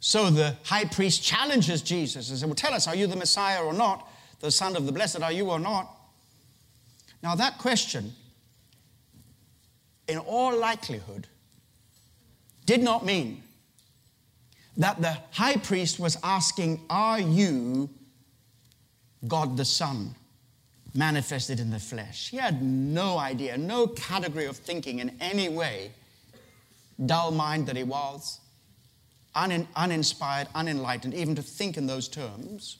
So 0.00 0.30
the 0.30 0.56
high 0.64 0.86
priest 0.86 1.22
challenges 1.22 1.82
Jesus 1.82 2.30
and 2.30 2.38
says, 2.38 2.46
Well, 2.46 2.54
tell 2.54 2.72
us, 2.72 2.88
are 2.88 2.96
you 2.96 3.06
the 3.06 3.16
Messiah 3.16 3.62
or 3.62 3.74
not? 3.74 4.08
The 4.40 4.50
Son 4.50 4.76
of 4.76 4.86
the 4.86 4.92
Blessed, 4.92 5.22
are 5.22 5.30
you 5.30 5.50
or 5.50 5.60
not? 5.60 5.94
Now, 7.22 7.34
that 7.34 7.58
question, 7.58 8.12
in 10.08 10.18
all 10.18 10.56
likelihood, 10.56 11.28
did 12.64 12.82
not 12.82 13.04
mean 13.04 13.42
that 14.78 15.00
the 15.02 15.18
high 15.32 15.56
priest 15.56 16.00
was 16.00 16.16
asking, 16.24 16.80
Are 16.88 17.20
you 17.20 17.90
God 19.28 19.56
the 19.56 19.66
Son 19.66 20.14
manifested 20.94 21.58
in 21.58 21.70
the 21.70 21.78
flesh. 21.78 22.30
He 22.30 22.36
had 22.36 22.62
no 22.62 23.18
idea, 23.18 23.56
no 23.56 23.86
category 23.86 24.46
of 24.46 24.56
thinking 24.56 24.98
in 24.98 25.16
any 25.20 25.48
way, 25.48 25.90
dull 27.04 27.30
mind 27.30 27.66
that 27.66 27.76
he 27.76 27.84
was, 27.84 28.40
un- 29.34 29.66
uninspired, 29.74 30.48
unenlightened, 30.54 31.14
even 31.14 31.34
to 31.34 31.42
think 31.42 31.76
in 31.76 31.86
those 31.86 32.08
terms. 32.08 32.78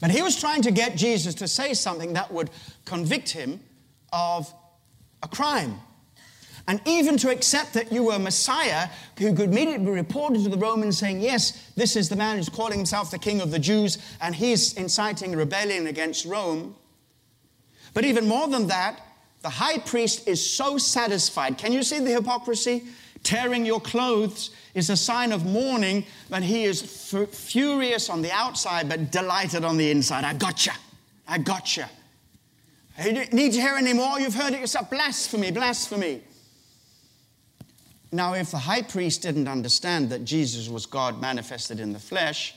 But 0.00 0.10
he 0.10 0.22
was 0.22 0.38
trying 0.38 0.62
to 0.62 0.70
get 0.70 0.96
Jesus 0.96 1.34
to 1.36 1.48
say 1.48 1.74
something 1.74 2.14
that 2.14 2.32
would 2.32 2.50
convict 2.84 3.30
him 3.30 3.60
of 4.12 4.52
a 5.22 5.28
crime. 5.28 5.78
And 6.66 6.80
even 6.86 7.16
to 7.18 7.30
accept 7.30 7.74
that 7.74 7.90
you 7.90 8.04
were 8.04 8.18
Messiah, 8.18 8.88
who 9.18 9.34
could 9.34 9.50
immediately 9.50 9.84
be 9.84 9.90
reported 9.90 10.44
to 10.44 10.48
the 10.48 10.56
Romans 10.56 10.98
saying, 10.98 11.20
Yes, 11.20 11.72
this 11.74 11.96
is 11.96 12.08
the 12.08 12.16
man 12.16 12.36
who's 12.36 12.48
calling 12.48 12.78
himself 12.78 13.10
the 13.10 13.18
king 13.18 13.40
of 13.40 13.50
the 13.50 13.58
Jews, 13.58 13.98
and 14.20 14.34
he's 14.34 14.74
inciting 14.74 15.34
rebellion 15.34 15.86
against 15.86 16.24
Rome. 16.24 16.76
But 17.94 18.04
even 18.04 18.26
more 18.26 18.48
than 18.48 18.66
that, 18.68 19.00
the 19.42 19.48
high 19.48 19.78
priest 19.78 20.28
is 20.28 20.44
so 20.48 20.78
satisfied. 20.78 21.58
Can 21.58 21.72
you 21.72 21.82
see 21.82 21.98
the 21.98 22.10
hypocrisy? 22.10 22.84
Tearing 23.22 23.66
your 23.66 23.80
clothes 23.80 24.50
is 24.74 24.88
a 24.88 24.96
sign 24.96 25.32
of 25.32 25.44
mourning, 25.44 26.04
but 26.30 26.42
he 26.42 26.64
is 26.64 27.12
f- 27.12 27.28
furious 27.28 28.08
on 28.08 28.22
the 28.22 28.32
outside, 28.32 28.88
but 28.88 29.10
delighted 29.10 29.64
on 29.64 29.76
the 29.76 29.90
inside. 29.90 30.24
I 30.24 30.32
gotcha. 30.34 30.72
I 31.28 31.38
gotcha. 31.38 31.88
You 33.02 33.12
need 33.12 33.52
to 33.52 33.60
hear 33.60 33.74
any 33.74 33.92
more? 33.92 34.20
You've 34.20 34.34
heard 34.34 34.52
it 34.52 34.60
yourself. 34.60 34.90
Blasphemy, 34.90 35.50
blasphemy. 35.50 36.22
Now, 38.12 38.34
if 38.34 38.50
the 38.50 38.58
high 38.58 38.82
priest 38.82 39.22
didn't 39.22 39.48
understand 39.48 40.10
that 40.10 40.24
Jesus 40.24 40.68
was 40.68 40.86
God 40.86 41.20
manifested 41.20 41.78
in 41.78 41.92
the 41.92 41.98
flesh, 41.98 42.54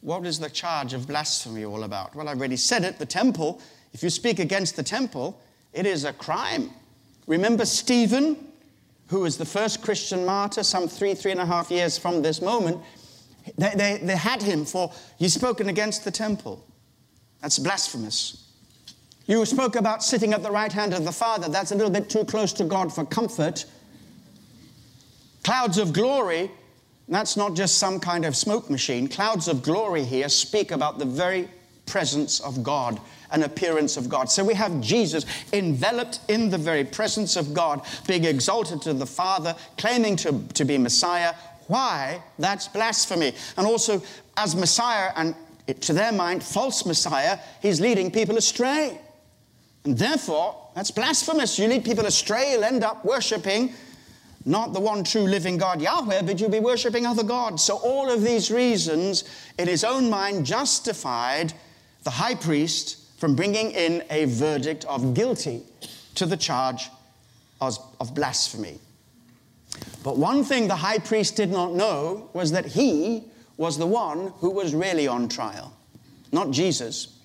what 0.00 0.24
is 0.24 0.38
the 0.38 0.50
charge 0.50 0.94
of 0.94 1.06
blasphemy 1.06 1.64
all 1.64 1.84
about? 1.84 2.14
Well, 2.14 2.28
I 2.28 2.32
already 2.32 2.56
said 2.56 2.84
it. 2.84 2.98
The 2.98 3.06
temple, 3.06 3.60
if 3.92 4.02
you 4.02 4.10
speak 4.10 4.38
against 4.38 4.76
the 4.76 4.82
temple, 4.82 5.40
it 5.72 5.86
is 5.86 6.04
a 6.04 6.12
crime. 6.12 6.70
Remember 7.26 7.64
Stephen, 7.64 8.36
who 9.08 9.20
was 9.20 9.36
the 9.36 9.44
first 9.44 9.82
Christian 9.82 10.24
martyr 10.24 10.62
some 10.62 10.88
three, 10.88 11.14
three 11.14 11.32
and 11.32 11.40
a 11.40 11.46
half 11.46 11.70
years 11.70 11.98
from 11.98 12.22
this 12.22 12.40
moment? 12.40 12.80
They, 13.58 13.72
they, 13.74 14.00
they 14.02 14.16
had 14.16 14.42
him 14.42 14.64
for, 14.64 14.92
he's 15.18 15.34
spoken 15.34 15.68
against 15.68 16.04
the 16.04 16.10
temple. 16.10 16.64
That's 17.40 17.58
blasphemous. 17.58 18.48
You 19.26 19.44
spoke 19.46 19.76
about 19.76 20.02
sitting 20.02 20.32
at 20.32 20.42
the 20.42 20.50
right 20.50 20.72
hand 20.72 20.94
of 20.94 21.04
the 21.04 21.12
Father. 21.12 21.48
That's 21.48 21.72
a 21.72 21.74
little 21.74 21.90
bit 21.90 22.10
too 22.10 22.24
close 22.24 22.52
to 22.54 22.64
God 22.64 22.92
for 22.92 23.04
comfort. 23.04 23.64
Clouds 25.44 25.78
of 25.78 25.92
glory, 25.92 26.50
that's 27.08 27.36
not 27.36 27.54
just 27.54 27.78
some 27.78 28.00
kind 28.00 28.24
of 28.24 28.36
smoke 28.36 28.70
machine. 28.70 29.08
Clouds 29.08 29.48
of 29.48 29.62
glory 29.62 30.04
here 30.04 30.28
speak 30.28 30.70
about 30.70 30.98
the 30.98 31.04
very 31.04 31.48
presence 31.92 32.40
of 32.40 32.62
God, 32.62 32.98
an 33.32 33.42
appearance 33.42 33.98
of 33.98 34.08
God. 34.08 34.30
So 34.30 34.42
we 34.42 34.54
have 34.54 34.80
Jesus 34.80 35.26
enveloped 35.52 36.20
in 36.28 36.48
the 36.48 36.56
very 36.56 36.84
presence 36.84 37.36
of 37.36 37.52
God, 37.52 37.82
being 38.08 38.24
exalted 38.24 38.80
to 38.82 38.94
the 38.94 39.04
Father, 39.04 39.54
claiming 39.76 40.16
to, 40.16 40.42
to 40.54 40.64
be 40.64 40.78
Messiah. 40.78 41.34
Why? 41.66 42.22
That's 42.38 42.66
blasphemy. 42.66 43.34
And 43.58 43.66
also, 43.66 44.02
as 44.38 44.56
Messiah, 44.56 45.12
and 45.16 45.34
to 45.82 45.92
their 45.92 46.12
mind, 46.12 46.42
false 46.42 46.86
Messiah, 46.86 47.38
he's 47.60 47.78
leading 47.78 48.10
people 48.10 48.38
astray. 48.38 48.98
And 49.84 49.98
therefore, 49.98 50.56
that's 50.74 50.90
blasphemous. 50.90 51.58
You 51.58 51.68
lead 51.68 51.84
people 51.84 52.06
astray, 52.06 52.52
you'll 52.52 52.64
end 52.64 52.84
up 52.84 53.04
worshiping 53.04 53.74
not 54.44 54.72
the 54.72 54.80
one 54.80 55.04
true 55.04 55.22
living 55.22 55.56
God, 55.56 55.80
Yahweh, 55.80 56.22
but 56.22 56.40
you'll 56.40 56.50
be 56.50 56.58
worshiping 56.58 57.06
other 57.06 57.22
gods. 57.22 57.62
So, 57.62 57.76
all 57.76 58.10
of 58.10 58.22
these 58.22 58.50
reasons, 58.50 59.22
in 59.58 59.68
his 59.68 59.84
own 59.84 60.10
mind, 60.10 60.44
justified 60.46 61.52
the 62.04 62.10
high 62.10 62.34
priest 62.34 62.98
from 63.18 63.36
bringing 63.36 63.70
in 63.70 64.02
a 64.10 64.24
verdict 64.24 64.84
of 64.86 65.14
guilty 65.14 65.62
to 66.16 66.26
the 66.26 66.36
charge 66.36 66.88
of, 67.60 67.78
blasphemy. 68.14 68.78
But 70.02 70.18
one 70.18 70.42
thing 70.44 70.66
the 70.66 70.74
high 70.74 70.98
priest 70.98 71.36
did 71.36 71.50
not 71.50 71.74
know 71.74 72.28
was 72.32 72.50
that 72.52 72.66
he 72.66 73.24
was 73.56 73.78
the 73.78 73.86
one 73.86 74.32
who 74.38 74.50
was 74.50 74.74
really 74.74 75.06
on 75.06 75.28
trial, 75.28 75.72
not 76.32 76.50
Jesus. 76.50 77.18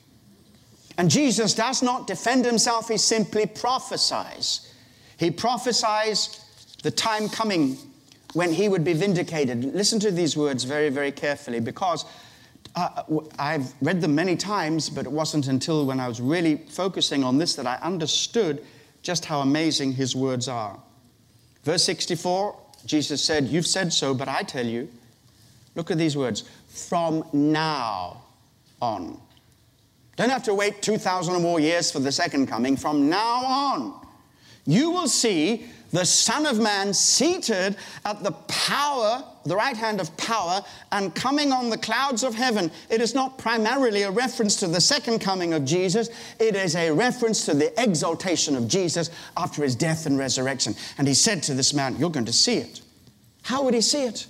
And 1.00 1.10
Jesus 1.10 1.56
does 1.56 1.82
not 1.82 2.06
defend 2.06 2.46
himself, 2.46 2.90
he 2.90 2.98
simply 2.98 3.48
prophesies. 3.48 4.72
He 5.18 5.32
prophesies 5.32 6.40
the 6.84 6.92
time 6.92 7.28
coming 7.30 7.78
when 8.34 8.54
he 8.54 8.70
would 8.70 8.84
be 8.84 8.94
vindicated. 8.94 9.64
Listen 9.74 10.00
to 10.02 10.12
these 10.12 10.38
words 10.38 10.64
very, 10.64 10.90
very 10.90 11.12
carefully 11.12 11.60
because 11.60 12.06
uh, 12.78 13.22
I've 13.40 13.74
read 13.82 14.02
them 14.02 14.14
many 14.14 14.36
times, 14.36 14.90
but 14.90 15.06
it 15.06 15.12
wasn't 15.12 15.48
until 15.48 15.86
when 15.86 16.00
I 16.00 16.08
was 16.08 16.22
really 16.22 16.58
focusing 16.70 17.24
on 17.24 17.40
this 17.40 17.56
that 17.56 17.66
I 17.66 17.76
understood 17.78 18.64
just 19.02 19.26
how 19.26 19.40
amazing 19.40 19.94
his 19.94 20.16
words 20.16 20.48
are. 20.48 20.80
Verse 21.64 21.84
64, 21.84 22.56
Jesus 22.86 23.24
said, 23.24 23.48
You've 23.48 23.66
said 23.66 23.92
so, 23.92 24.14
but 24.14 24.28
I 24.28 24.44
tell 24.44 24.66
you, 24.66 24.90
look 25.74 25.90
at 25.90 25.98
these 25.98 26.16
words, 26.16 26.44
from 26.68 27.26
now 27.34 28.22
on. 28.80 29.20
Don't 30.16 30.30
have 30.30 30.44
to 30.44 30.54
wait 30.54 30.82
2,000 30.84 31.34
or 31.34 31.40
more 31.40 31.60
years 31.60 31.92
for 31.92 32.00
the 32.00 32.12
second 32.12 32.48
coming. 32.48 32.78
From 32.78 33.10
now 33.10 33.44
on, 33.44 34.08
you 34.66 34.92
will 34.92 35.08
see 35.08 35.66
the 35.92 36.06
Son 36.06 36.46
of 36.46 36.60
Man 36.60 36.94
seated 36.94 37.78
at 38.06 38.24
the 38.24 38.32
power, 38.32 39.24
the 39.46 39.56
right 39.56 39.78
hand 39.78 40.02
of 40.02 40.16
power, 40.18 40.62
and 40.92 41.14
coming 41.16 41.52
on 41.52 41.70
the 41.70 41.78
clouds 41.78 42.24
of 42.24 42.36
heaven. 42.36 42.70
It 42.90 43.02
is 43.02 43.16
not 43.16 43.38
primarily 43.38 44.04
a 44.04 44.12
reference 44.12 44.58
to 44.58 44.68
the 44.68 44.82
second 44.82 45.20
coming 45.20 45.54
of 45.54 45.64
Jesus, 45.66 46.10
it 46.40 46.56
is 46.56 46.76
a 46.76 46.92
reference 46.92 47.46
to 47.46 47.54
the 47.54 47.74
exaltation 47.82 48.56
of 48.56 48.68
Jesus 48.68 49.10
after 49.38 49.64
his 49.64 49.76
death 49.76 50.06
and 50.06 50.18
resurrection. 50.18 50.76
And 50.98 51.08
he 51.08 51.14
said 51.14 51.44
to 51.44 51.54
this 51.54 51.74
man, 51.74 51.96
You're 51.98 52.10
going 52.10 52.26
to 52.26 52.34
see 52.34 52.58
it. 52.58 52.82
How 53.44 53.64
would 53.64 53.74
he 53.74 53.82
see 53.82 54.04
it? 54.04 54.28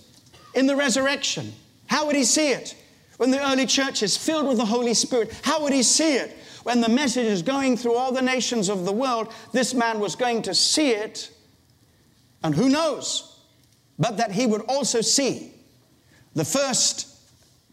In 0.54 0.68
the 0.68 0.76
resurrection. 0.76 1.54
How 1.88 2.06
would 2.06 2.16
he 2.16 2.24
see 2.24 2.52
it? 2.52 2.76
When 3.18 3.32
the 3.32 3.44
early 3.52 3.66
church 3.66 4.04
is 4.04 4.16
filled 4.16 4.48
with 4.48 4.58
the 4.58 4.66
Holy 4.66 4.94
Spirit, 4.94 5.40
how 5.44 5.64
would 5.64 5.74
he 5.74 5.82
see 5.82 6.18
it? 6.18 6.38
When 6.64 6.82
the 6.82 6.90
message 6.90 7.26
is 7.26 7.42
going 7.42 7.78
through 7.78 7.96
all 7.96 8.12
the 8.12 8.22
nations 8.22 8.70
of 8.70 8.86
the 8.86 8.92
world, 8.92 9.34
this 9.54 9.74
man 9.74 10.00
was 10.00 10.16
going 10.16 10.44
to 10.44 10.54
see 10.54 10.92
it 10.92 11.32
and 12.48 12.56
who 12.56 12.70
knows, 12.70 13.42
but 14.00 14.16
that 14.16 14.32
he 14.32 14.46
would 14.46 14.62
also 14.62 15.02
see 15.02 15.52
the 16.34 16.46
first 16.46 17.08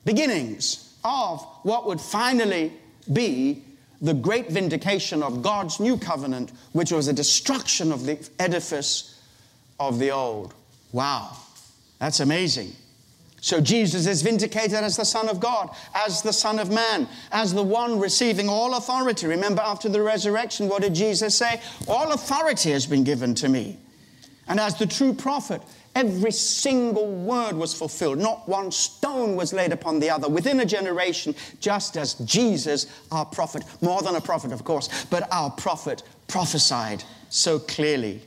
beginnings 0.05 0.97
of 1.05 1.41
what 1.63 1.87
would 1.87 2.01
finally 2.01 2.73
be 3.13 3.63
the 4.03 4.13
great 4.13 4.51
vindication 4.51 5.23
of 5.23 5.43
God's 5.43 5.79
new 5.79 5.97
covenant, 5.97 6.51
which 6.73 6.91
was 6.91 7.07
a 7.07 7.13
destruction 7.13 7.93
of 7.93 8.05
the 8.05 8.19
edifice 8.41 9.23
of 9.79 10.01
the 10.01 10.11
old. 10.11 10.55
Wow, 10.91 11.37
that's 12.01 12.19
amazing. 12.19 12.73
So 13.41 13.61
Jesus 13.61 14.09
is 14.09 14.23
vindicated 14.23 14.75
as 14.75 14.97
the 14.97 15.05
Son 15.05 15.29
of 15.29 15.39
God, 15.39 15.71
as 15.95 16.21
the 16.21 16.33
Son 16.33 16.59
of 16.59 16.73
Man, 16.73 17.07
as 17.31 17.55
the 17.55 17.63
one 17.63 18.01
receiving 18.01 18.49
all 18.49 18.75
authority. 18.75 19.29
Remember, 19.29 19.63
after 19.63 19.89
the 19.89 20.03
resurrection, 20.03 20.69
what 20.69 20.83
did 20.83 20.97
Jesus 20.97 21.37
say? 21.37 21.61
All 21.87 22.11
authority 22.11 22.73
has 22.73 22.87
been 22.87 23.05
given 23.05 23.37
to 23.37 23.49
me. 23.49 23.79
And 24.49 24.61
as 24.61 24.77
the 24.77 24.87
true 24.87 25.15
prophet, 25.15 25.63
every 25.95 26.33
single 26.33 27.07
word 27.07 27.55
was 27.55 27.73
fulfilled. 27.75 28.19
Not 28.19 28.49
one 28.49 28.71
stone 28.71 29.37
was 29.37 29.53
laid 29.53 29.73
upon 29.73 30.01
the 30.01 30.11
other 30.11 30.29
within 30.29 30.61
a 30.61 30.67
generation, 30.67 31.35
just 31.61 31.97
as 31.97 32.15
Jesus, 32.15 32.87
our 33.11 33.25
prophet, 33.25 33.65
more 33.81 34.03
than 34.03 34.17
a 34.17 34.21
prophet, 34.21 34.53
of 34.53 34.65
course, 34.65 35.07
but 35.07 35.27
our 35.33 35.51
prophet 35.51 36.03
prophesied 36.29 37.05
so 37.31 37.59
clearly. 37.59 38.21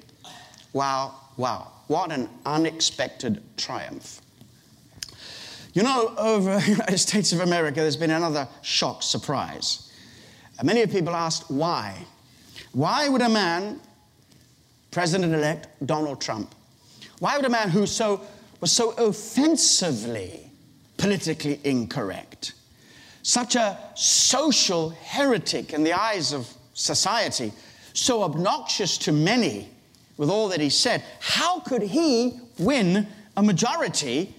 Wow, 0.74 1.16
wow. 1.38 1.72
What 1.88 2.12
an 2.12 2.30
unexpected 2.46 3.42
triumph. 3.58 4.22
You 5.74 5.84
know, 5.84 6.14
over 6.18 6.56
the 6.60 6.72
United 6.72 6.98
States 6.98 7.32
of 7.32 7.40
America, 7.40 7.82
there's 7.82 7.98
been 7.98 8.12
another 8.12 8.48
shock 8.62 9.04
surprise. 9.04 9.92
many 10.64 10.86
people 10.88 11.16
asked 11.16 11.50
why. 11.50 12.06
Why 12.74 13.08
would 13.08 13.22
a 13.22 13.30
man 13.30 13.80
President 14.98 15.32
elect 15.32 15.68
Donald 15.86 16.20
Trump. 16.20 16.56
Why 17.20 17.36
would 17.36 17.46
a 17.46 17.52
man 17.52 17.70
who 17.70 17.86
so, 17.86 18.20
was 18.62 18.72
so 18.72 18.94
offensively 18.94 20.50
politically 20.98 21.60
incorrect, 21.64 22.54
such 23.22 23.56
a 23.56 23.78
social 23.94 24.90
heretic 24.90 25.72
in 25.74 25.84
the 25.84 25.94
eyes 25.94 26.34
of 26.34 26.52
society, 26.74 27.54
so 27.94 28.24
obnoxious 28.24 28.98
to 28.98 29.12
many 29.12 29.70
with 30.18 30.32
all 30.32 30.48
that 30.48 30.60
he 30.60 30.72
said, 30.72 31.04
how 31.20 31.60
could 31.60 31.84
he 31.84 32.40
win 32.58 33.06
a 33.36 33.44
majority 33.44 34.34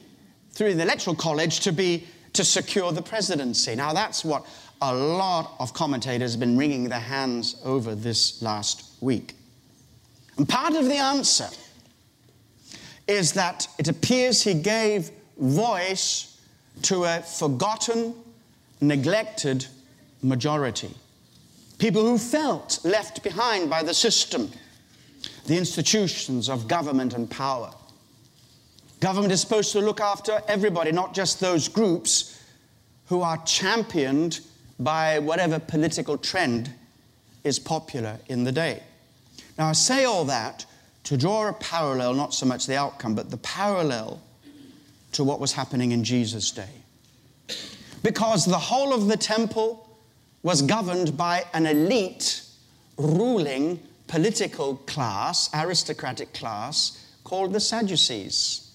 through 0.50 0.74
the 0.74 0.82
electoral 0.82 1.14
college 1.14 1.60
to 1.60 1.70
be 1.70 2.04
to 2.32 2.44
secure 2.44 2.90
the 2.90 3.00
presidency? 3.00 3.76
Now 3.76 3.92
that's 3.92 4.24
what 4.24 4.44
a 4.82 4.92
lot 4.92 5.54
of 5.60 5.72
commentators 5.72 6.32
have 6.32 6.40
been 6.40 6.58
wringing 6.58 6.88
their 6.88 6.98
hands 6.98 7.54
over 7.64 7.94
this 7.94 8.42
last 8.42 8.82
week. 9.00 9.37
And 10.38 10.48
part 10.48 10.74
of 10.74 10.86
the 10.86 10.96
answer 10.96 11.48
is 13.08 13.32
that 13.32 13.68
it 13.78 13.88
appears 13.88 14.42
he 14.42 14.54
gave 14.54 15.10
voice 15.36 16.40
to 16.82 17.04
a 17.04 17.20
forgotten, 17.20 18.14
neglected 18.80 19.66
majority. 20.22 20.90
People 21.78 22.02
who 22.02 22.18
felt 22.18 22.78
left 22.84 23.22
behind 23.22 23.68
by 23.68 23.82
the 23.82 23.94
system, 23.94 24.50
the 25.46 25.56
institutions 25.56 26.48
of 26.48 26.68
government 26.68 27.14
and 27.14 27.28
power. 27.28 27.72
Government 29.00 29.32
is 29.32 29.40
supposed 29.40 29.72
to 29.72 29.80
look 29.80 30.00
after 30.00 30.40
everybody, 30.48 30.92
not 30.92 31.14
just 31.14 31.40
those 31.40 31.68
groups 31.68 32.40
who 33.06 33.22
are 33.22 33.38
championed 33.44 34.40
by 34.78 35.18
whatever 35.18 35.58
political 35.58 36.18
trend 36.18 36.72
is 37.44 37.58
popular 37.58 38.18
in 38.28 38.44
the 38.44 38.52
day. 38.52 38.82
Now, 39.58 39.66
I 39.68 39.72
say 39.72 40.04
all 40.04 40.24
that 40.26 40.64
to 41.04 41.16
draw 41.16 41.48
a 41.48 41.52
parallel, 41.52 42.14
not 42.14 42.32
so 42.32 42.46
much 42.46 42.66
the 42.66 42.76
outcome, 42.76 43.16
but 43.16 43.30
the 43.30 43.38
parallel 43.38 44.22
to 45.12 45.24
what 45.24 45.40
was 45.40 45.52
happening 45.52 45.90
in 45.90 46.04
Jesus' 46.04 46.52
day. 46.52 46.68
Because 48.02 48.44
the 48.44 48.58
whole 48.58 48.94
of 48.94 49.08
the 49.08 49.16
temple 49.16 49.98
was 50.44 50.62
governed 50.62 51.16
by 51.16 51.44
an 51.52 51.66
elite 51.66 52.42
ruling 52.96 53.80
political 54.06 54.76
class, 54.86 55.50
aristocratic 55.52 56.32
class, 56.32 57.04
called 57.24 57.52
the 57.52 57.60
Sadducees. 57.60 58.70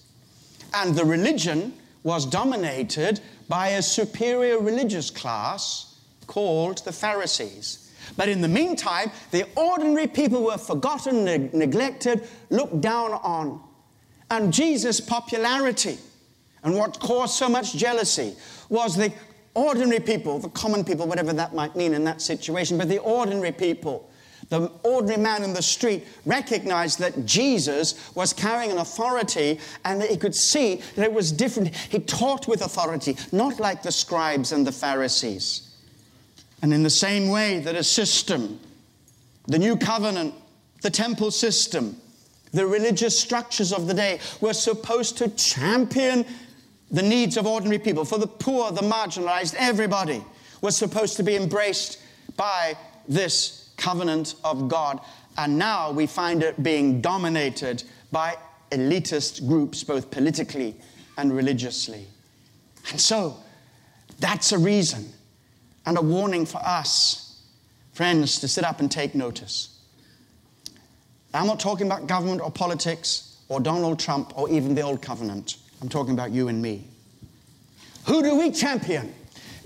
And 0.74 0.94
the 0.94 1.04
religion 1.04 1.72
was 2.02 2.26
dominated 2.26 3.20
by 3.48 3.68
a 3.68 3.82
superior 3.82 4.58
religious 4.58 5.10
class 5.10 5.98
called 6.26 6.84
the 6.84 6.92
Pharisees. 6.92 7.83
But 8.16 8.28
in 8.28 8.40
the 8.40 8.48
meantime, 8.48 9.10
the 9.30 9.46
ordinary 9.56 10.06
people 10.06 10.44
were 10.44 10.58
forgotten, 10.58 11.24
neg- 11.24 11.54
neglected, 11.54 12.26
looked 12.50 12.80
down 12.80 13.12
on. 13.12 13.60
And 14.30 14.52
Jesus' 14.52 15.00
popularity 15.00 15.98
and 16.62 16.74
what 16.74 16.98
caused 16.98 17.34
so 17.34 17.48
much 17.48 17.74
jealousy 17.74 18.34
was 18.68 18.96
the 18.96 19.12
ordinary 19.54 20.00
people, 20.00 20.38
the 20.38 20.48
common 20.48 20.84
people, 20.84 21.06
whatever 21.06 21.32
that 21.32 21.54
might 21.54 21.76
mean 21.76 21.94
in 21.94 22.04
that 22.04 22.20
situation, 22.20 22.78
but 22.78 22.88
the 22.88 22.98
ordinary 22.98 23.52
people. 23.52 24.10
The 24.48 24.70
ordinary 24.82 25.22
man 25.22 25.42
in 25.42 25.54
the 25.54 25.62
street 25.62 26.06
recognized 26.26 26.98
that 26.98 27.24
Jesus 27.24 28.14
was 28.14 28.32
carrying 28.32 28.70
an 28.70 28.78
authority 28.78 29.58
and 29.84 30.00
that 30.00 30.10
he 30.10 30.16
could 30.16 30.34
see 30.34 30.82
that 30.96 31.04
it 31.04 31.12
was 31.12 31.32
different. 31.32 31.74
He 31.74 31.98
taught 32.00 32.46
with 32.46 32.62
authority, 32.62 33.16
not 33.32 33.58
like 33.58 33.82
the 33.82 33.92
scribes 33.92 34.52
and 34.52 34.66
the 34.66 34.72
Pharisees. 34.72 35.73
And 36.64 36.72
in 36.72 36.82
the 36.82 36.88
same 36.88 37.28
way 37.28 37.58
that 37.58 37.74
a 37.74 37.84
system, 37.84 38.58
the 39.48 39.58
new 39.58 39.76
covenant, 39.76 40.32
the 40.80 40.88
temple 40.88 41.30
system, 41.30 41.94
the 42.54 42.66
religious 42.66 43.20
structures 43.20 43.70
of 43.70 43.86
the 43.86 43.92
day 43.92 44.18
were 44.40 44.54
supposed 44.54 45.18
to 45.18 45.28
champion 45.28 46.24
the 46.90 47.02
needs 47.02 47.36
of 47.36 47.46
ordinary 47.46 47.78
people, 47.78 48.06
for 48.06 48.16
the 48.16 48.26
poor, 48.26 48.72
the 48.72 48.80
marginalized, 48.80 49.54
everybody 49.58 50.24
was 50.62 50.74
supposed 50.74 51.18
to 51.18 51.22
be 51.22 51.36
embraced 51.36 52.00
by 52.34 52.74
this 53.06 53.74
covenant 53.76 54.36
of 54.42 54.66
God. 54.66 55.00
And 55.36 55.58
now 55.58 55.90
we 55.90 56.06
find 56.06 56.42
it 56.42 56.62
being 56.62 57.02
dominated 57.02 57.84
by 58.10 58.38
elitist 58.70 59.46
groups, 59.46 59.84
both 59.84 60.10
politically 60.10 60.76
and 61.18 61.36
religiously. 61.36 62.06
And 62.90 62.98
so 62.98 63.36
that's 64.18 64.52
a 64.52 64.58
reason 64.58 65.12
and 65.86 65.98
a 65.98 66.02
warning 66.02 66.46
for 66.46 66.58
us, 66.58 67.42
friends, 67.92 68.38
to 68.40 68.48
sit 68.48 68.64
up 68.64 68.80
and 68.80 68.90
take 68.90 69.14
notice. 69.14 69.78
I'm 71.32 71.46
not 71.46 71.58
talking 71.58 71.86
about 71.86 72.06
government 72.06 72.40
or 72.40 72.50
politics 72.50 73.38
or 73.48 73.60
Donald 73.60 73.98
Trump 73.98 74.38
or 74.38 74.48
even 74.48 74.74
the 74.74 74.82
old 74.82 75.02
covenant. 75.02 75.56
I'm 75.82 75.88
talking 75.88 76.14
about 76.14 76.30
you 76.30 76.48
and 76.48 76.62
me. 76.62 76.86
Who 78.06 78.22
do 78.22 78.36
we 78.38 78.50
champion? 78.50 79.12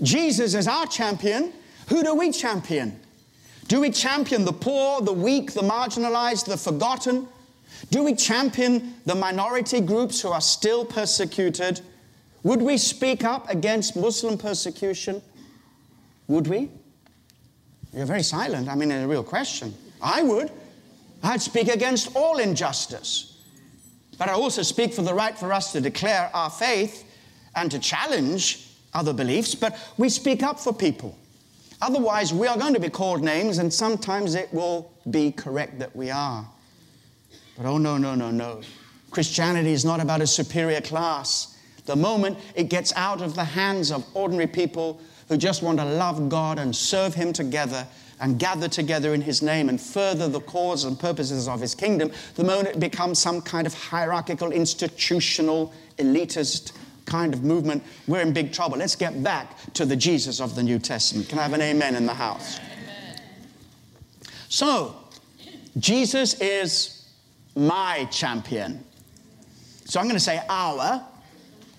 Jesus 0.01 0.55
is 0.55 0.67
our 0.67 0.87
champion. 0.87 1.53
Who 1.87 2.03
do 2.03 2.15
we 2.15 2.31
champion? 2.31 2.99
Do 3.67 3.81
we 3.81 3.91
champion 3.91 4.45
the 4.45 4.53
poor, 4.53 5.01
the 5.01 5.13
weak, 5.13 5.53
the 5.53 5.61
marginalized, 5.61 6.45
the 6.45 6.57
forgotten? 6.57 7.27
Do 7.91 8.03
we 8.03 8.15
champion 8.15 8.95
the 9.05 9.15
minority 9.15 9.79
groups 9.79 10.21
who 10.21 10.29
are 10.29 10.41
still 10.41 10.83
persecuted? 10.83 11.81
Would 12.43 12.61
we 12.61 12.77
speak 12.77 13.23
up 13.23 13.49
against 13.49 13.95
Muslim 13.95 14.37
persecution? 14.37 15.21
Would 16.29 16.47
we? 16.47 16.69
You're 17.91 18.05
very 18.05 18.23
silent. 18.23 18.69
I 18.69 18.75
mean, 18.75 18.91
a 18.91 19.07
real 19.07 19.23
question. 19.23 19.73
I 20.01 20.21
would. 20.21 20.51
I'd 21.23 21.41
speak 21.41 21.67
against 21.67 22.15
all 22.15 22.37
injustice. 22.37 23.43
But 24.17 24.29
I 24.29 24.33
also 24.33 24.61
speak 24.61 24.93
for 24.93 25.01
the 25.01 25.13
right 25.13 25.37
for 25.37 25.51
us 25.51 25.71
to 25.73 25.81
declare 25.81 26.29
our 26.33 26.49
faith 26.49 27.03
and 27.55 27.69
to 27.71 27.79
challenge 27.79 28.67
other 28.93 29.11
beliefs, 29.11 29.55
but 29.55 29.77
we 29.97 30.07
speak 30.09 30.43
up 30.43 30.59
for 30.59 30.73
people. 30.73 31.17
Otherwise, 31.81 32.33
we 32.33 32.47
are 32.47 32.57
going 32.57 32.73
to 32.73 32.79
be 32.79 32.89
called 32.89 33.23
names, 33.23 33.57
and 33.57 33.73
sometimes 33.73 34.35
it 34.35 34.53
will 34.53 34.91
be 35.09 35.31
correct 35.31 35.79
that 35.79 35.95
we 35.95 36.11
are. 36.11 36.45
But 37.57 37.65
oh, 37.65 37.77
no, 37.77 37.97
no, 37.97 38.15
no, 38.15 38.29
no. 38.31 38.61
Christianity 39.11 39.71
is 39.71 39.85
not 39.85 39.99
about 39.99 40.21
a 40.21 40.27
superior 40.27 40.81
class. 40.81 41.57
The 41.85 41.95
moment 41.95 42.37
it 42.53 42.65
gets 42.65 42.93
out 42.95 43.21
of 43.21 43.33
the 43.35 43.43
hands 43.43 43.91
of 43.91 44.05
ordinary 44.13 44.47
people 44.47 45.01
who 45.29 45.37
just 45.37 45.63
want 45.63 45.79
to 45.79 45.85
love 45.85 46.27
God 46.27 46.59
and 46.59 46.75
serve 46.75 47.13
Him 47.13 47.31
together 47.31 47.87
and 48.19 48.37
gather 48.37 48.67
together 48.67 49.13
in 49.13 49.21
His 49.21 49.41
name 49.41 49.69
and 49.69 49.79
further 49.79 50.27
the 50.27 50.41
cause 50.41 50.83
and 50.83 50.99
purposes 50.99 51.47
of 51.47 51.61
His 51.61 51.73
kingdom, 51.73 52.11
the 52.35 52.43
moment 52.43 52.67
it 52.67 52.79
becomes 52.79 53.19
some 53.19 53.41
kind 53.41 53.65
of 53.65 53.73
hierarchical, 53.73 54.51
institutional, 54.51 55.73
elitist 55.97 56.73
kind 57.05 57.33
of 57.33 57.43
movement, 57.43 57.83
we're 58.07 58.21
in 58.21 58.33
big 58.33 58.51
trouble. 58.51 58.77
Let's 58.77 58.95
get 58.95 59.23
back 59.23 59.55
to 59.73 59.85
the 59.85 59.95
Jesus 59.95 60.41
of 60.41 60.55
the 60.55 60.63
New 60.63 60.79
Testament. 60.79 61.29
Can 61.29 61.39
I 61.39 61.43
have 61.43 61.53
an 61.53 61.61
amen 61.61 61.95
in 61.95 62.05
the 62.05 62.13
house? 62.13 62.59
Amen. 62.59 63.21
So, 64.49 64.95
Jesus 65.77 66.39
is 66.41 67.07
my 67.55 68.05
champion. 68.05 68.83
So 69.85 69.99
I'm 69.99 70.05
going 70.05 70.15
to 70.15 70.23
say 70.23 70.41
our, 70.49 71.03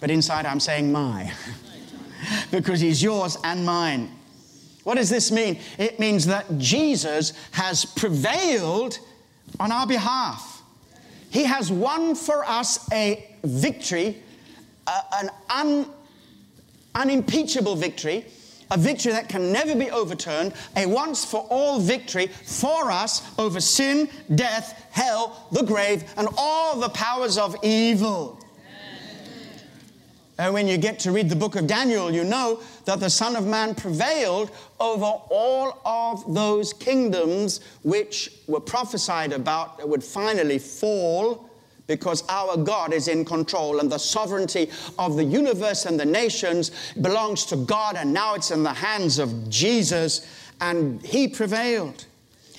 but 0.00 0.10
inside 0.10 0.46
I'm 0.46 0.60
saying 0.60 0.90
my. 0.90 1.32
because 2.50 2.80
he's 2.80 3.02
yours 3.02 3.36
and 3.44 3.64
mine. 3.64 4.10
What 4.84 4.96
does 4.96 5.10
this 5.10 5.30
mean? 5.30 5.58
It 5.78 6.00
means 6.00 6.26
that 6.26 6.58
Jesus 6.58 7.32
has 7.52 7.84
prevailed 7.84 8.98
on 9.58 9.72
our 9.72 9.86
behalf. 9.86 10.62
He 11.30 11.44
has 11.44 11.70
won 11.70 12.14
for 12.14 12.44
us 12.44 12.88
a 12.92 13.36
victory, 13.44 14.22
uh, 14.86 15.02
an 15.14 15.30
un, 15.50 15.86
unimpeachable 16.94 17.76
victory, 17.76 18.24
a 18.70 18.78
victory 18.78 19.12
that 19.12 19.28
can 19.28 19.52
never 19.52 19.74
be 19.74 19.90
overturned, 19.90 20.54
a 20.76 20.86
once 20.86 21.24
for 21.24 21.46
all 21.50 21.80
victory 21.80 22.28
for 22.28 22.90
us 22.90 23.22
over 23.38 23.60
sin, 23.60 24.08
death, 24.34 24.86
hell, 24.90 25.48
the 25.52 25.62
grave, 25.62 26.04
and 26.16 26.28
all 26.36 26.78
the 26.78 26.88
powers 26.90 27.36
of 27.36 27.56
evil. 27.62 28.40
And 30.40 30.54
when 30.54 30.66
you 30.66 30.78
get 30.78 30.98
to 31.00 31.12
read 31.12 31.28
the 31.28 31.36
book 31.36 31.54
of 31.56 31.66
Daniel, 31.66 32.10
you 32.10 32.24
know 32.24 32.62
that 32.86 32.98
the 32.98 33.10
Son 33.10 33.36
of 33.36 33.46
Man 33.46 33.74
prevailed 33.74 34.50
over 34.80 35.04
all 35.04 35.82
of 35.84 36.32
those 36.32 36.72
kingdoms 36.72 37.60
which 37.82 38.32
were 38.46 38.58
prophesied 38.58 39.34
about 39.34 39.76
that 39.76 39.86
would 39.86 40.02
finally 40.02 40.58
fall 40.58 41.50
because 41.86 42.24
our 42.30 42.56
God 42.56 42.94
is 42.94 43.06
in 43.06 43.22
control 43.22 43.80
and 43.80 43.92
the 43.92 43.98
sovereignty 43.98 44.70
of 44.98 45.16
the 45.16 45.24
universe 45.24 45.84
and 45.84 46.00
the 46.00 46.06
nations 46.06 46.70
belongs 47.02 47.44
to 47.44 47.56
God 47.56 47.96
and 47.96 48.10
now 48.10 48.32
it's 48.34 48.50
in 48.50 48.62
the 48.62 48.72
hands 48.72 49.18
of 49.18 49.50
Jesus 49.50 50.26
and 50.62 51.02
He 51.02 51.28
prevailed. 51.28 52.06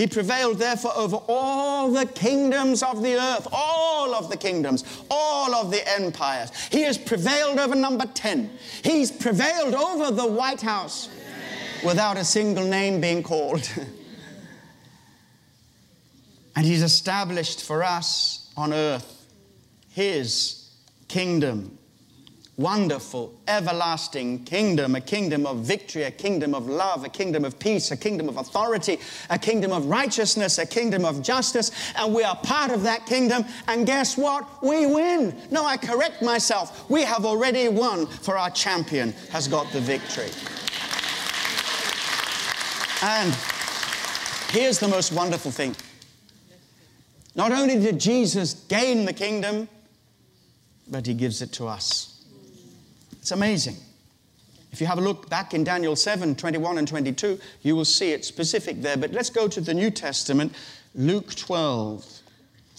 He 0.01 0.07
prevailed, 0.07 0.57
therefore, 0.57 0.97
over 0.97 1.17
all 1.29 1.91
the 1.91 2.07
kingdoms 2.07 2.81
of 2.81 3.03
the 3.03 3.21
earth, 3.21 3.47
all 3.51 4.15
of 4.15 4.31
the 4.31 4.35
kingdoms, 4.35 4.83
all 5.11 5.53
of 5.53 5.69
the 5.69 5.87
empires. 5.87 6.49
He 6.71 6.81
has 6.81 6.97
prevailed 6.97 7.59
over 7.59 7.75
number 7.75 8.07
10. 8.07 8.49
He's 8.83 9.11
prevailed 9.11 9.75
over 9.75 10.09
the 10.09 10.25
White 10.25 10.61
House 10.61 11.07
without 11.85 12.17
a 12.17 12.25
single 12.25 12.63
name 12.63 12.99
being 12.99 13.21
called. 13.21 13.69
and 16.55 16.65
He's 16.65 16.81
established 16.81 17.63
for 17.63 17.83
us 17.83 18.51
on 18.57 18.73
earth 18.73 19.27
His 19.91 20.71
kingdom 21.09 21.77
wonderful, 22.61 23.33
everlasting 23.47 24.43
kingdom, 24.45 24.95
a 24.95 25.01
kingdom 25.01 25.45
of 25.45 25.57
victory, 25.57 26.03
a 26.03 26.11
kingdom 26.11 26.53
of 26.53 26.67
love, 26.67 27.03
a 27.03 27.09
kingdom 27.09 27.43
of 27.43 27.57
peace, 27.59 27.91
a 27.91 27.97
kingdom 27.97 28.29
of 28.29 28.37
authority, 28.37 28.99
a 29.29 29.39
kingdom 29.39 29.71
of 29.71 29.85
righteousness, 29.87 30.57
a 30.57 30.65
kingdom 30.65 31.03
of 31.03 31.21
justice, 31.21 31.71
and 31.95 32.13
we 32.13 32.23
are 32.23 32.35
part 32.37 32.71
of 32.71 32.83
that 32.83 33.05
kingdom. 33.05 33.43
And 33.67 33.85
guess 33.85 34.17
what? 34.17 34.47
We 34.63 34.85
win. 34.85 35.35
No, 35.49 35.65
I 35.65 35.77
correct 35.77 36.21
myself. 36.21 36.89
We 36.89 37.03
have 37.03 37.25
already 37.25 37.67
won, 37.67 38.05
for 38.05 38.37
our 38.37 38.51
champion 38.51 39.13
has 39.31 39.47
got 39.47 39.71
the 39.71 39.81
victory. 39.81 40.29
And 43.03 43.33
here's 44.51 44.77
the 44.77 44.87
most 44.87 45.11
wonderful 45.11 45.49
thing. 45.49 45.75
Not 47.33 47.51
only 47.51 47.79
did 47.79 47.99
Jesus 47.99 48.53
gain 48.53 49.05
the 49.05 49.13
kingdom, 49.13 49.67
but 50.87 51.07
he 51.07 51.13
gives 51.13 51.41
it 51.41 51.53
to 51.53 51.67
us. 51.67 52.10
It's 53.21 53.31
amazing. 53.31 53.75
If 54.71 54.81
you 54.81 54.87
have 54.87 54.97
a 54.97 55.01
look 55.01 55.29
back 55.29 55.53
in 55.53 55.63
Daniel 55.63 55.95
7 55.95 56.35
21 56.35 56.79
and 56.79 56.87
22, 56.87 57.39
you 57.61 57.75
will 57.75 57.85
see 57.85 58.13
it 58.13 58.25
specific 58.25 58.81
there. 58.81 58.97
But 58.97 59.11
let's 59.11 59.29
go 59.29 59.47
to 59.47 59.61
the 59.61 59.75
New 59.75 59.91
Testament, 59.91 60.55
Luke 60.95 61.35
12, 61.35 62.21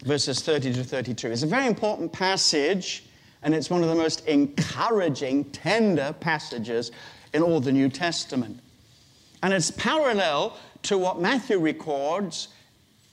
verses 0.05 0.40
30 0.40 0.72
to 0.74 0.84
32. 0.84 1.30
It's 1.30 1.45
a 1.45 1.47
very 1.47 1.66
important 1.66 2.12
passage, 2.12 3.05
and 3.45 3.55
it's 3.55 3.70
one 3.70 3.84
of 3.84 3.88
the 3.88 3.95
most 3.95 4.26
encouraging, 4.26 5.45
tender 5.53 6.12
passages 6.18 6.90
in 7.34 7.43
all 7.43 7.61
the 7.61 7.72
New 7.72 7.88
Testament. 7.88 8.59
And 9.45 9.53
it's 9.53 9.70
parallel 9.70 10.59
to 10.84 10.99
what 10.99 11.20
Matthew 11.20 11.61
records 11.61 12.49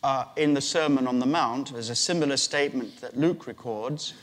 uh, 0.02 0.26
in 0.36 0.56
the 0.56 0.62
Sermon 0.62 1.06
on 1.06 1.20
the 1.20 1.28
Mount. 1.28 1.74
There's 1.74 1.90
a 1.90 1.96
similar 1.96 2.38
statement 2.38 3.02
that 3.02 3.18
Luke 3.18 3.46
records. 3.46 4.14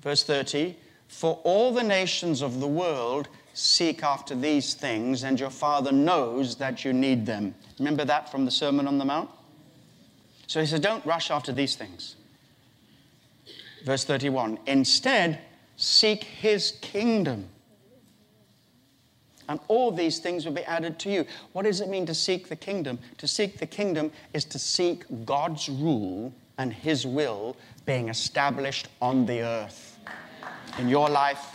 Verse 0.00 0.24
30 0.24 0.76
For 1.08 1.40
all 1.44 1.72
the 1.72 1.82
nations 1.82 2.42
of 2.42 2.60
the 2.60 2.66
world 2.66 3.28
seek 3.54 4.02
after 4.02 4.34
these 4.34 4.74
things, 4.74 5.24
and 5.24 5.40
your 5.40 5.50
Father 5.50 5.92
knows 5.92 6.56
that 6.56 6.84
you 6.84 6.92
need 6.92 7.24
them. 7.24 7.54
Remember 7.78 8.04
that 8.04 8.30
from 8.30 8.44
the 8.44 8.50
Sermon 8.50 8.86
on 8.86 8.98
the 8.98 9.04
Mount? 9.04 9.30
So 10.46 10.60
he 10.60 10.66
says, 10.66 10.80
Don't 10.80 11.04
rush 11.06 11.30
after 11.30 11.52
these 11.52 11.74
things. 11.74 12.16
Verse 13.84 14.04
31 14.04 14.58
Instead, 14.66 15.38
seek 15.76 16.24
his 16.24 16.72
kingdom. 16.80 17.48
And 19.48 19.60
all 19.68 19.92
these 19.92 20.18
things 20.18 20.44
will 20.44 20.52
be 20.52 20.64
added 20.64 20.98
to 21.00 21.10
you. 21.10 21.24
What 21.52 21.66
does 21.66 21.80
it 21.80 21.88
mean 21.88 22.04
to 22.06 22.14
seek 22.14 22.48
the 22.48 22.56
kingdom? 22.56 22.98
To 23.18 23.28
seek 23.28 23.58
the 23.58 23.66
kingdom 23.66 24.10
is 24.34 24.44
to 24.46 24.58
seek 24.58 25.04
God's 25.24 25.68
rule 25.68 26.32
and 26.58 26.72
his 26.72 27.06
will 27.06 27.56
being 27.84 28.08
established 28.08 28.88
on 29.00 29.24
the 29.24 29.42
earth 29.42 29.95
in 30.78 30.88
your 30.88 31.08
life 31.08 31.52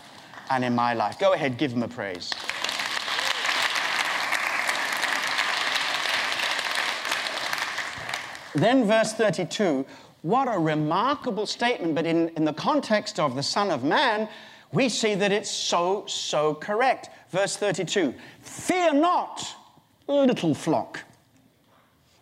and 0.50 0.64
in 0.64 0.76
my 0.76 0.94
life. 0.94 1.20
Go 1.20 1.34
ahead, 1.34 1.58
give 1.58 1.72
him 1.72 1.84
a 1.84 1.88
praise. 1.88 2.32
Then, 8.54 8.86
verse 8.86 9.14
32, 9.14 9.86
what 10.24 10.48
a 10.54 10.60
remarkable 10.60 11.46
statement, 11.46 11.96
but 11.96 12.06
in, 12.06 12.30
in 12.30 12.44
the 12.46 12.54
context 12.54 13.20
of 13.20 13.36
the 13.36 13.44
Son 13.44 13.72
of 13.72 13.84
Man, 13.84 14.28
we 14.74 14.90
see 14.90 15.16
that 15.16 15.32
it's 15.32 15.50
so, 15.50 16.06
so 16.08 16.56
correct. 16.56 17.10
Verse 17.30 17.56
32 17.58 18.14
Fear 18.42 18.94
not, 18.94 19.56
little 20.08 20.54
flock. 20.54 21.00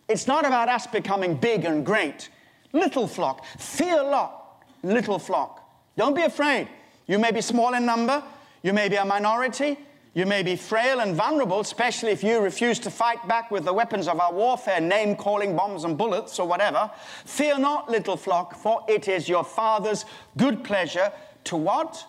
It's 0.08 0.26
not 0.26 0.44
about 0.44 0.68
us 0.68 0.86
becoming 0.86 1.34
big 1.34 1.64
and 1.64 1.84
great. 1.84 2.30
Little 2.72 3.06
flock. 3.06 3.44
Fear 3.58 4.04
not, 4.04 4.64
little 4.82 5.18
flock. 5.18 5.68
Don't 5.96 6.14
be 6.14 6.22
afraid. 6.22 6.68
You 7.10 7.18
may 7.18 7.32
be 7.32 7.40
small 7.40 7.74
in 7.74 7.84
number, 7.84 8.22
you 8.62 8.72
may 8.72 8.88
be 8.88 8.94
a 8.94 9.04
minority, 9.04 9.76
you 10.14 10.26
may 10.26 10.44
be 10.44 10.54
frail 10.54 11.00
and 11.00 11.16
vulnerable, 11.16 11.58
especially 11.58 12.12
if 12.12 12.22
you 12.22 12.38
refuse 12.38 12.78
to 12.78 12.88
fight 12.88 13.26
back 13.26 13.50
with 13.50 13.64
the 13.64 13.72
weapons 13.72 14.06
of 14.06 14.20
our 14.20 14.32
warfare, 14.32 14.80
name 14.80 15.16
calling 15.16 15.56
bombs 15.56 15.82
and 15.82 15.98
bullets 15.98 16.38
or 16.38 16.46
whatever. 16.46 16.88
Fear 17.24 17.58
not, 17.58 17.90
little 17.90 18.16
flock, 18.16 18.54
for 18.54 18.84
it 18.86 19.08
is 19.08 19.28
your 19.28 19.42
Father's 19.42 20.04
good 20.36 20.62
pleasure 20.62 21.10
to 21.42 21.56
what? 21.56 22.06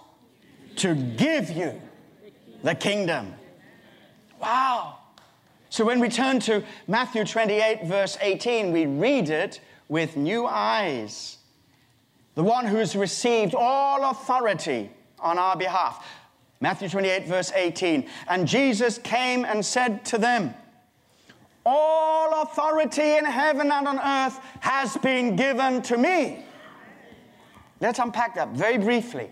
To 0.75 0.93
give 0.93 1.49
you 1.49 1.81
the 2.61 2.75
kingdom. 2.75 3.33
Wow. 4.39 4.99
So 5.71 5.83
when 5.83 5.99
we 5.99 6.09
turn 6.09 6.39
to 6.41 6.63
Matthew 6.87 7.25
28, 7.25 7.85
verse 7.85 8.19
18, 8.21 8.71
we 8.71 8.85
read 8.85 9.29
it 9.29 9.61
with 9.89 10.15
new 10.15 10.45
eyes 10.45 11.39
the 12.35 12.43
one 12.43 12.65
who's 12.65 12.95
received 12.95 13.55
all 13.55 14.09
authority 14.09 14.89
on 15.19 15.37
our 15.37 15.55
behalf. 15.55 16.05
Matthew 16.59 16.89
28, 16.89 17.27
verse 17.27 17.51
18. 17.53 18.07
And 18.27 18.47
Jesus 18.47 18.97
came 18.99 19.45
and 19.45 19.65
said 19.65 20.05
to 20.05 20.17
them, 20.17 20.53
All 21.65 22.43
authority 22.43 23.17
in 23.17 23.25
heaven 23.25 23.71
and 23.71 23.87
on 23.87 23.99
earth 23.99 24.39
has 24.59 24.95
been 24.97 25.35
given 25.35 25.81
to 25.83 25.97
me. 25.97 26.45
Let's 27.79 27.99
unpack 27.99 28.35
that 28.35 28.49
very 28.49 28.77
briefly. 28.77 29.31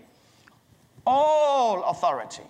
All 1.06 1.84
authority. 1.84 2.42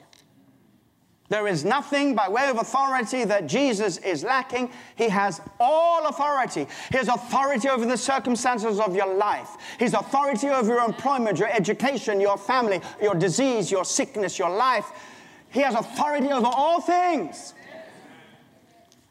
There 1.31 1.47
is 1.47 1.65
nothing 1.65 2.17
by 2.17 2.29
way 2.29 2.49
of 2.49 2.59
authority 2.59 3.23
that 3.25 3.47
Jesus 3.47 3.99
is 3.99 4.25
lacking. 4.25 4.69
He 4.97 5.09
has 5.09 5.41
all 5.61 6.09
authority. 6.09 6.67
He 6.91 6.97
has 6.97 7.07
authority 7.07 7.69
over 7.69 7.87
the 7.87 7.97
circumstances 7.97 8.81
of 8.81 8.97
your 8.97 9.15
life. 9.15 9.51
His 9.79 9.95
authority 9.95 10.49
over 10.49 10.75
your 10.75 10.85
employment, 10.85 11.39
your 11.39 11.49
education, 11.49 12.21
your 12.21 12.37
family, 12.37 12.81
your 13.01 13.15
disease, 13.15 13.71
your 13.71 13.85
sickness, 13.85 14.41
your 14.41 14.51
life. 14.51 14.91
He 15.51 15.61
has 15.61 15.77
authority 15.77 16.31
over 16.33 16.49
all 16.49 16.81
things. 16.81 17.55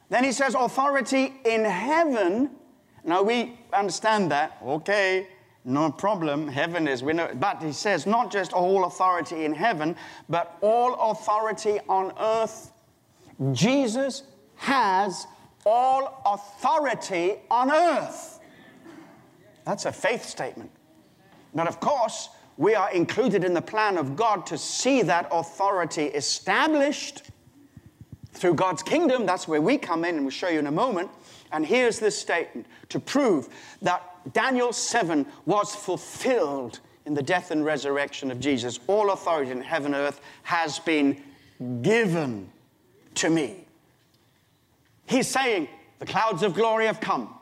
Then 0.09 0.25
he 0.25 0.33
says, 0.33 0.55
authority 0.55 1.35
in 1.45 1.63
heaven. 1.63 2.49
Now 3.05 3.23
we 3.23 3.57
understand 3.71 4.29
that. 4.31 4.57
Okay, 4.61 5.27
no 5.65 5.91
problem. 5.91 6.47
Heaven 6.47 6.87
is, 6.87 7.03
know. 7.03 7.29
But 7.35 7.61
he 7.61 7.71
says 7.71 8.05
not 8.05 8.31
just 8.31 8.53
all 8.53 8.85
authority 8.85 9.45
in 9.45 9.53
heaven, 9.53 9.95
but 10.27 10.57
all 10.61 11.11
authority 11.11 11.79
on 11.87 12.13
earth. 12.19 12.71
Jesus 13.51 14.23
has 14.55 15.27
all 15.65 16.21
authority 16.25 17.35
on 17.51 17.71
earth. 17.71 18.39
That's 19.65 19.85
a 19.85 19.91
faith 19.91 20.25
statement. 20.25 20.71
But 21.53 21.67
of 21.67 21.79
course, 21.79 22.29
we 22.57 22.75
are 22.75 22.91
included 22.91 23.43
in 23.43 23.53
the 23.53 23.61
plan 23.61 23.97
of 23.97 24.15
God 24.15 24.45
to 24.47 24.57
see 24.57 25.01
that 25.03 25.27
authority 25.31 26.05
established 26.05 27.23
through 28.33 28.55
God's 28.55 28.83
kingdom. 28.83 29.25
That's 29.25 29.47
where 29.47 29.61
we 29.61 29.77
come 29.77 30.05
in, 30.05 30.15
and 30.15 30.25
we'll 30.25 30.31
show 30.31 30.49
you 30.49 30.59
in 30.59 30.67
a 30.67 30.71
moment. 30.71 31.09
And 31.51 31.65
here's 31.65 31.99
this 31.99 32.19
statement 32.19 32.67
to 32.89 32.99
prove 32.99 33.49
that 33.81 34.08
Daniel 34.33 34.73
7 34.73 35.25
was 35.45 35.75
fulfilled 35.75 36.79
in 37.05 37.13
the 37.13 37.23
death 37.23 37.51
and 37.51 37.65
resurrection 37.65 38.31
of 38.31 38.39
Jesus. 38.39 38.79
All 38.87 39.11
authority 39.11 39.51
in 39.51 39.61
heaven 39.61 39.93
and 39.93 40.03
earth 40.03 40.21
has 40.43 40.79
been 40.79 41.21
given 41.81 42.49
to 43.15 43.29
me. 43.29 43.65
He's 45.07 45.27
saying, 45.27 45.67
The 45.97 46.05
clouds 46.05 46.43
of 46.43 46.53
glory 46.53 46.85
have 46.85 46.99
come, 46.99 47.33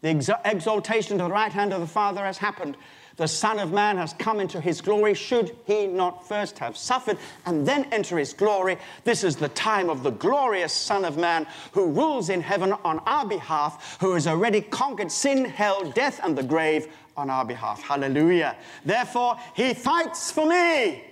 the 0.00 0.10
exaltation 0.44 1.18
to 1.18 1.24
the 1.24 1.30
right 1.30 1.52
hand 1.52 1.72
of 1.72 1.80
the 1.80 1.86
Father 1.86 2.24
has 2.24 2.38
happened 2.38 2.76
the 3.16 3.26
Son 3.26 3.58
of 3.58 3.72
Man 3.72 3.96
has 3.96 4.12
come 4.12 4.40
into 4.40 4.60
his 4.60 4.80
glory, 4.80 5.14
should 5.14 5.56
he 5.64 5.86
not 5.86 6.28
first 6.28 6.58
have 6.58 6.76
suffered 6.76 7.16
and 7.46 7.66
then 7.66 7.84
enter 7.92 8.18
his 8.18 8.32
glory? 8.32 8.76
This 9.04 9.24
is 9.24 9.36
the 9.36 9.48
time 9.48 9.88
of 9.88 10.02
the 10.02 10.10
glorious 10.10 10.72
Son 10.72 11.04
of 11.04 11.16
Man 11.16 11.46
who 11.72 11.90
rules 11.90 12.28
in 12.28 12.42
heaven 12.42 12.72
on 12.84 12.98
our 13.00 13.26
behalf, 13.26 13.96
who 14.00 14.12
has 14.12 14.26
already 14.26 14.60
conquered 14.60 15.10
sin, 15.10 15.44
hell, 15.46 15.90
death, 15.92 16.20
and 16.22 16.36
the 16.36 16.42
grave 16.42 16.88
on 17.16 17.30
our 17.30 17.44
behalf. 17.44 17.82
Hallelujah. 17.82 18.56
Therefore, 18.84 19.38
he 19.54 19.72
fights 19.72 20.30
for 20.30 20.46
me. 20.46 21.04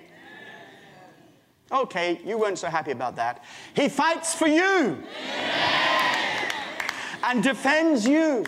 Okay, 1.73 2.21
you 2.25 2.39
weren't 2.39 2.59
so 2.59 2.69
happy 2.69 2.91
about 2.91 3.17
that. 3.17 3.43
He 3.75 3.89
fights 3.89 4.35
for 4.35 4.47
you 4.47 4.99
and 7.23 7.43
defends 7.43 8.07
you. 8.07 8.45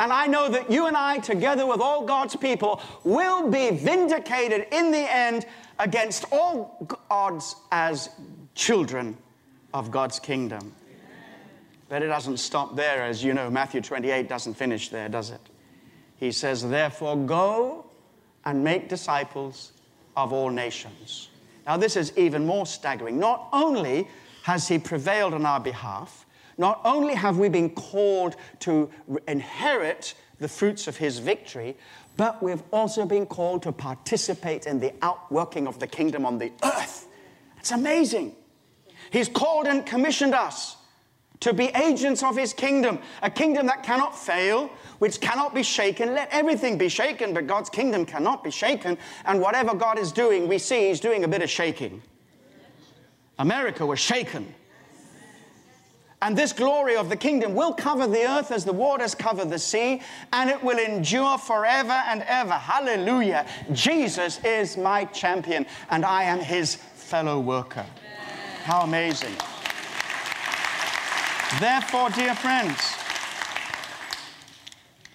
And 0.00 0.12
I 0.12 0.26
know 0.26 0.48
that 0.48 0.70
you 0.70 0.86
and 0.86 0.96
I, 0.96 1.18
together 1.18 1.66
with 1.66 1.80
all 1.80 2.04
God's 2.06 2.36
people, 2.36 2.80
will 3.04 3.50
be 3.50 3.70
vindicated 3.70 4.66
in 4.72 4.92
the 4.92 5.12
end 5.12 5.46
against 5.78 6.24
all 6.30 6.86
odds 7.10 7.56
as 7.72 8.10
children 8.54 9.16
of 9.74 9.90
God's 9.90 10.18
kingdom. 10.18 10.72
But 11.88 12.02
it 12.02 12.08
doesn't 12.08 12.36
stop 12.36 12.76
there, 12.76 13.02
as 13.02 13.24
you 13.24 13.32
know, 13.32 13.50
Matthew 13.50 13.80
28 13.80 14.28
doesn't 14.28 14.54
finish 14.54 14.90
there, 14.90 15.08
does 15.08 15.30
it? 15.30 15.40
He 16.16 16.32
says, 16.32 16.68
Therefore, 16.68 17.16
go 17.16 17.86
and 18.44 18.62
make 18.62 18.88
disciples 18.88 19.72
of 20.16 20.32
all 20.32 20.50
nations. 20.50 21.28
Now, 21.66 21.76
this 21.76 21.96
is 21.96 22.12
even 22.16 22.44
more 22.46 22.66
staggering. 22.66 23.18
Not 23.18 23.48
only 23.52 24.08
has 24.42 24.68
he 24.68 24.78
prevailed 24.78 25.34
on 25.34 25.46
our 25.46 25.60
behalf, 25.60 26.26
not 26.58 26.80
only 26.84 27.14
have 27.14 27.38
we 27.38 27.48
been 27.48 27.70
called 27.70 28.36
to 28.60 28.90
inherit 29.26 30.14
the 30.40 30.48
fruits 30.48 30.86
of 30.88 30.96
his 30.96 31.18
victory, 31.18 31.76
but 32.16 32.42
we've 32.42 32.62
also 32.72 33.06
been 33.06 33.26
called 33.26 33.62
to 33.62 33.72
participate 33.72 34.66
in 34.66 34.80
the 34.80 34.92
outworking 35.02 35.66
of 35.68 35.78
the 35.78 35.86
kingdom 35.86 36.26
on 36.26 36.38
the 36.38 36.52
earth. 36.64 37.06
It's 37.58 37.70
amazing. 37.70 38.34
He's 39.10 39.28
called 39.28 39.66
and 39.66 39.86
commissioned 39.86 40.34
us 40.34 40.76
to 41.40 41.52
be 41.52 41.66
agents 41.68 42.24
of 42.24 42.36
his 42.36 42.52
kingdom, 42.52 42.98
a 43.22 43.30
kingdom 43.30 43.66
that 43.66 43.84
cannot 43.84 44.18
fail, 44.18 44.68
which 44.98 45.20
cannot 45.20 45.54
be 45.54 45.62
shaken. 45.62 46.12
Let 46.12 46.28
everything 46.32 46.76
be 46.76 46.88
shaken, 46.88 47.32
but 47.32 47.46
God's 47.46 47.70
kingdom 47.70 48.04
cannot 48.04 48.42
be 48.42 48.50
shaken. 48.50 48.98
And 49.24 49.40
whatever 49.40 49.74
God 49.74 49.98
is 49.98 50.10
doing, 50.10 50.48
we 50.48 50.58
see 50.58 50.88
he's 50.88 50.98
doing 50.98 51.22
a 51.22 51.28
bit 51.28 51.42
of 51.42 51.48
shaking. 51.48 52.02
America 53.38 53.86
was 53.86 54.00
shaken 54.00 54.52
and 56.20 56.36
this 56.36 56.52
glory 56.52 56.96
of 56.96 57.08
the 57.08 57.16
kingdom 57.16 57.54
will 57.54 57.72
cover 57.72 58.06
the 58.06 58.28
earth 58.28 58.50
as 58.50 58.64
the 58.64 58.72
waters 58.72 59.14
cover 59.14 59.44
the 59.44 59.58
sea, 59.58 60.02
and 60.32 60.50
it 60.50 60.62
will 60.62 60.78
endure 60.78 61.38
forever 61.38 61.92
and 61.92 62.22
ever. 62.26 62.52
Hallelujah. 62.52 63.46
Jesus 63.72 64.42
is 64.44 64.76
my 64.76 65.04
champion, 65.06 65.64
and 65.90 66.04
I 66.04 66.24
am 66.24 66.40
his 66.40 66.74
fellow 66.74 67.38
worker. 67.38 67.86
How 68.64 68.82
amazing. 68.82 69.34
Therefore, 71.60 72.10
dear 72.10 72.34
friends, 72.34 72.78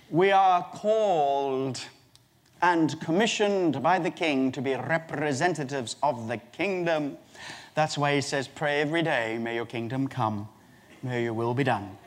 we 0.10 0.32
are 0.32 0.64
called 0.64 1.80
and 2.64 2.99
commissioned 3.01 3.84
by 3.84 3.99
the 3.99 4.10
King 4.10 4.51
to 4.54 4.62
be 4.62 4.74
representatives 4.74 5.97
of 6.01 6.28
the 6.28 6.38
kingdom. 6.38 7.18
That's 7.76 7.97
why 7.97 8.16
he 8.16 8.22
says, 8.22 8.47
Pray 8.47 8.82
every 8.82 9.04
day, 9.04 9.38
may 9.38 9.56
your 9.56 9.66
kingdom 9.66 10.08
come, 10.08 10.47
may 11.04 11.24
your 11.24 11.34
will 11.34 11.54
be 11.54 11.64
done 11.64 11.97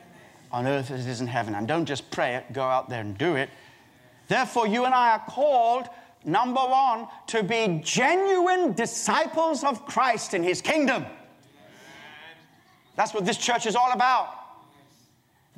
on 0.51 0.65
earth 0.65 0.91
as 0.91 1.05
it 1.05 1.09
is 1.09 1.21
in 1.21 1.27
heaven. 1.27 1.55
And 1.55 1.67
don't 1.67 1.85
just 1.85 2.09
pray 2.11 2.35
it, 2.35 2.51
go 2.53 2.63
out 2.63 2.89
there 2.89 3.01
and 3.01 3.17
do 3.17 3.35
it. 3.35 3.49
Therefore, 4.27 4.67
you 4.67 4.85
and 4.85 4.93
I 4.93 5.11
are 5.11 5.23
called, 5.27 5.87
number 6.25 6.61
one, 6.61 7.07
to 7.27 7.43
be 7.43 7.81
genuine 7.83 8.73
disciples 8.73 9.63
of 9.63 9.85
Christ 9.85 10.33
in 10.33 10.43
his 10.43 10.61
kingdom. 10.61 11.05
That's 12.95 13.13
what 13.13 13.25
this 13.25 13.37
church 13.37 13.65
is 13.65 13.75
all 13.75 13.91
about. 13.91 14.29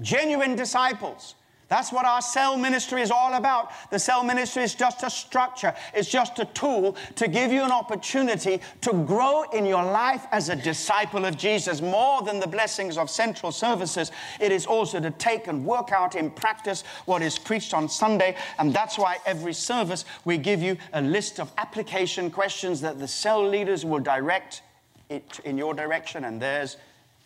Genuine 0.02 0.56
disciples. 0.56 1.36
That's 1.70 1.92
what 1.92 2.06
our 2.06 2.22
cell 2.22 2.58
ministry 2.58 3.02
is 3.02 3.12
all 3.12 3.36
about. 3.36 3.72
The 3.92 4.00
cell 4.00 4.24
ministry 4.24 4.64
is 4.64 4.74
just 4.74 5.04
a 5.04 5.10
structure, 5.10 5.74
it's 5.94 6.10
just 6.10 6.40
a 6.40 6.46
tool 6.46 6.96
to 7.16 7.28
give 7.28 7.52
you 7.52 7.64
an 7.64 7.72
opportunity 7.72 8.60
to 8.82 8.94
grow 9.06 9.44
in 9.52 9.66
your 9.66 9.84
life 9.84 10.26
as 10.32 10.50
a 10.50 10.56
disciple 10.56 11.26
of 11.26 11.38
Jesus. 11.38 11.80
More 11.82 12.24
than 12.24 12.40
the 12.40 12.48
blessings 12.48 12.98
of 12.98 13.10
central 13.10 13.52
services, 13.52 14.12
it 14.40 14.52
is 14.52 14.66
also 14.66 15.00
to 15.00 15.12
take 15.12 15.48
and 15.48 15.64
work 15.64 15.92
out 15.92 16.16
in 16.16 16.32
practice 16.32 16.84
what 17.06 17.22
is 17.22 17.38
preached 17.38 17.74
on 17.74 17.88
Sunday. 17.88 18.36
And 18.58 18.74
that's 18.74 18.98
why 18.98 19.18
every 19.26 19.54
service 19.54 20.06
we 20.26 20.38
give 20.38 20.64
you 20.64 20.76
a 20.94 21.02
list 21.02 21.40
of 21.40 21.52
application 21.58 22.32
questions 22.32 22.82
that 22.82 23.00
the 23.00 23.08
cell 23.08 23.48
leaders 23.48 23.86
will 23.86 24.00
direct 24.00 24.64
it 25.10 25.40
in 25.46 25.58
your 25.58 25.74
direction 25.76 26.26
and 26.26 26.42
theirs 26.42 26.78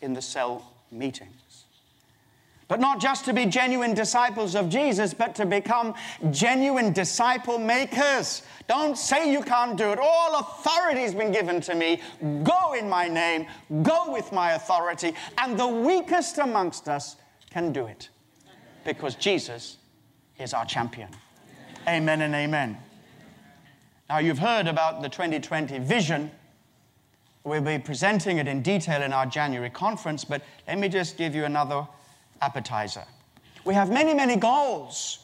in 0.01 0.13
the 0.13 0.21
cell 0.21 0.69
meeting. 0.91 1.29
But 2.67 2.79
not 2.79 3.01
just 3.01 3.25
to 3.25 3.33
be 3.33 3.45
genuine 3.45 3.93
disciples 3.93 4.55
of 4.55 4.69
Jesus, 4.69 5.13
but 5.13 5.35
to 5.35 5.45
become 5.45 5.93
genuine 6.31 6.93
disciple 6.93 7.57
makers. 7.57 8.43
Don't 8.67 8.97
say 8.97 9.31
you 9.31 9.41
can't 9.41 9.77
do 9.77 9.91
it. 9.91 9.99
All 10.01 10.39
authority 10.39 11.01
has 11.01 11.13
been 11.13 11.31
given 11.31 11.59
to 11.61 11.75
me. 11.75 12.01
Go 12.43 12.73
in 12.73 12.89
my 12.89 13.07
name, 13.07 13.47
go 13.81 14.11
with 14.11 14.31
my 14.31 14.53
authority, 14.53 15.13
and 15.37 15.59
the 15.59 15.67
weakest 15.67 16.37
amongst 16.37 16.87
us 16.87 17.17
can 17.49 17.71
do 17.71 17.85
it 17.85 18.09
because 18.85 19.15
Jesus 19.15 19.77
is 20.39 20.53
our 20.53 20.65
champion. 20.65 21.09
Amen 21.87 22.21
and 22.21 22.33
amen. 22.33 22.77
Now, 24.09 24.19
you've 24.19 24.39
heard 24.39 24.67
about 24.67 25.01
the 25.01 25.09
2020 25.09 25.79
vision. 25.79 26.31
We'll 27.43 27.61
be 27.61 27.77
presenting 27.77 28.37
it 28.37 28.47
in 28.47 28.61
detail 28.61 29.01
in 29.01 29.11
our 29.11 29.25
January 29.25 29.69
conference, 29.69 30.23
but 30.23 30.41
let 30.67 30.77
me 30.77 30.87
just 30.87 31.17
give 31.17 31.35
you 31.35 31.45
another 31.45 31.87
appetizer. 32.43 33.05
We 33.65 33.73
have 33.73 33.89
many, 33.89 34.13
many 34.13 34.35
goals 34.35 35.19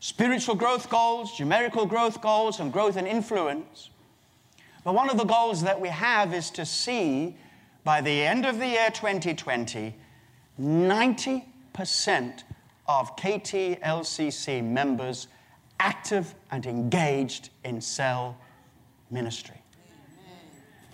spiritual 0.00 0.54
growth 0.54 0.88
goals, 0.88 1.38
numerical 1.40 1.84
growth 1.86 2.20
goals, 2.20 2.60
and 2.60 2.72
growth 2.72 2.96
and 2.96 3.06
influence. 3.06 3.90
But 4.84 4.94
one 4.94 5.10
of 5.10 5.18
the 5.18 5.24
goals 5.24 5.62
that 5.62 5.80
we 5.80 5.88
have 5.88 6.32
is 6.32 6.50
to 6.50 6.64
see 6.64 7.36
by 7.84 8.00
the 8.00 8.22
end 8.22 8.46
of 8.46 8.58
the 8.58 8.66
year 8.66 8.90
2020, 8.90 9.94
90% 10.60 12.42
of 12.86 13.16
KTLCC 13.16 14.64
members 14.64 15.28
active 15.80 16.34
and 16.50 16.64
engaged 16.66 17.50
in 17.64 17.80
cell 17.80 18.36
ministry, 19.10 19.60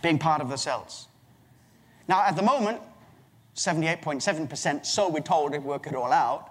being 0.03 0.19
part 0.19 0.41
of 0.41 0.49
the 0.49 0.57
cells. 0.57 1.09
Now, 2.09 2.23
at 2.23 2.37
the 2.37 2.43
moment, 2.43 2.81
78.7%, 3.57 4.85
so 4.85 5.09
we're 5.09 5.21
told 5.21 5.53
to 5.53 5.59
work 5.59 5.87
it 5.87 5.95
all 5.95 6.13
out. 6.13 6.51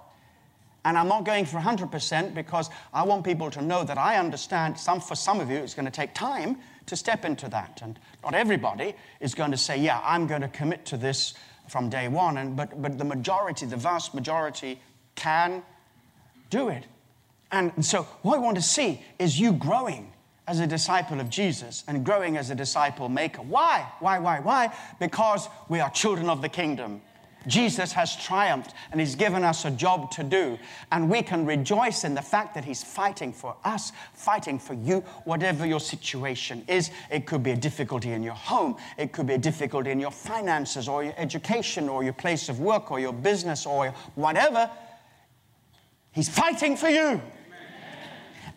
And 0.86 0.98
I'm 0.98 1.08
not 1.08 1.24
going 1.24 1.46
for 1.46 1.60
100% 1.60 2.34
because 2.34 2.70
I 2.94 3.04
want 3.04 3.24
people 3.24 3.50
to 3.52 3.62
know 3.62 3.84
that 3.84 3.98
I 3.98 4.18
understand 4.18 4.78
some, 4.78 5.00
for 5.00 5.16
some 5.16 5.40
of 5.40 5.50
you, 5.50 5.58
it's 5.58 5.74
going 5.74 5.86
to 5.86 5.92
take 5.92 6.14
time 6.14 6.58
to 6.88 6.96
step 6.96 7.24
into 7.24 7.48
that. 7.50 7.80
And 7.82 7.98
not 8.22 8.34
everybody 8.34 8.94
is 9.22 9.34
going 9.34 9.52
to 9.52 9.58
say, 9.58 9.80
yeah, 9.80 10.02
I'm 10.04 10.28
going 10.28 10.42
to 10.42 10.50
commit 10.50 10.86
to 10.88 10.98
this 10.98 11.36
from 11.70 11.90
day 11.90 12.10
one. 12.10 12.38
And, 12.38 12.56
but, 12.58 12.82
but 12.82 12.98
the 12.98 13.06
majority, 13.06 13.66
the 13.66 13.78
vast 13.78 14.14
majority, 14.14 14.82
can 15.16 15.64
do 16.50 16.68
it. 16.68 16.84
And 17.52 17.86
so 17.86 18.04
what 18.22 18.36
I 18.36 18.40
want 18.40 18.58
to 18.58 18.64
see 18.64 19.02
is 19.20 19.40
you 19.40 19.54
growing 19.54 20.13
as 20.48 20.60
a 20.60 20.68
disciple 20.68 21.20
of 21.20 21.30
Jesus 21.30 21.84
and 21.88 22.06
growing 22.06 22.38
as 22.38 22.50
a 22.50 22.56
disciple 22.56 23.10
maker. 23.10 23.42
Why? 23.42 23.88
Why, 24.00 24.20
why, 24.20 24.40
why? 24.40 24.76
Because 25.00 25.48
we 25.70 25.80
are 25.80 25.90
children 25.90 26.30
of 26.30 26.42
the 26.42 26.50
kingdom. 26.50 27.02
Jesus 27.48 27.92
has 27.94 28.16
triumphed 28.16 28.74
and 28.92 29.00
He's 29.00 29.16
given 29.16 29.44
us 29.44 29.66
a 29.66 29.72
job 29.72 30.12
to 30.12 30.24
do. 30.24 30.58
And 30.92 31.10
we 31.10 31.22
can 31.22 31.46
rejoice 31.46 32.04
in 32.04 32.14
the 32.14 32.22
fact 32.22 32.56
that 32.56 32.64
He's 32.64 32.84
fighting 32.84 33.34
for 33.34 33.56
us, 33.64 33.92
fighting 34.14 34.60
for 34.60 34.74
you, 34.74 35.02
whatever 35.26 35.66
your 35.66 35.80
situation 35.80 36.64
is. 36.68 36.92
It 37.12 37.26
could 37.26 37.44
be 37.44 37.52
a 37.52 37.58
difficulty 37.58 38.12
in 38.12 38.24
your 38.24 38.34
home, 38.34 38.78
it 38.98 39.12
could 39.12 39.28
be 39.28 39.34
a 39.34 39.38
difficulty 39.38 39.92
in 39.92 40.00
your 40.00 40.12
finances 40.12 40.88
or 40.88 41.04
your 41.04 41.14
education 41.18 41.90
or 41.90 42.04
your 42.04 42.14
place 42.14 42.50
of 42.50 42.60
work 42.60 42.92
or 42.92 43.00
your 43.00 43.14
business 43.14 43.66
or 43.66 43.94
whatever. 44.16 44.70
He's 46.12 46.30
fighting 46.30 46.78
for 46.78 46.90
you. 46.90 47.22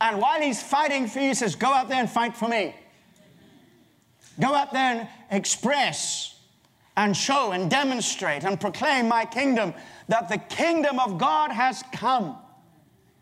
And 0.00 0.20
while 0.20 0.40
he's 0.40 0.62
fighting 0.62 1.06
for 1.06 1.20
you, 1.20 1.28
he 1.28 1.34
says, 1.34 1.54
Go 1.54 1.68
out 1.68 1.88
there 1.88 2.00
and 2.00 2.10
fight 2.10 2.36
for 2.36 2.48
me. 2.48 2.74
Go 4.38 4.54
out 4.54 4.72
there 4.72 5.00
and 5.00 5.08
express 5.30 6.38
and 6.96 7.16
show 7.16 7.52
and 7.52 7.70
demonstrate 7.70 8.44
and 8.44 8.60
proclaim 8.60 9.08
my 9.08 9.24
kingdom, 9.24 9.74
that 10.08 10.28
the 10.28 10.38
kingdom 10.38 10.98
of 10.98 11.18
God 11.18 11.50
has 11.50 11.82
come. 11.92 12.36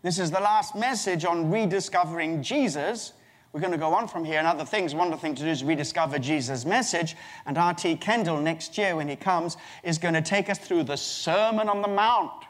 This 0.01 0.19
is 0.19 0.31
the 0.31 0.39
last 0.39 0.75
message 0.75 1.25
on 1.25 1.49
rediscovering 1.49 2.43
Jesus. 2.43 3.13
We're 3.51 3.61
going 3.61 3.71
to 3.71 3.77
go 3.77 3.93
on 3.93 4.07
from 4.07 4.25
here 4.25 4.37
and 4.37 4.47
other 4.47 4.65
things. 4.65 4.93
One 4.93 5.07
of 5.07 5.13
the 5.13 5.21
things 5.21 5.39
to 5.39 5.45
do 5.45 5.49
is 5.49 5.63
rediscover 5.63 6.19
Jesus' 6.19 6.65
message. 6.65 7.15
And 7.45 7.57
R.T. 7.57 7.95
Kendall, 7.97 8.39
next 8.39 8.77
year 8.77 8.95
when 8.97 9.07
he 9.07 9.15
comes, 9.15 9.57
is 9.81 9.97
going 9.97 10.13
to 10.13 10.21
take 10.21 10.49
us 10.49 10.59
through 10.59 10.83
the 10.83 10.97
Sermon 10.97 11.69
on 11.69 11.81
the 11.81 11.87
Mount 11.87 12.44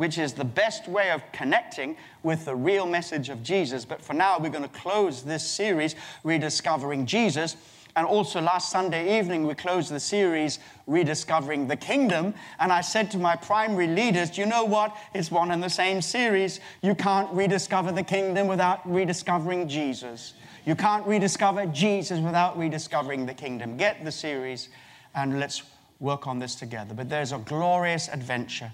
which 0.00 0.16
is 0.16 0.32
the 0.32 0.42
best 0.42 0.88
way 0.88 1.10
of 1.10 1.22
connecting 1.30 1.94
with 2.22 2.46
the 2.46 2.56
real 2.56 2.86
message 2.86 3.28
of 3.28 3.42
Jesus. 3.42 3.84
But 3.84 4.00
for 4.00 4.14
now, 4.14 4.38
we're 4.38 4.48
going 4.48 4.62
to 4.62 4.80
close 4.80 5.22
this 5.22 5.46
series, 5.46 5.94
Rediscovering 6.24 7.04
Jesus. 7.04 7.54
And 7.96 8.06
also, 8.06 8.40
last 8.40 8.70
Sunday 8.70 9.18
evening, 9.18 9.46
we 9.46 9.54
closed 9.54 9.92
the 9.92 10.00
series, 10.00 10.58
Rediscovering 10.86 11.68
the 11.68 11.76
Kingdom. 11.76 12.32
And 12.58 12.72
I 12.72 12.80
said 12.80 13.10
to 13.10 13.18
my 13.18 13.36
primary 13.36 13.88
leaders, 13.88 14.30
Do 14.30 14.40
you 14.40 14.46
know 14.46 14.64
what? 14.64 14.96
It's 15.12 15.30
one 15.30 15.50
and 15.50 15.62
the 15.62 15.68
same 15.68 16.00
series. 16.00 16.60
You 16.80 16.94
can't 16.94 17.30
rediscover 17.34 17.92
the 17.92 18.02
kingdom 18.02 18.46
without 18.46 18.90
rediscovering 18.90 19.68
Jesus. 19.68 20.32
You 20.64 20.76
can't 20.76 21.06
rediscover 21.06 21.66
Jesus 21.66 22.20
without 22.20 22.56
rediscovering 22.56 23.26
the 23.26 23.34
kingdom. 23.34 23.76
Get 23.76 24.02
the 24.02 24.12
series 24.12 24.70
and 25.14 25.38
let's 25.38 25.62
work 25.98 26.26
on 26.26 26.38
this 26.38 26.54
together. 26.54 26.94
But 26.94 27.10
there's 27.10 27.32
a 27.32 27.38
glorious 27.38 28.08
adventure 28.08 28.72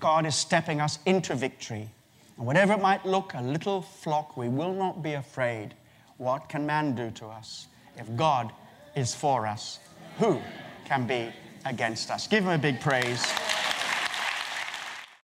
God 0.00 0.26
is 0.26 0.34
stepping 0.34 0.80
us 0.80 0.98
into 1.06 1.34
victory. 1.34 1.88
And 2.36 2.46
whatever 2.46 2.74
it 2.74 2.80
might 2.80 3.04
look, 3.04 3.34
a 3.34 3.42
little 3.42 3.82
flock, 3.82 4.36
we 4.36 4.48
will 4.48 4.72
not 4.72 5.02
be 5.02 5.14
afraid. 5.14 5.74
What 6.18 6.48
can 6.48 6.64
man 6.66 6.94
do 6.94 7.10
to 7.12 7.26
us? 7.26 7.66
If 7.96 8.14
God 8.16 8.52
is 8.94 9.14
for 9.14 9.46
us, 9.46 9.80
who 10.18 10.40
can 10.84 11.06
be 11.06 11.32
against 11.64 12.10
us? 12.10 12.26
Give 12.26 12.44
him 12.44 12.50
a 12.50 12.58
big 12.58 12.80
praise. 12.80 13.24